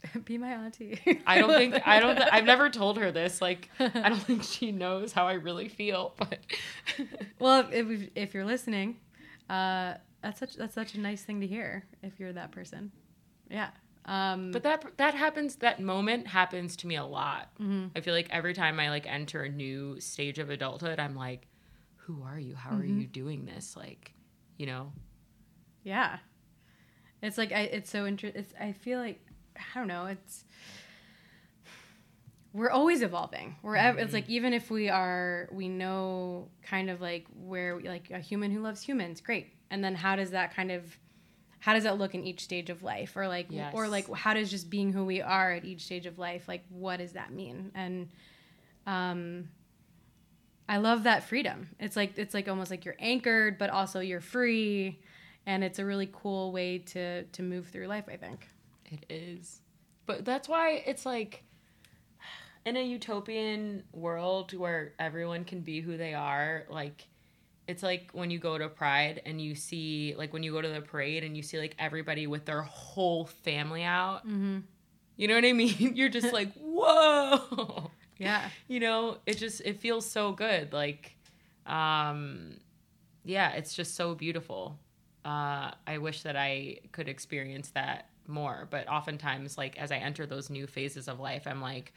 Be 0.24 0.38
my 0.38 0.48
auntie. 0.52 0.98
i 1.26 1.38
don't 1.38 1.50
think 1.52 1.86
i 1.86 1.98
don't 2.00 2.18
i've 2.32 2.44
never 2.44 2.68
told 2.70 2.98
her 2.98 3.10
this 3.12 3.40
like 3.42 3.68
i 3.80 4.08
don't 4.08 4.22
think 4.22 4.42
she 4.42 4.72
knows 4.72 5.12
how 5.12 5.26
i 5.26 5.32
really 5.34 5.68
feel 5.68 6.14
but 6.18 6.38
well, 7.38 7.66
if 7.72 8.08
if 8.14 8.34
you're 8.34 8.44
listening, 8.44 8.96
uh, 9.50 9.94
that's 10.22 10.38
such 10.40 10.54
that's 10.54 10.74
such 10.74 10.94
a 10.94 11.00
nice 11.00 11.22
thing 11.22 11.40
to 11.40 11.46
hear. 11.46 11.84
If 12.02 12.18
you're 12.20 12.32
that 12.32 12.50
person, 12.52 12.92
yeah. 13.50 13.70
Um, 14.06 14.50
but 14.52 14.62
that 14.64 14.84
that 14.98 15.14
happens 15.14 15.56
that 15.56 15.80
moment 15.80 16.26
happens 16.26 16.76
to 16.76 16.86
me 16.86 16.96
a 16.96 17.04
lot 17.04 17.48
Mm-hmm. 17.60 17.86
i 17.96 18.00
feel 18.02 18.12
like 18.12 18.28
every 18.30 18.52
time 18.52 18.78
i 18.78 18.90
like 18.90 19.06
enter 19.06 19.42
a 19.44 19.48
new 19.48 19.98
stage 19.98 20.38
of 20.38 20.50
adulthood 20.50 21.00
i'm 21.00 21.16
like 21.16 21.46
who 21.96 22.22
are 22.22 22.38
you 22.38 22.54
how 22.54 22.70
are 22.70 22.82
Mm-hmm. 22.82 23.00
you 23.00 23.06
doing 23.06 23.46
this 23.46 23.74
like 23.78 24.12
you 24.58 24.66
know 24.66 24.92
Yeah. 25.84 26.18
It's 27.22 27.38
like 27.38 27.52
I 27.52 27.60
it's 27.60 27.88
so 27.88 28.04
interesting. 28.06 28.44
I 28.60 28.72
feel 28.72 28.98
like 28.98 29.24
I 29.56 29.78
don't 29.78 29.88
know. 29.88 30.06
It's 30.06 30.44
we're 32.52 32.70
always 32.70 33.02
evolving. 33.02 33.56
We're 33.62 33.76
ev- 33.76 33.98
it's 33.98 34.12
like 34.12 34.28
even 34.28 34.52
if 34.52 34.70
we 34.70 34.88
are 34.88 35.48
we 35.52 35.68
know 35.68 36.48
kind 36.62 36.88
of 36.88 37.00
like 37.00 37.26
where 37.34 37.76
we, 37.76 37.88
like 37.88 38.10
a 38.12 38.20
human 38.20 38.50
who 38.52 38.60
loves 38.60 38.80
humans, 38.80 39.20
great. 39.20 39.48
And 39.70 39.82
then 39.82 39.94
how 39.96 40.14
does 40.14 40.30
that 40.30 40.54
kind 40.54 40.70
of 40.70 40.84
how 41.58 41.72
does 41.74 41.82
that 41.84 41.98
look 41.98 42.14
in 42.14 42.22
each 42.24 42.44
stage 42.44 42.70
of 42.70 42.82
life 42.82 43.16
or 43.16 43.26
like 43.26 43.46
Yes. 43.50 43.72
or 43.74 43.88
like 43.88 44.08
how 44.14 44.34
does 44.34 44.50
just 44.50 44.70
being 44.70 44.92
who 44.92 45.04
we 45.04 45.20
are 45.20 45.52
at 45.52 45.64
each 45.64 45.82
stage 45.84 46.06
of 46.06 46.18
life 46.18 46.46
like 46.46 46.64
what 46.68 46.98
does 46.98 47.12
that 47.12 47.32
mean? 47.32 47.72
And 47.74 48.08
um 48.86 49.48
I 50.68 50.76
love 50.78 51.02
that 51.02 51.24
freedom. 51.24 51.68
It's 51.80 51.96
like 51.96 52.16
it's 52.18 52.34
like 52.34 52.48
almost 52.48 52.70
like 52.70 52.84
you're 52.84 52.96
anchored 53.00 53.58
but 53.58 53.70
also 53.70 53.98
you're 54.00 54.20
free 54.20 55.00
and 55.46 55.64
it's 55.64 55.78
a 55.80 55.84
really 55.84 56.08
cool 56.12 56.52
way 56.52 56.78
to 56.78 57.24
to 57.24 57.42
move 57.42 57.66
through 57.66 57.88
life, 57.88 58.04
I 58.08 58.16
think. 58.16 58.48
It 59.08 59.12
is. 59.12 59.60
But 60.06 60.24
that's 60.24 60.48
why 60.48 60.82
it's 60.86 61.06
like 61.06 61.44
in 62.66 62.76
a 62.76 62.82
utopian 62.82 63.84
world 63.92 64.56
where 64.56 64.94
everyone 64.98 65.44
can 65.44 65.60
be 65.60 65.80
who 65.80 65.96
they 65.96 66.14
are, 66.14 66.64
like 66.68 67.06
it's 67.66 67.82
like 67.82 68.10
when 68.12 68.30
you 68.30 68.38
go 68.38 68.58
to 68.58 68.68
Pride 68.68 69.22
and 69.24 69.40
you 69.40 69.54
see 69.54 70.14
like 70.16 70.32
when 70.32 70.42
you 70.42 70.52
go 70.52 70.60
to 70.60 70.68
the 70.68 70.80
parade 70.80 71.24
and 71.24 71.36
you 71.36 71.42
see 71.42 71.58
like 71.58 71.74
everybody 71.78 72.26
with 72.26 72.44
their 72.44 72.62
whole 72.62 73.26
family 73.26 73.82
out. 73.82 74.26
Mm-hmm. 74.26 74.58
You 75.16 75.28
know 75.28 75.34
what 75.34 75.44
I 75.44 75.52
mean? 75.54 75.92
You're 75.94 76.08
just 76.08 76.32
like, 76.32 76.52
"Whoa." 76.60 77.90
Yeah. 78.18 78.48
you 78.68 78.80
know, 78.80 79.18
it 79.26 79.38
just 79.38 79.62
it 79.62 79.80
feels 79.80 80.08
so 80.08 80.32
good. 80.32 80.72
Like 80.72 81.16
um 81.66 82.58
yeah, 83.24 83.52
it's 83.52 83.74
just 83.74 83.94
so 83.94 84.14
beautiful. 84.14 84.78
Uh 85.24 85.70
I 85.86 85.98
wish 85.98 86.22
that 86.22 86.36
I 86.36 86.78
could 86.92 87.08
experience 87.08 87.70
that 87.70 88.08
more, 88.26 88.68
but 88.70 88.88
oftentimes 88.88 89.58
like 89.58 89.78
as 89.78 89.92
I 89.92 89.96
enter 89.96 90.26
those 90.26 90.50
new 90.50 90.66
phases 90.66 91.08
of 91.08 91.20
life, 91.20 91.46
I'm 91.46 91.60
like, 91.60 91.92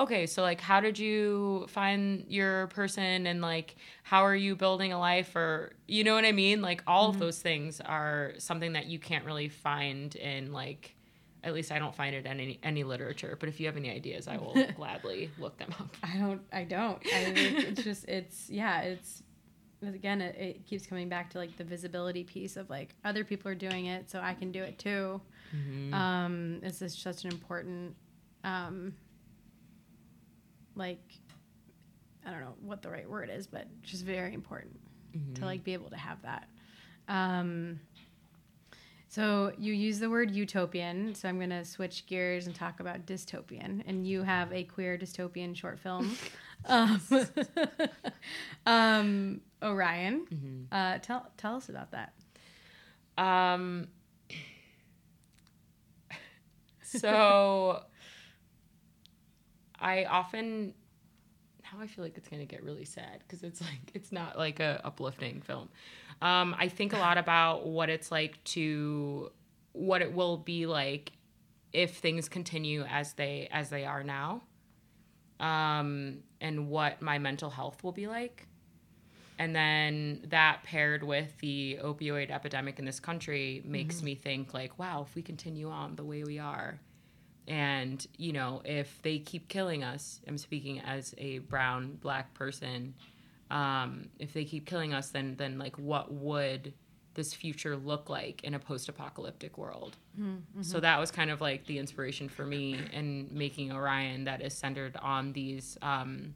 okay, 0.00 0.26
so 0.26 0.42
like 0.42 0.60
how 0.60 0.80
did 0.80 0.98
you 0.98 1.66
find 1.68 2.24
your 2.28 2.66
person 2.68 3.26
and 3.26 3.40
like 3.40 3.76
how 4.02 4.24
are 4.24 4.36
you 4.36 4.56
building 4.56 4.92
a 4.92 4.98
life 4.98 5.36
or 5.36 5.74
you 5.86 6.04
know 6.04 6.14
what 6.14 6.24
I 6.24 6.32
mean? 6.32 6.62
Like 6.62 6.82
all 6.86 7.08
of 7.08 7.16
mm-hmm. 7.16 7.24
those 7.24 7.38
things 7.38 7.80
are 7.80 8.32
something 8.38 8.72
that 8.72 8.86
you 8.86 8.98
can't 8.98 9.24
really 9.24 9.48
find 9.48 10.14
in 10.16 10.52
like 10.52 10.96
at 11.44 11.54
least 11.54 11.72
I 11.72 11.78
don't 11.78 11.94
find 11.94 12.14
it 12.14 12.24
in 12.24 12.40
any 12.40 12.58
any 12.62 12.84
literature, 12.84 13.36
but 13.38 13.48
if 13.48 13.58
you 13.58 13.66
have 13.66 13.76
any 13.76 13.90
ideas, 13.90 14.28
I 14.28 14.36
will 14.36 14.54
gladly 14.76 15.30
look 15.38 15.58
them 15.58 15.74
up. 15.78 15.96
I 16.02 16.16
don't. 16.16 16.40
I 16.52 16.64
don't. 16.64 16.98
I, 17.06 17.32
it's 17.36 17.82
just. 17.82 18.08
It's 18.08 18.48
yeah. 18.48 18.82
It's 18.82 19.22
again. 19.82 20.20
It, 20.20 20.36
it 20.36 20.66
keeps 20.66 20.86
coming 20.86 21.08
back 21.08 21.30
to 21.30 21.38
like 21.38 21.56
the 21.56 21.64
visibility 21.64 22.22
piece 22.22 22.56
of 22.56 22.70
like 22.70 22.94
other 23.04 23.24
people 23.24 23.50
are 23.50 23.56
doing 23.56 23.86
it, 23.86 24.08
so 24.10 24.20
I 24.20 24.34
can 24.34 24.52
do 24.52 24.62
it 24.62 24.78
too. 24.78 25.20
Um, 25.92 26.60
it's 26.62 26.78
just 26.78 27.02
such 27.02 27.24
an 27.24 27.32
important, 27.32 27.94
um, 28.44 28.94
like, 30.74 31.00
I 32.26 32.30
don't 32.30 32.40
know 32.40 32.54
what 32.62 32.82
the 32.82 32.90
right 32.90 33.08
word 33.08 33.30
is, 33.32 33.46
but 33.46 33.66
just 33.82 34.04
very 34.04 34.32
important 34.32 34.78
to 35.34 35.44
like 35.44 35.62
be 35.62 35.74
able 35.74 35.90
to 35.90 35.96
have 35.96 36.22
that. 36.22 36.48
Um, 37.08 37.80
so 39.08 39.52
you 39.58 39.74
use 39.74 39.98
the 39.98 40.08
word 40.08 40.30
utopian, 40.30 41.14
so 41.14 41.28
I'm 41.28 41.36
going 41.36 41.50
to 41.50 41.66
switch 41.66 42.06
gears 42.06 42.46
and 42.46 42.54
talk 42.54 42.80
about 42.80 43.04
dystopian. 43.04 43.82
And 43.86 44.06
you 44.06 44.22
have 44.22 44.50
a 44.54 44.64
queer 44.64 44.96
dystopian 44.96 45.54
short 45.54 45.78
film, 45.78 46.16
um, 46.64 46.98
um, 48.66 49.40
Orion. 49.62 50.26
Uh, 50.72 50.96
tell 50.98 51.26
tell 51.36 51.56
us 51.56 51.68
about 51.68 51.90
that. 51.90 52.14
Um, 53.18 53.88
so 56.98 57.82
I 59.78 60.04
often 60.04 60.74
now 61.62 61.80
I 61.80 61.86
feel 61.86 62.04
like 62.04 62.16
it's 62.16 62.28
gonna 62.28 62.44
get 62.44 62.62
really 62.62 62.84
sad 62.84 63.20
because 63.26 63.42
it's 63.42 63.60
like 63.60 63.90
it's 63.94 64.12
not 64.12 64.38
like 64.38 64.60
a 64.60 64.80
uplifting 64.84 65.40
film. 65.40 65.68
Um, 66.20 66.54
I 66.58 66.68
think 66.68 66.92
a 66.92 66.98
lot 66.98 67.18
about 67.18 67.66
what 67.66 67.88
it's 67.90 68.12
like 68.12 68.42
to 68.44 69.32
what 69.72 70.02
it 70.02 70.12
will 70.12 70.36
be 70.36 70.66
like 70.66 71.12
if 71.72 71.96
things 71.96 72.28
continue 72.28 72.84
as 72.84 73.14
they 73.14 73.48
as 73.50 73.70
they 73.70 73.84
are 73.84 74.04
now, 74.04 74.42
um, 75.40 76.18
and 76.40 76.68
what 76.68 77.02
my 77.02 77.18
mental 77.18 77.50
health 77.50 77.82
will 77.82 77.92
be 77.92 78.06
like. 78.06 78.46
And 79.42 79.56
then 79.56 80.20
that 80.28 80.62
paired 80.62 81.02
with 81.02 81.36
the 81.40 81.80
opioid 81.82 82.30
epidemic 82.30 82.78
in 82.78 82.84
this 82.84 83.00
country 83.00 83.60
makes 83.64 84.00
me 84.00 84.14
think 84.14 84.54
like, 84.54 84.78
wow, 84.78 85.04
if 85.08 85.16
we 85.16 85.22
continue 85.22 85.68
on 85.68 85.96
the 85.96 86.04
way 86.04 86.22
we 86.22 86.38
are, 86.38 86.78
and 87.48 88.06
you 88.16 88.32
know, 88.32 88.62
if 88.64 89.02
they 89.02 89.18
keep 89.18 89.48
killing 89.48 89.82
us, 89.82 90.20
I'm 90.28 90.38
speaking 90.38 90.78
as 90.78 91.12
a 91.18 91.38
brown 91.38 91.98
black 92.00 92.32
person. 92.34 92.94
Um, 93.50 94.10
if 94.20 94.32
they 94.32 94.44
keep 94.44 94.64
killing 94.64 94.94
us, 94.94 95.08
then 95.08 95.34
then 95.36 95.58
like, 95.58 95.76
what 95.76 96.12
would 96.12 96.72
this 97.14 97.34
future 97.34 97.76
look 97.76 98.08
like 98.08 98.44
in 98.44 98.54
a 98.54 98.60
post-apocalyptic 98.60 99.58
world? 99.58 99.96
So 100.60 100.78
that 100.78 101.00
was 101.00 101.10
kind 101.10 101.32
of 101.32 101.40
like 101.40 101.66
the 101.66 101.78
inspiration 101.78 102.28
for 102.28 102.46
me 102.46 102.78
in 102.92 103.26
making 103.32 103.72
Orion 103.72 104.22
that 104.24 104.40
is 104.40 104.54
centered 104.54 104.96
on 104.98 105.32
these 105.32 105.76
um, 105.82 106.34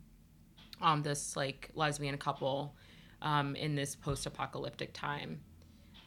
on 0.83 1.03
this 1.03 1.37
like 1.37 1.71
lesbian 1.77 2.19
couple 2.19 2.75
um, 3.27 3.57
in 3.57 3.75
this 3.75 3.97
post-apocalyptic 3.97 4.93
time. 4.93 5.41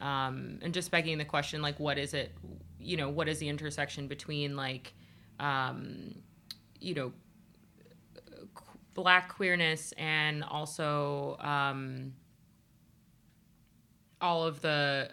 Um, 0.00 0.58
and 0.62 0.72
just 0.72 0.90
begging 0.90 1.18
the 1.18 1.26
question 1.26 1.60
like 1.60 1.78
what 1.78 1.98
is 1.98 2.14
it 2.14 2.32
you 2.78 2.96
know 2.96 3.10
what 3.10 3.28
is 3.28 3.38
the 3.38 3.50
intersection 3.50 4.08
between 4.08 4.56
like 4.56 4.94
um, 5.38 6.14
you 6.80 6.94
know 6.94 7.12
black 8.94 9.28
queerness 9.28 9.92
and 9.98 10.42
also 10.42 11.36
um, 11.40 12.14
all 14.22 14.46
of 14.46 14.62
the 14.62 15.10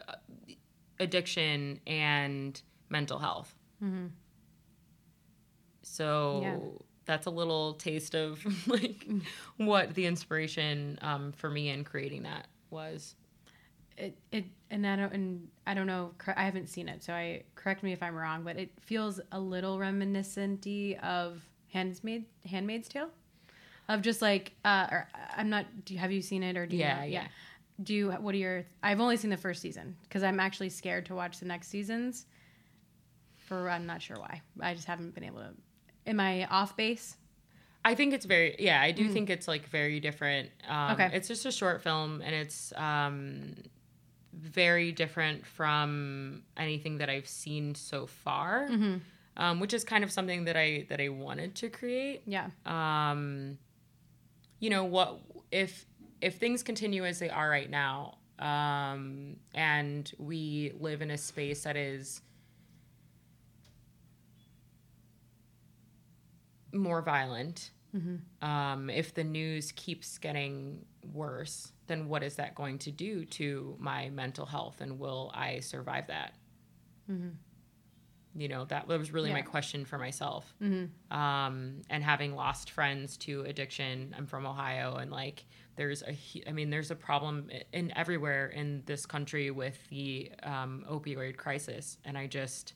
addiction 0.99 1.81
and 1.85 2.61
mental 2.89 3.19
health? 3.19 3.53
So 5.81 6.39
Yeah. 6.41 6.57
That's 7.07 7.25
a 7.25 7.31
little 7.31 7.73
taste 7.73 8.13
of 8.15 8.45
like 8.67 9.07
what 9.57 9.95
the 9.95 10.05
inspiration 10.05 10.99
um, 11.01 11.31
for 11.31 11.49
me 11.49 11.69
in 11.69 11.83
creating 11.83 12.23
that 12.23 12.47
was. 12.69 13.15
It 13.97 14.15
it 14.31 14.45
and 14.69 14.85
I 14.85 14.95
don't 14.95 15.11
and 15.13 15.47
I 15.65 15.73
don't 15.73 15.87
know. 15.87 16.11
I 16.35 16.43
haven't 16.43 16.67
seen 16.69 16.87
it, 16.87 17.03
so 17.03 17.13
I 17.13 17.41
correct 17.55 17.81
me 17.81 17.93
if 17.93 18.03
I'm 18.03 18.13
wrong. 18.13 18.43
But 18.43 18.57
it 18.57 18.69
feels 18.81 19.19
a 19.31 19.39
little 19.39 19.79
reminiscent 19.79 20.67
of 21.01 21.41
Handmaid 21.73 22.25
Handmaid's 22.45 22.87
Tale, 22.87 23.09
of 23.89 24.03
just 24.03 24.21
like 24.21 24.51
uh, 24.63 24.87
or 24.91 25.07
I'm 25.35 25.49
not. 25.49 25.65
Do 25.85 25.95
you, 25.95 25.99
have 25.99 26.11
you 26.11 26.21
seen 26.21 26.43
it 26.43 26.57
or 26.57 26.67
do 26.67 26.75
you 26.75 26.83
Yeah, 26.83 26.97
know? 26.99 27.03
yeah. 27.05 27.27
Do 27.81 27.95
you? 27.95 28.11
What 28.11 28.35
are 28.35 28.37
your? 28.37 28.65
I've 28.83 28.99
only 28.99 29.17
seen 29.17 29.31
the 29.31 29.37
first 29.37 29.61
season 29.63 29.95
because 30.03 30.21
I'm 30.21 30.39
actually 30.39 30.69
scared 30.69 31.07
to 31.07 31.15
watch 31.15 31.39
the 31.39 31.45
next 31.45 31.69
seasons. 31.69 32.27
For 33.37 33.69
I'm 33.69 33.85
not 33.87 34.01
sure 34.01 34.17
why. 34.19 34.41
I 34.59 34.73
just 34.75 34.87
haven't 34.87 35.15
been 35.15 35.23
able 35.23 35.39
to. 35.39 35.49
Am 36.07 36.19
I 36.19 36.45
off 36.47 36.75
base? 36.77 37.17
I 37.85 37.95
think 37.95 38.13
it's 38.13 38.25
very 38.25 38.55
yeah. 38.59 38.81
I 38.81 38.91
do 38.91 39.07
think 39.09 39.29
it's 39.29 39.47
like 39.47 39.67
very 39.69 39.99
different. 39.99 40.49
Um, 40.67 40.91
Okay. 40.93 41.09
It's 41.13 41.27
just 41.27 41.45
a 41.45 41.51
short 41.51 41.81
film, 41.81 42.21
and 42.21 42.33
it's 42.35 42.73
um, 42.75 43.55
very 44.33 44.91
different 44.91 45.45
from 45.45 46.43
anything 46.57 46.97
that 46.97 47.09
I've 47.09 47.27
seen 47.27 47.75
so 47.75 48.05
far. 48.07 48.67
Um, 49.37 49.59
which 49.59 49.73
is 49.73 49.83
kind 49.83 50.03
of 50.03 50.11
something 50.11 50.45
that 50.45 50.57
I 50.57 50.85
that 50.89 50.99
I 50.99 51.09
wanted 51.09 51.55
to 51.55 51.69
create. 51.69 52.23
Yeah. 52.25 52.47
um, 52.65 53.57
you 54.59 54.69
know 54.71 54.83
what 54.85 55.19
if 55.51 55.85
if 56.21 56.37
things 56.37 56.63
continue 56.63 57.05
as 57.05 57.19
they 57.19 57.29
are 57.29 57.47
right 57.47 57.69
now 57.69 58.17
um, 58.39 59.35
and 59.53 60.11
we 60.17 60.73
live 60.79 61.03
in 61.03 61.11
a 61.11 61.17
space 61.17 61.61
that 61.63 61.75
is 61.77 62.21
more 66.77 67.01
violent 67.01 67.71
um, 68.41 68.89
if 68.89 69.13
the 69.13 69.23
news 69.23 69.71
keeps 69.71 70.17
getting 70.19 70.85
worse 71.13 71.71
then 71.87 72.07
what 72.09 72.21
is 72.21 72.35
that 72.35 72.53
going 72.53 72.77
to 72.79 72.91
do 72.91 73.25
to 73.25 73.75
my 73.79 74.09
mental 74.09 74.45
health 74.45 74.81
and 74.81 74.99
will 74.99 75.31
i 75.33 75.59
survive 75.59 76.07
that? 76.07 76.33
You 78.35 78.49
know 78.49 78.65
that 78.65 78.87
was 78.87 79.11
really 79.11 79.31
my 79.31 79.41
question 79.41 79.83
for 79.85 79.97
myself. 79.97 80.53
Um, 81.09 81.81
and 81.89 82.03
having 82.03 82.35
lost 82.35 82.69
friends 82.69 83.17
to 83.17 83.41
addiction 83.43 84.13
i'm 84.17 84.27
from 84.27 84.45
ohio 84.45 84.95
and 84.97 85.09
like 85.11 85.45
there's 85.75 86.03
a, 86.03 86.15
I 86.47 86.51
mean 86.51 86.69
there's 86.69 86.91
a 86.91 86.95
problem 86.95 87.49
in 87.73 87.91
everywhere 87.97 88.47
in 88.49 88.83
this 88.85 89.05
country 89.07 89.49
with 89.49 89.77
the 89.89 90.31
um, 90.43 90.85
opioid 90.89 91.37
crisis 91.37 91.97
and 92.05 92.15
i 92.17 92.27
just 92.27 92.73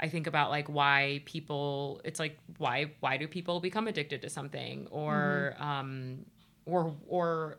i 0.00 0.08
think 0.08 0.26
about 0.26 0.50
like 0.50 0.68
why 0.68 1.20
people 1.24 2.00
it's 2.04 2.18
like 2.20 2.38
why 2.58 2.90
why 3.00 3.16
do 3.16 3.26
people 3.28 3.60
become 3.60 3.88
addicted 3.88 4.22
to 4.22 4.28
something 4.30 4.86
or 4.90 5.54
um 5.58 6.18
or 6.66 6.94
or 7.08 7.58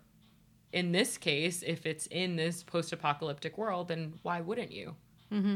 in 0.73 0.91
this 0.91 1.17
case 1.17 1.63
if 1.65 1.85
it's 1.85 2.07
in 2.07 2.35
this 2.35 2.63
post-apocalyptic 2.63 3.57
world 3.57 3.87
then 3.87 4.13
why 4.23 4.41
wouldn't 4.41 4.71
you 4.71 4.95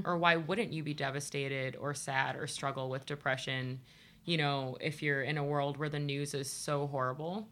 Or 0.06 0.18
why 0.18 0.36
wouldn't 0.36 0.74
you 0.74 0.84
be 0.84 0.94
devastated 0.94 1.78
or 1.80 1.94
sad 1.94 2.36
or 2.36 2.46
struggle 2.46 2.90
with 2.90 3.06
depression, 3.06 3.80
you 4.26 4.36
know, 4.38 4.78
if 4.82 5.02
you're 5.02 5.22
in 5.22 5.38
a 5.38 5.44
world 5.44 5.78
where 5.78 5.88
the 5.88 6.00
news 6.00 6.34
is 6.34 6.52
so 6.52 6.88
horrible, 6.88 7.48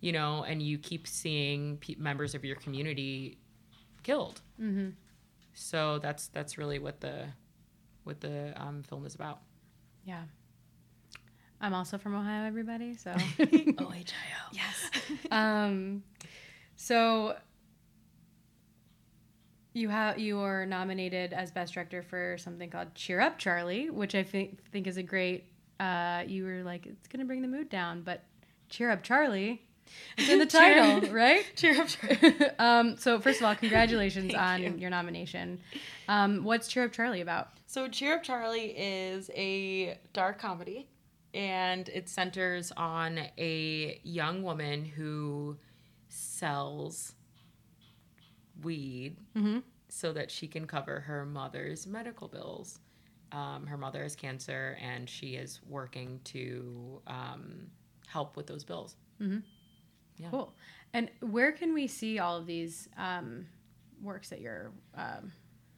you 0.00 0.10
know, 0.10 0.42
and 0.42 0.60
you 0.60 0.78
keep 0.78 1.06
seeing 1.06 1.76
pe- 1.78 1.94
members 1.96 2.34
of 2.34 2.44
your 2.44 2.56
community 2.56 3.38
killed. 4.02 4.40
Mm-hmm. 4.60 4.90
So 5.52 6.00
that's 6.00 6.26
that's 6.28 6.58
really 6.58 6.80
what 6.80 7.00
the 7.00 7.26
what 8.04 8.20
the 8.20 8.52
um, 8.60 8.82
film 8.82 9.04
is 9.06 9.14
about. 9.14 9.40
Yeah. 10.04 10.22
I'm 11.60 11.72
also 11.74 11.96
from 11.98 12.14
Ohio, 12.14 12.46
everybody. 12.46 12.94
So, 12.96 13.10
OHIO. 13.38 14.04
yes. 14.52 14.90
Um, 15.30 16.02
so 16.76 17.36
you 19.72 19.88
have 19.88 20.18
you 20.18 20.36
were 20.38 20.66
nominated 20.66 21.32
as 21.32 21.50
best 21.50 21.74
director 21.74 22.02
for 22.02 22.36
something 22.38 22.70
called 22.70 22.94
Cheer 22.94 23.20
Up 23.20 23.38
Charlie, 23.38 23.90
which 23.90 24.14
I 24.14 24.22
think 24.22 24.62
think 24.70 24.86
is 24.86 24.96
a 24.96 25.02
great. 25.02 25.44
Uh, 25.80 26.22
you 26.26 26.44
were 26.44 26.62
like, 26.62 26.86
it's 26.86 27.08
gonna 27.08 27.24
bring 27.24 27.42
the 27.42 27.48
mood 27.48 27.68
down, 27.68 28.02
but 28.02 28.22
Cheer 28.68 28.90
Up 28.90 29.02
Charlie. 29.02 29.62
It's 30.16 30.28
in 30.28 30.38
the 30.38 30.46
Cheer- 30.46 30.80
title, 31.00 31.12
right? 31.12 31.44
Cheer 31.56 31.80
up, 31.80 31.88
Charlie. 31.88 32.34
um, 32.58 32.96
so 32.96 33.20
first 33.20 33.40
of 33.40 33.46
all, 33.46 33.54
congratulations 33.54 34.32
on 34.34 34.62
you. 34.62 34.74
your 34.78 34.90
nomination. 34.90 35.60
Um, 36.08 36.44
what's 36.44 36.68
Cheer 36.68 36.84
Up 36.84 36.92
Charlie 36.92 37.20
about? 37.20 37.48
So 37.74 37.88
Cheer 37.88 38.14
Up 38.14 38.22
Charlie 38.22 38.70
is 38.78 39.32
a 39.34 39.98
dark 40.12 40.38
comedy. 40.38 40.86
and 41.34 41.88
it 41.88 42.08
centers 42.08 42.70
on 42.76 43.18
a 43.36 43.98
young 44.04 44.44
woman 44.44 44.84
who 44.84 45.58
sells 46.08 47.16
weed 48.62 49.16
Mhm. 49.34 49.64
so 49.88 50.12
that 50.12 50.30
she 50.30 50.46
can 50.46 50.68
cover 50.68 51.00
her 51.00 51.26
mother's 51.26 51.88
medical 51.88 52.28
bills. 52.28 52.78
Um, 53.32 53.66
her 53.66 53.76
mother 53.76 54.04
has 54.04 54.14
cancer, 54.14 54.78
and 54.80 55.10
she 55.10 55.34
is 55.34 55.60
working 55.64 56.20
to 56.26 57.02
um, 57.08 57.72
help 58.06 58.36
with 58.36 58.46
those 58.46 58.62
bills. 58.62 58.94
Yeah. 59.18 60.30
Cool. 60.30 60.54
And 60.92 61.10
where 61.18 61.50
can 61.50 61.74
we 61.74 61.88
see 61.88 62.20
all 62.20 62.36
of 62.36 62.46
these 62.46 62.88
um, 62.96 63.48
works 64.00 64.28
that 64.28 64.40
you're 64.40 64.70
um, 64.94 65.32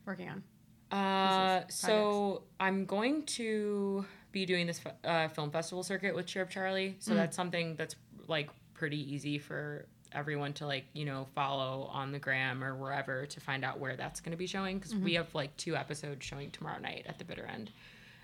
working 0.04 0.28
on? 0.28 0.44
Uh, 0.90 1.62
so 1.68 2.42
I'm 2.60 2.84
going 2.84 3.24
to 3.24 4.04
be 4.32 4.46
doing 4.46 4.66
this 4.66 4.80
uh, 5.04 5.28
film 5.28 5.50
festival 5.50 5.82
circuit 5.82 6.14
with 6.14 6.26
Cheer 6.26 6.42
Up 6.42 6.50
Charlie. 6.50 6.96
So 6.98 7.14
that's 7.14 7.36
something 7.36 7.74
that's 7.76 7.96
like 8.28 8.50
pretty 8.74 9.12
easy 9.14 9.38
for 9.38 9.86
everyone 10.12 10.52
to 10.52 10.66
like 10.66 10.84
you 10.92 11.04
know 11.04 11.26
follow 11.34 11.90
on 11.92 12.12
the 12.12 12.18
gram 12.18 12.62
or 12.62 12.74
wherever 12.76 13.26
to 13.26 13.40
find 13.40 13.64
out 13.64 13.80
where 13.80 13.96
that's 13.96 14.20
going 14.20 14.32
to 14.32 14.36
be 14.36 14.46
showing. 14.46 14.78
Because 14.78 14.94
we 14.94 15.14
have 15.14 15.34
like 15.34 15.56
two 15.56 15.74
episodes 15.76 16.24
showing 16.24 16.50
tomorrow 16.50 16.78
night 16.78 17.04
at 17.08 17.18
the 17.18 17.24
bitter 17.24 17.46
end. 17.46 17.70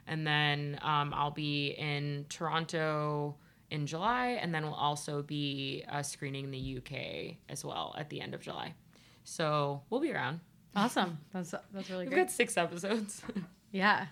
And 0.06 0.26
then 0.26 0.78
um, 0.82 1.14
i'll 1.14 1.30
be 1.30 1.68
in 1.78 2.26
toronto 2.28 3.36
in 3.70 3.86
july 3.86 4.38
and 4.42 4.52
then 4.52 4.64
we'll 4.64 4.74
also 4.74 5.22
be 5.22 5.84
uh, 5.88 6.02
screening 6.02 6.44
in 6.44 6.50
the 6.50 6.78
uk 6.78 7.36
as 7.48 7.64
well 7.64 7.94
at 7.96 8.10
the 8.10 8.20
end 8.20 8.34
of 8.34 8.40
july. 8.40 8.74
So 9.24 9.82
we'll 9.90 10.00
be 10.00 10.12
around 10.12 10.40
Awesome. 10.74 11.18
That's 11.32 11.54
that's 11.72 11.90
really 11.90 12.04
we've 12.04 12.14
great. 12.14 12.22
got 12.26 12.30
six 12.30 12.56
episodes 12.56 13.22
Yeah. 13.72 14.06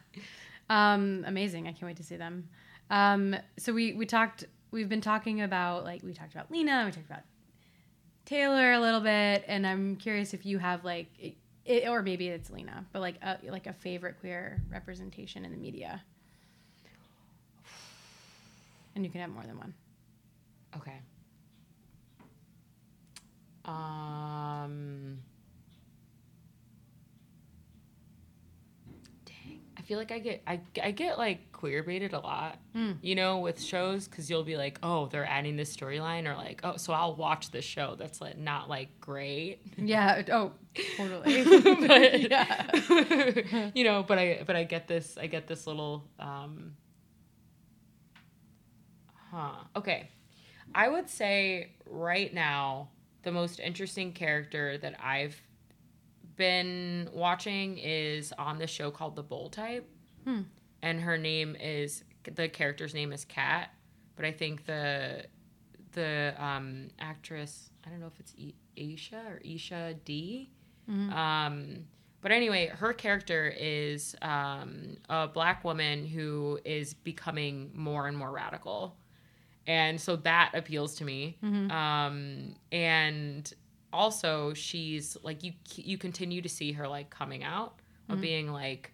Um, 0.69 1.25
amazing. 1.27 1.67
I 1.67 1.73
can't 1.73 1.83
wait 1.83 1.97
to 1.97 2.03
see 2.05 2.17
them. 2.17 2.49
Um, 2.91 3.37
so 3.59 3.73
we 3.73 3.93
we 3.95 4.07
talked. 4.07 4.45
We've 4.71 4.89
been 4.89 5.01
talking 5.01 5.43
about 5.43 5.85
like 5.85 6.03
we 6.03 6.13
talked 6.15 6.33
about 6.33 6.51
Lena. 6.51 6.85
We 6.87 6.93
talked 6.93 7.07
about 7.07 7.23
Taylor 8.25 8.73
a 8.73 8.79
little 8.81 9.01
bit, 9.01 9.45
and 9.49 9.67
I'm 9.67 9.97
curious 9.97 10.33
if 10.33 10.47
you 10.47 10.59
have 10.59 10.85
like, 10.85 11.09
it, 11.65 11.89
or 11.89 12.03
maybe 12.03 12.29
it's 12.29 12.51
Lena, 12.51 12.85
but 12.93 13.01
like 13.01 13.17
a, 13.23 13.39
like 13.49 13.67
a 13.67 13.73
favorite 13.73 14.19
queer 14.21 14.63
representation 14.71 15.45
in 15.45 15.51
the 15.51 15.57
media. 15.59 16.03
And 18.95 19.05
you 19.05 19.11
can 19.11 19.21
have 19.21 19.31
more 19.31 19.45
than 19.45 19.59
one. 19.59 19.75
Okay. 20.77 21.01
Um. 23.65 25.19
Dang, 29.25 29.61
I 29.77 29.80
feel 29.91 29.99
like 29.99 30.13
I 30.13 30.21
get 30.21 30.43
I, 30.47 30.61
I 30.81 30.93
get 30.93 31.19
like 31.19 31.51
queer 31.51 31.83
baited 31.83 32.13
a 32.13 32.21
lot, 32.21 32.61
you 33.03 33.17
know, 33.17 33.41
with 33.41 33.61
shows 33.61 34.07
because 34.07 34.31
you'll 34.31 34.45
be 34.45 34.57
like, 34.57 34.79
oh, 34.85 35.09
they're 35.09 35.27
adding 35.27 35.57
this 35.57 35.75
storyline, 35.77 36.33
or 36.33 36.37
like, 36.37 36.61
oh, 36.63 36.77
so 36.77 36.93
I'll 36.93 37.17
watch 37.17 37.51
this 37.51 37.65
show 37.65 37.97
that's 37.99 38.21
like 38.21 38.39
not 38.39 38.69
like 38.69 39.01
great, 39.01 39.59
Yeah. 39.77 40.23
Oh, 40.31 40.53
totally. 40.97 41.43
but 41.89 42.21
yeah. 42.31 43.71
you 43.75 43.83
know, 43.83 44.05
but 44.05 44.17
I 44.17 44.45
but 44.47 44.55
I 44.55 44.63
get 44.63 44.87
this 44.87 45.19
I 45.19 45.27
get 45.27 45.49
this 45.49 45.67
little 45.67 46.05
um. 46.21 46.77
Huh. 49.33 49.65
Okay. 49.75 50.09
I 50.73 50.89
would 50.89 51.11
say 51.11 51.73
right 51.85 52.33
now 52.33 52.91
the 53.25 53.33
most 53.33 53.59
interesting 53.59 54.13
character 54.13 54.79
that 54.79 54.95
I've 55.03 55.43
been 56.41 57.11
watching 57.13 57.77
is 57.77 58.33
on 58.39 58.59
this 58.59 58.71
show 58.71 58.91
called 58.91 59.15
The 59.15 59.23
Bold 59.23 59.53
Type. 59.53 59.87
Hmm. 60.25 60.41
And 60.83 60.99
her 60.99 61.19
name 61.19 61.55
is 61.61 62.03
the 62.25 62.49
character's 62.49 62.95
name 62.95 63.13
is 63.13 63.27
Kat, 63.27 63.69
but 64.17 64.25
I 64.25 64.33
think 64.33 64.65
the 64.65 65.27
the 65.93 66.35
um, 66.39 66.89
actress 66.99 67.69
I 67.87 67.91
don't 67.91 68.01
know 68.01 68.07
if 68.07 68.19
it's 68.19 68.35
e- 68.39 68.55
Aisha 68.77 69.23
or 69.31 69.37
Isha 69.45 69.97
Dee. 70.07 70.51
Um, 71.13 71.85
but 72.23 72.33
anyway, 72.33 72.69
her 72.69 72.93
character 72.95 73.55
is 73.57 74.17
um, 74.23 74.97
a 75.11 75.29
black 75.29 75.63
woman 75.63 76.07
who 76.07 76.59
is 76.65 76.95
becoming 76.95 77.71
more 77.75 78.09
and 78.09 78.17
more 78.17 78.31
radical 78.33 78.97
and 79.67 80.01
so 80.01 80.17
that 80.17 80.51
appeals 80.55 80.95
to 80.97 81.05
me 81.05 81.37
um 81.71 82.55
and 82.73 83.53
also 83.93 84.55
she's 84.55 85.17
like 85.23 85.43
you 85.43 85.53
you 85.75 85.99
continue 85.99 86.41
to 86.43 86.49
see 86.49 86.73
her 86.73 86.87
like 86.87 87.11
coming 87.11 87.43
out 87.43 87.75
of 88.09 88.21
being 88.21 88.53
like 88.53 88.93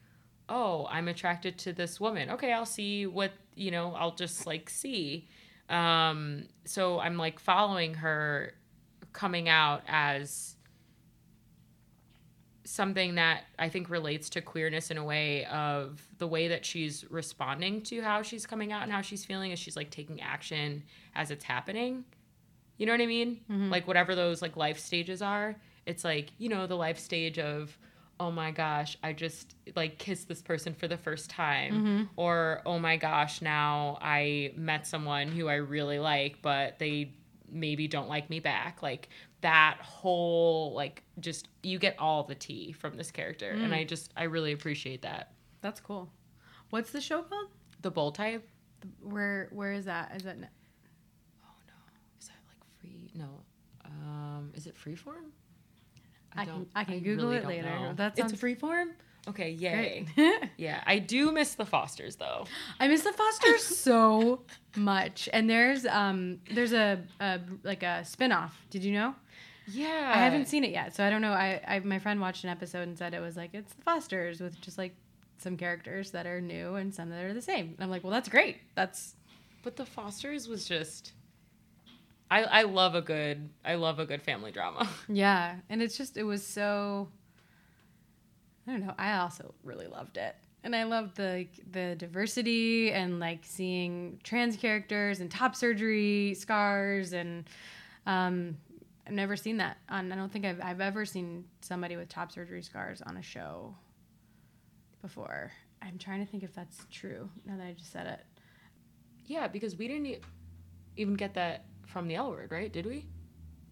oh 0.48 0.86
i'm 0.90 1.08
attracted 1.08 1.58
to 1.58 1.72
this 1.72 2.00
woman. 2.00 2.30
Okay 2.30 2.52
i'll 2.52 2.66
see 2.66 3.06
what 3.06 3.32
you 3.54 3.70
know 3.70 3.94
i'll 3.94 4.14
just 4.14 4.46
like 4.46 4.68
see. 4.68 5.26
Um 5.68 6.44
so 6.64 6.98
i'm 7.00 7.16
like 7.16 7.38
following 7.38 7.94
her 7.94 8.52
coming 9.12 9.48
out 9.48 9.82
as 9.88 10.56
something 12.66 13.14
that 13.14 13.44
I 13.58 13.68
think 13.68 13.88
relates 13.88 14.28
to 14.30 14.40
queerness 14.40 14.90
in 14.90 14.98
a 14.98 15.04
way 15.04 15.44
of 15.46 16.06
the 16.18 16.26
way 16.26 16.48
that 16.48 16.64
she's 16.64 17.04
responding 17.10 17.82
to 17.82 18.02
how 18.02 18.22
she's 18.22 18.46
coming 18.46 18.72
out 18.72 18.82
and 18.82 18.92
how 18.92 19.00
she's 19.00 19.24
feeling 19.24 19.52
is 19.52 19.58
she's 19.58 19.76
like 19.76 19.90
taking 19.90 20.20
action 20.20 20.82
as 21.14 21.30
it's 21.30 21.44
happening. 21.44 22.04
You 22.78 22.86
know 22.86 22.92
what 22.92 23.00
I 23.00 23.06
mean? 23.06 23.40
Mm-hmm. 23.50 23.70
Like 23.70 23.86
whatever 23.86 24.14
those 24.14 24.42
like 24.42 24.56
life 24.56 24.78
stages 24.78 25.22
are, 25.22 25.56
it's 25.86 26.04
like, 26.04 26.30
you 26.38 26.48
know, 26.48 26.66
the 26.66 26.76
life 26.76 26.98
stage 26.98 27.38
of 27.38 27.76
oh 28.18 28.30
my 28.30 28.50
gosh, 28.50 28.96
I 29.02 29.12
just 29.12 29.54
like 29.74 29.98
kissed 29.98 30.28
this 30.28 30.40
person 30.40 30.74
for 30.74 30.88
the 30.88 30.96
first 30.96 31.28
time 31.28 31.72
mm-hmm. 31.74 32.02
or 32.16 32.62
oh 32.64 32.78
my 32.78 32.96
gosh, 32.96 33.42
now 33.42 33.98
I 34.00 34.52
met 34.56 34.86
someone 34.86 35.28
who 35.28 35.48
I 35.48 35.56
really 35.56 35.98
like 35.98 36.40
but 36.42 36.78
they 36.78 37.12
maybe 37.50 37.88
don't 37.88 38.08
like 38.08 38.30
me 38.30 38.40
back. 38.40 38.82
Like 38.82 39.08
that 39.42 39.78
whole 39.80 40.72
like 40.74 41.02
just 41.20 41.48
you 41.62 41.78
get 41.78 41.96
all 41.98 42.24
the 42.24 42.34
tea 42.34 42.72
from 42.72 42.96
this 42.96 43.10
character 43.10 43.50
and 43.50 43.72
mm. 43.72 43.76
I 43.76 43.84
just 43.84 44.12
I 44.16 44.24
really 44.24 44.52
appreciate 44.52 45.02
that. 45.02 45.32
That's 45.60 45.80
cool. 45.80 46.10
What's 46.70 46.90
the 46.90 47.00
show 47.00 47.22
called? 47.22 47.48
The 47.82 47.90
Bold 47.90 48.14
Type? 48.14 48.48
Where 49.00 49.48
Where 49.52 49.72
is 49.72 49.84
that? 49.84 50.12
Is 50.16 50.22
that? 50.24 50.36
Oh 50.36 51.54
no. 51.66 51.74
Is 52.18 52.28
that 52.28 52.34
like 52.48 52.64
free? 52.80 53.05
No. 53.16 53.40
Um 53.84 54.52
is 54.54 54.66
it 54.66 54.74
freeform? 54.76 55.30
I 56.34 56.44
can- 56.44 56.66
I 56.74 56.84
can 56.84 57.00
Google 57.00 57.30
it 57.30 57.40
don't 57.40 57.48
later. 57.48 57.92
That 57.96 58.16
sounds- 58.16 58.32
It's 58.32 58.42
freeform? 58.42 58.90
Okay, 59.28 59.50
yay. 59.50 60.06
Yeah, 60.56 60.82
I 60.86 60.98
do 61.00 61.32
miss 61.32 61.54
the 61.54 61.66
Fosters 61.66 62.16
though. 62.16 62.46
I 62.78 62.86
miss 62.88 63.02
the 63.02 63.12
Fosters 63.12 63.62
so 63.78 64.42
much. 64.76 65.28
And 65.32 65.48
there's 65.50 65.84
um 65.86 66.38
there's 66.52 66.72
a, 66.72 67.02
a 67.20 67.40
like 67.64 67.82
a 67.82 68.04
spin-off. 68.04 68.54
Did 68.70 68.84
you 68.84 68.92
know? 68.92 69.14
Yeah. 69.68 70.12
I 70.14 70.18
haven't 70.18 70.46
seen 70.46 70.62
it 70.62 70.70
yet, 70.70 70.94
so 70.94 71.04
I 71.04 71.10
don't 71.10 71.22
know. 71.22 71.32
I, 71.32 71.60
I 71.66 71.78
my 71.80 71.98
friend 71.98 72.20
watched 72.20 72.44
an 72.44 72.50
episode 72.50 72.86
and 72.86 72.96
said 72.96 73.14
it 73.14 73.20
was 73.20 73.36
like 73.36 73.50
it's 73.52 73.72
the 73.72 73.82
Fosters 73.82 74.40
with 74.40 74.60
just 74.60 74.78
like 74.78 74.94
some 75.38 75.56
characters 75.56 76.12
that 76.12 76.24
are 76.26 76.40
new 76.40 76.76
and 76.76 76.94
some 76.94 77.10
that 77.10 77.24
are 77.24 77.34
the 77.34 77.42
same. 77.42 77.66
And 77.74 77.80
I'm 77.80 77.90
like, 77.90 78.04
well, 78.04 78.12
that's 78.12 78.28
great. 78.28 78.58
That's 78.76 79.16
But 79.64 79.74
the 79.76 79.84
Fosters 79.86 80.46
was 80.46 80.66
just 80.66 81.12
I 82.30 82.42
I 82.42 82.62
love 82.62 82.94
a 82.94 83.02
good 83.02 83.48
I 83.64 83.74
love 83.76 83.98
a 83.98 84.06
good 84.06 84.22
family 84.22 84.52
drama. 84.52 84.88
yeah, 85.08 85.56
and 85.68 85.82
it's 85.82 85.96
just 85.96 86.16
it 86.16 86.24
was 86.24 86.44
so. 86.46 87.08
I 88.66 88.72
don't 88.72 88.84
know. 88.84 88.94
I 88.98 89.18
also 89.18 89.54
really 89.62 89.86
loved 89.86 90.16
it, 90.16 90.34
and 90.64 90.74
I 90.74 90.84
loved 90.84 91.16
the 91.16 91.46
the 91.70 91.94
diversity 91.96 92.90
and 92.92 93.20
like 93.20 93.40
seeing 93.42 94.18
trans 94.24 94.56
characters 94.56 95.20
and 95.20 95.30
top 95.30 95.54
surgery 95.56 96.34
scars 96.34 97.12
and. 97.12 97.44
Um, 98.06 98.56
I've 99.06 99.12
never 99.12 99.36
seen 99.36 99.58
that 99.58 99.76
on. 99.88 100.10
I 100.10 100.16
don't 100.16 100.32
think 100.32 100.44
I've 100.44 100.60
I've 100.60 100.80
ever 100.80 101.04
seen 101.04 101.44
somebody 101.60 101.96
with 101.96 102.08
top 102.08 102.32
surgery 102.32 102.62
scars 102.62 103.02
on 103.02 103.16
a 103.16 103.22
show. 103.22 103.74
before. 105.02 105.52
I'm 105.82 105.98
trying 105.98 106.24
to 106.24 106.30
think 106.30 106.42
if 106.42 106.52
that's 106.54 106.84
true 106.90 107.28
now 107.44 107.56
that 107.56 107.66
I 107.66 107.72
just 107.72 107.92
said 107.92 108.06
it. 108.06 108.20
Yeah, 109.26 109.46
because 109.46 109.76
we 109.76 109.86
didn't 109.86 110.22
even 110.96 111.14
get 111.14 111.34
that 111.34 111.64
from 111.86 112.08
the 112.08 112.16
L 112.16 112.30
word, 112.30 112.50
right? 112.50 112.72
Did 112.72 112.86
we? 112.86 113.06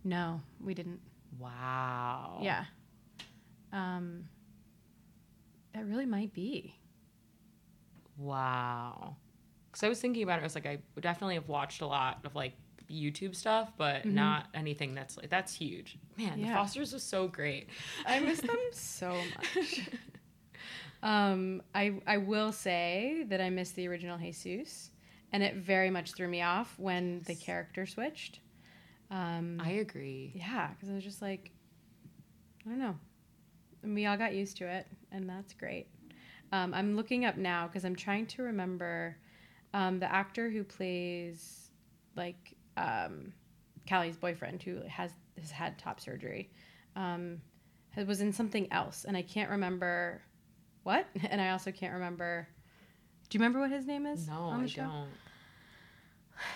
No, 0.05 0.41
we 0.63 0.75
didn't. 0.75 1.01
Wow. 1.39 2.39
Yeah. 2.43 2.65
Um, 3.73 4.29
that 5.75 5.87
really 5.87 6.07
might 6.07 6.33
be. 6.33 6.77
Wow. 8.17 9.17
Because 9.71 9.83
I 9.83 9.89
was 9.89 10.01
thinking 10.01 10.23
about 10.23 10.39
it, 10.39 10.43
I 10.43 10.45
was 10.45 10.55
like, 10.55 10.67
I 10.67 10.79
definitely 11.01 11.35
have 11.35 11.49
watched 11.49 11.83
a 11.83 11.87
lot 11.87 12.21
of 12.25 12.35
like 12.35 12.53
YouTube 12.91 13.35
stuff, 13.35 13.73
but 13.77 14.05
not 14.05 14.47
anything 14.55 14.95
that's 14.95 15.17
like 15.17 15.31
that's 15.31 15.55
huge. 15.55 15.99
Man, 16.17 16.41
the 16.41 16.49
Fosters 16.49 16.93
was 16.93 17.03
so 17.03 17.29
great. 17.29 17.69
I 18.07 18.21
miss 18.21 18.41
them 18.41 18.57
so 18.73 19.17
much. 19.37 19.91
um, 21.03 21.63
I 21.75 21.95
I 22.07 22.19
will 22.19 22.53
say 22.53 23.25
that 23.29 23.41
I 23.41 23.51
miss 23.51 23.73
the 23.73 23.89
original 23.89 24.19
Jesus, 24.19 24.91
and 25.35 25.43
it 25.43 25.57
very 25.57 25.91
much 25.91 26.13
threw 26.13 26.29
me 26.29 26.43
off 26.43 26.73
when 26.79 27.21
the 27.27 27.35
character 27.35 27.87
switched. 27.87 28.39
Um, 29.11 29.61
I 29.61 29.71
agree. 29.71 30.31
yeah, 30.33 30.69
because 30.69 30.89
I 30.89 30.95
was 30.95 31.03
just 31.03 31.21
like, 31.21 31.51
I 32.65 32.71
don't 32.71 32.79
know. 32.79 32.95
And 33.83 33.97
we 33.97 34.07
all 34.07 34.17
got 34.17 34.33
used 34.33 34.57
to 34.59 34.67
it, 34.69 34.87
and 35.11 35.29
that's 35.29 35.53
great. 35.53 35.89
Um, 36.53 36.73
I'm 36.73 36.95
looking 36.95 37.25
up 37.25 37.37
now 37.37 37.67
because 37.67 37.85
I'm 37.85 37.97
trying 37.97 38.27
to 38.27 38.45
remember 38.45 39.17
um, 39.75 39.99
the 39.99 40.11
actor 40.11 40.51
who 40.51 40.63
plays 40.63 41.69
like 42.15 42.55
um, 42.77 43.33
Callie's 43.89 44.17
boyfriend, 44.17 44.63
who 44.63 44.83
has 44.87 45.11
has 45.41 45.51
had 45.51 45.77
top 45.81 45.99
surgery, 45.99 46.49
um, 46.95 47.41
was 48.07 48.21
in 48.21 48.33
something 48.33 48.73
else, 48.73 49.05
and 49.05 49.17
I 49.17 49.23
can't 49.23 49.51
remember 49.51 50.23
what, 50.85 51.09
and 51.29 51.41
I 51.41 51.51
also 51.51 51.73
can't 51.73 51.95
remember. 51.95 52.47
Do 53.29 53.37
you 53.37 53.41
remember 53.41 53.59
what 53.59 53.73
his 53.73 53.85
name 53.85 54.07
is? 54.07 54.29
No, 54.29 54.51
I 54.55 54.67
show? 54.67 54.83
don't. 54.83 55.09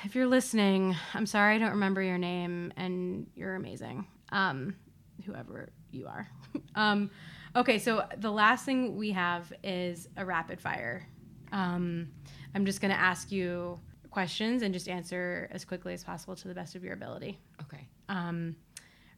If 0.04 0.14
you're 0.14 0.26
listening, 0.26 0.96
I'm 1.14 1.26
sorry 1.26 1.56
I 1.56 1.58
don't 1.58 1.70
remember 1.70 2.02
your 2.02 2.18
name, 2.18 2.72
and 2.76 3.26
you're 3.34 3.54
amazing. 3.54 4.06
Um, 4.30 4.76
whoever 5.24 5.70
you 5.90 6.06
are. 6.06 6.28
um, 6.74 7.10
okay, 7.56 7.78
so 7.78 8.04
the 8.18 8.30
last 8.30 8.64
thing 8.64 8.96
we 8.96 9.12
have 9.12 9.52
is 9.62 10.08
a 10.16 10.24
rapid 10.24 10.60
fire. 10.60 11.06
Um, 11.52 12.08
I'm 12.54 12.66
just 12.66 12.80
going 12.80 12.92
to 12.92 13.00
ask 13.00 13.30
you 13.32 13.78
questions 14.10 14.62
and 14.62 14.72
just 14.72 14.88
answer 14.88 15.48
as 15.52 15.64
quickly 15.64 15.94
as 15.94 16.02
possible 16.02 16.34
to 16.36 16.48
the 16.48 16.54
best 16.54 16.74
of 16.74 16.82
your 16.84 16.94
ability. 16.94 17.38
Okay. 17.62 17.86
Um, 18.08 18.56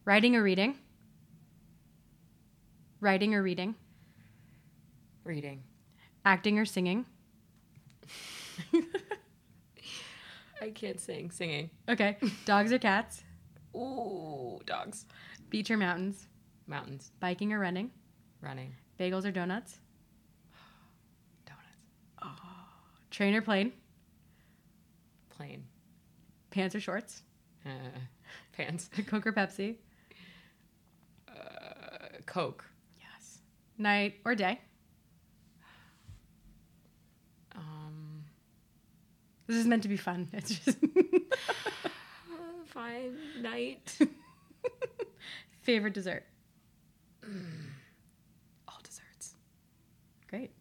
writing 0.05 0.37
or 0.37 0.43
reading? 0.43 0.77
Writing 3.01 3.35
or 3.35 3.43
reading? 3.43 3.75
Reading. 5.25 5.63
Acting 6.25 6.59
or 6.59 6.65
singing? 6.65 7.07
I 10.61 10.71
can't 10.71 11.01
sing. 11.01 11.31
Singing. 11.31 11.71
Okay. 11.89 12.17
Dogs 12.45 12.73
or 12.73 12.79
cats? 12.79 13.23
Ooh, 13.75 14.61
dogs. 14.67 15.07
Beach 15.49 15.71
or 15.71 15.77
mountains? 15.77 16.27
Mountains. 16.67 17.13
Biking 17.21 17.53
or 17.53 17.59
running? 17.59 17.91
Running. 18.41 18.75
Bagels 18.99 19.25
or 19.25 19.31
donuts? 19.31 19.79
Donuts. 21.47 21.65
Oh. 22.23 22.37
Train 23.11 23.35
or 23.35 23.43
plane? 23.43 23.73
Plane. 25.31 25.65
Pants 26.51 26.75
or 26.75 26.81
shorts? 26.81 27.23
Uh, 27.65 27.71
pants. 28.53 28.91
Coke 29.07 29.27
or 29.27 29.33
Pepsi? 29.33 29.77
Uh, 31.29 32.19
Coke. 32.27 32.65
Yes. 32.99 33.39
Night 33.79 34.17
or 34.25 34.35
day? 34.35 34.61
This 39.51 39.59
is 39.59 39.67
meant 39.67 39.83
to 39.83 39.89
be 39.89 39.97
fun. 39.97 40.29
It's 40.33 40.61
just 40.61 40.79
fine. 42.67 43.17
Night. 43.41 43.99
favorite 45.63 45.93
dessert. 45.93 46.23
All 48.69 48.79
desserts. 48.85 49.35
Great. 50.29 50.53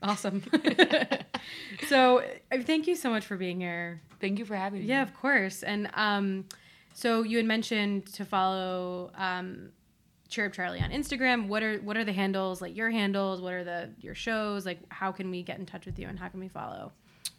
Awesome. 0.00 0.44
so, 1.88 2.18
uh, 2.52 2.62
thank 2.62 2.86
you 2.86 2.94
so 2.94 3.10
much 3.10 3.26
for 3.26 3.36
being 3.36 3.60
here. 3.60 4.00
Thank 4.20 4.38
you 4.38 4.44
for 4.44 4.54
having 4.54 4.82
me. 4.82 4.86
Yeah, 4.86 5.02
of 5.02 5.12
course. 5.12 5.64
And 5.64 5.90
um, 5.94 6.44
so 6.94 7.24
you 7.24 7.36
had 7.36 7.46
mentioned 7.46 8.06
to 8.14 8.24
follow 8.24 9.10
um, 9.16 9.70
Cheer 10.28 10.46
Up 10.46 10.52
Charlie 10.52 10.80
on 10.80 10.90
Instagram. 10.90 11.48
What 11.48 11.64
are 11.64 11.78
what 11.78 11.96
are 11.96 12.04
the 12.04 12.12
handles? 12.12 12.62
Like 12.62 12.76
your 12.76 12.90
handles? 12.90 13.40
What 13.40 13.54
are 13.54 13.64
the 13.64 13.90
your 13.98 14.14
shows? 14.14 14.64
Like 14.64 14.78
how 14.90 15.10
can 15.10 15.32
we 15.32 15.42
get 15.42 15.58
in 15.58 15.66
touch 15.66 15.84
with 15.84 15.98
you 15.98 16.06
and 16.06 16.16
how 16.16 16.28
can 16.28 16.38
we 16.38 16.48
follow? 16.48 16.92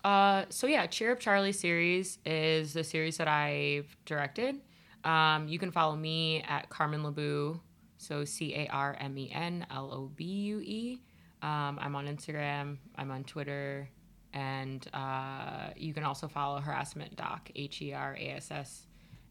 Uh, 0.03 0.45
so 0.49 0.67
yeah, 0.67 0.85
Cheer 0.87 1.11
Up 1.11 1.19
Charlie 1.19 1.51
series 1.51 2.19
is 2.25 2.73
the 2.73 2.83
series 2.83 3.17
that 3.17 3.27
I've 3.27 3.95
directed. 4.05 4.55
Um, 5.03 5.47
you 5.47 5.59
can 5.59 5.71
follow 5.71 5.95
me 5.95 6.43
at 6.47 6.69
Carmen 6.69 7.03
LoBue, 7.03 7.59
so 7.97 8.25
C 8.25 8.53
A 8.55 8.67
R 8.67 8.95
M 8.99 9.17
E 9.17 9.31
N 9.33 9.65
L 9.71 9.91
O 9.93 10.11
B 10.15 10.23
U 10.23 10.61
E. 10.61 11.01
Um, 11.41 11.79
I'm 11.81 11.95
on 11.95 12.07
Instagram. 12.07 12.77
I'm 12.95 13.11
on 13.11 13.23
Twitter, 13.23 13.89
and 14.33 14.85
uh, 14.93 15.69
you 15.75 15.93
can 15.93 16.03
also 16.03 16.27
follow 16.27 16.59
Herassment 16.59 17.15
Doc 17.15 17.49
H 17.55 17.81
E 17.81 17.93
R 17.93 18.15
A 18.19 18.29
S 18.31 18.51
S 18.51 18.87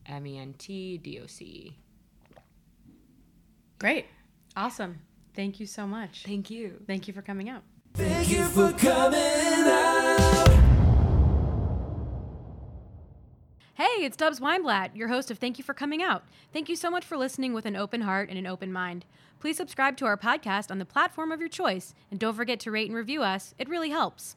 M 0.06 0.26
E 0.26 0.38
N 0.38 0.54
T 0.58 0.98
D 0.98 1.20
O 1.22 1.26
C. 1.26 1.76
Great. 3.78 4.06
Awesome. 4.56 4.98
Thank 5.34 5.60
you 5.60 5.66
so 5.66 5.86
much. 5.86 6.24
Thank 6.24 6.50
you. 6.50 6.82
Thank 6.86 7.06
you 7.06 7.14
for 7.14 7.22
coming 7.22 7.48
out. 7.48 7.62
Thank 7.98 8.30
you 8.30 8.44
for 8.44 8.70
coming 8.74 9.18
out. 9.66 10.48
Hey, 13.74 14.04
it's 14.04 14.16
Dubs 14.16 14.38
Weinblatt, 14.38 14.94
your 14.94 15.08
host 15.08 15.32
of 15.32 15.38
Thank 15.38 15.58
You 15.58 15.64
for 15.64 15.74
Coming 15.74 16.00
Out. 16.00 16.22
Thank 16.52 16.68
you 16.68 16.76
so 16.76 16.90
much 16.90 17.04
for 17.04 17.16
listening 17.16 17.54
with 17.54 17.66
an 17.66 17.74
open 17.74 18.02
heart 18.02 18.28
and 18.28 18.38
an 18.38 18.46
open 18.46 18.72
mind. 18.72 19.04
Please 19.40 19.56
subscribe 19.56 19.96
to 19.96 20.04
our 20.04 20.16
podcast 20.16 20.70
on 20.70 20.78
the 20.78 20.84
platform 20.84 21.32
of 21.32 21.40
your 21.40 21.48
choice, 21.48 21.92
and 22.08 22.20
don't 22.20 22.36
forget 22.36 22.60
to 22.60 22.70
rate 22.70 22.86
and 22.86 22.96
review 22.96 23.24
us. 23.24 23.52
It 23.58 23.68
really 23.68 23.90
helps. 23.90 24.36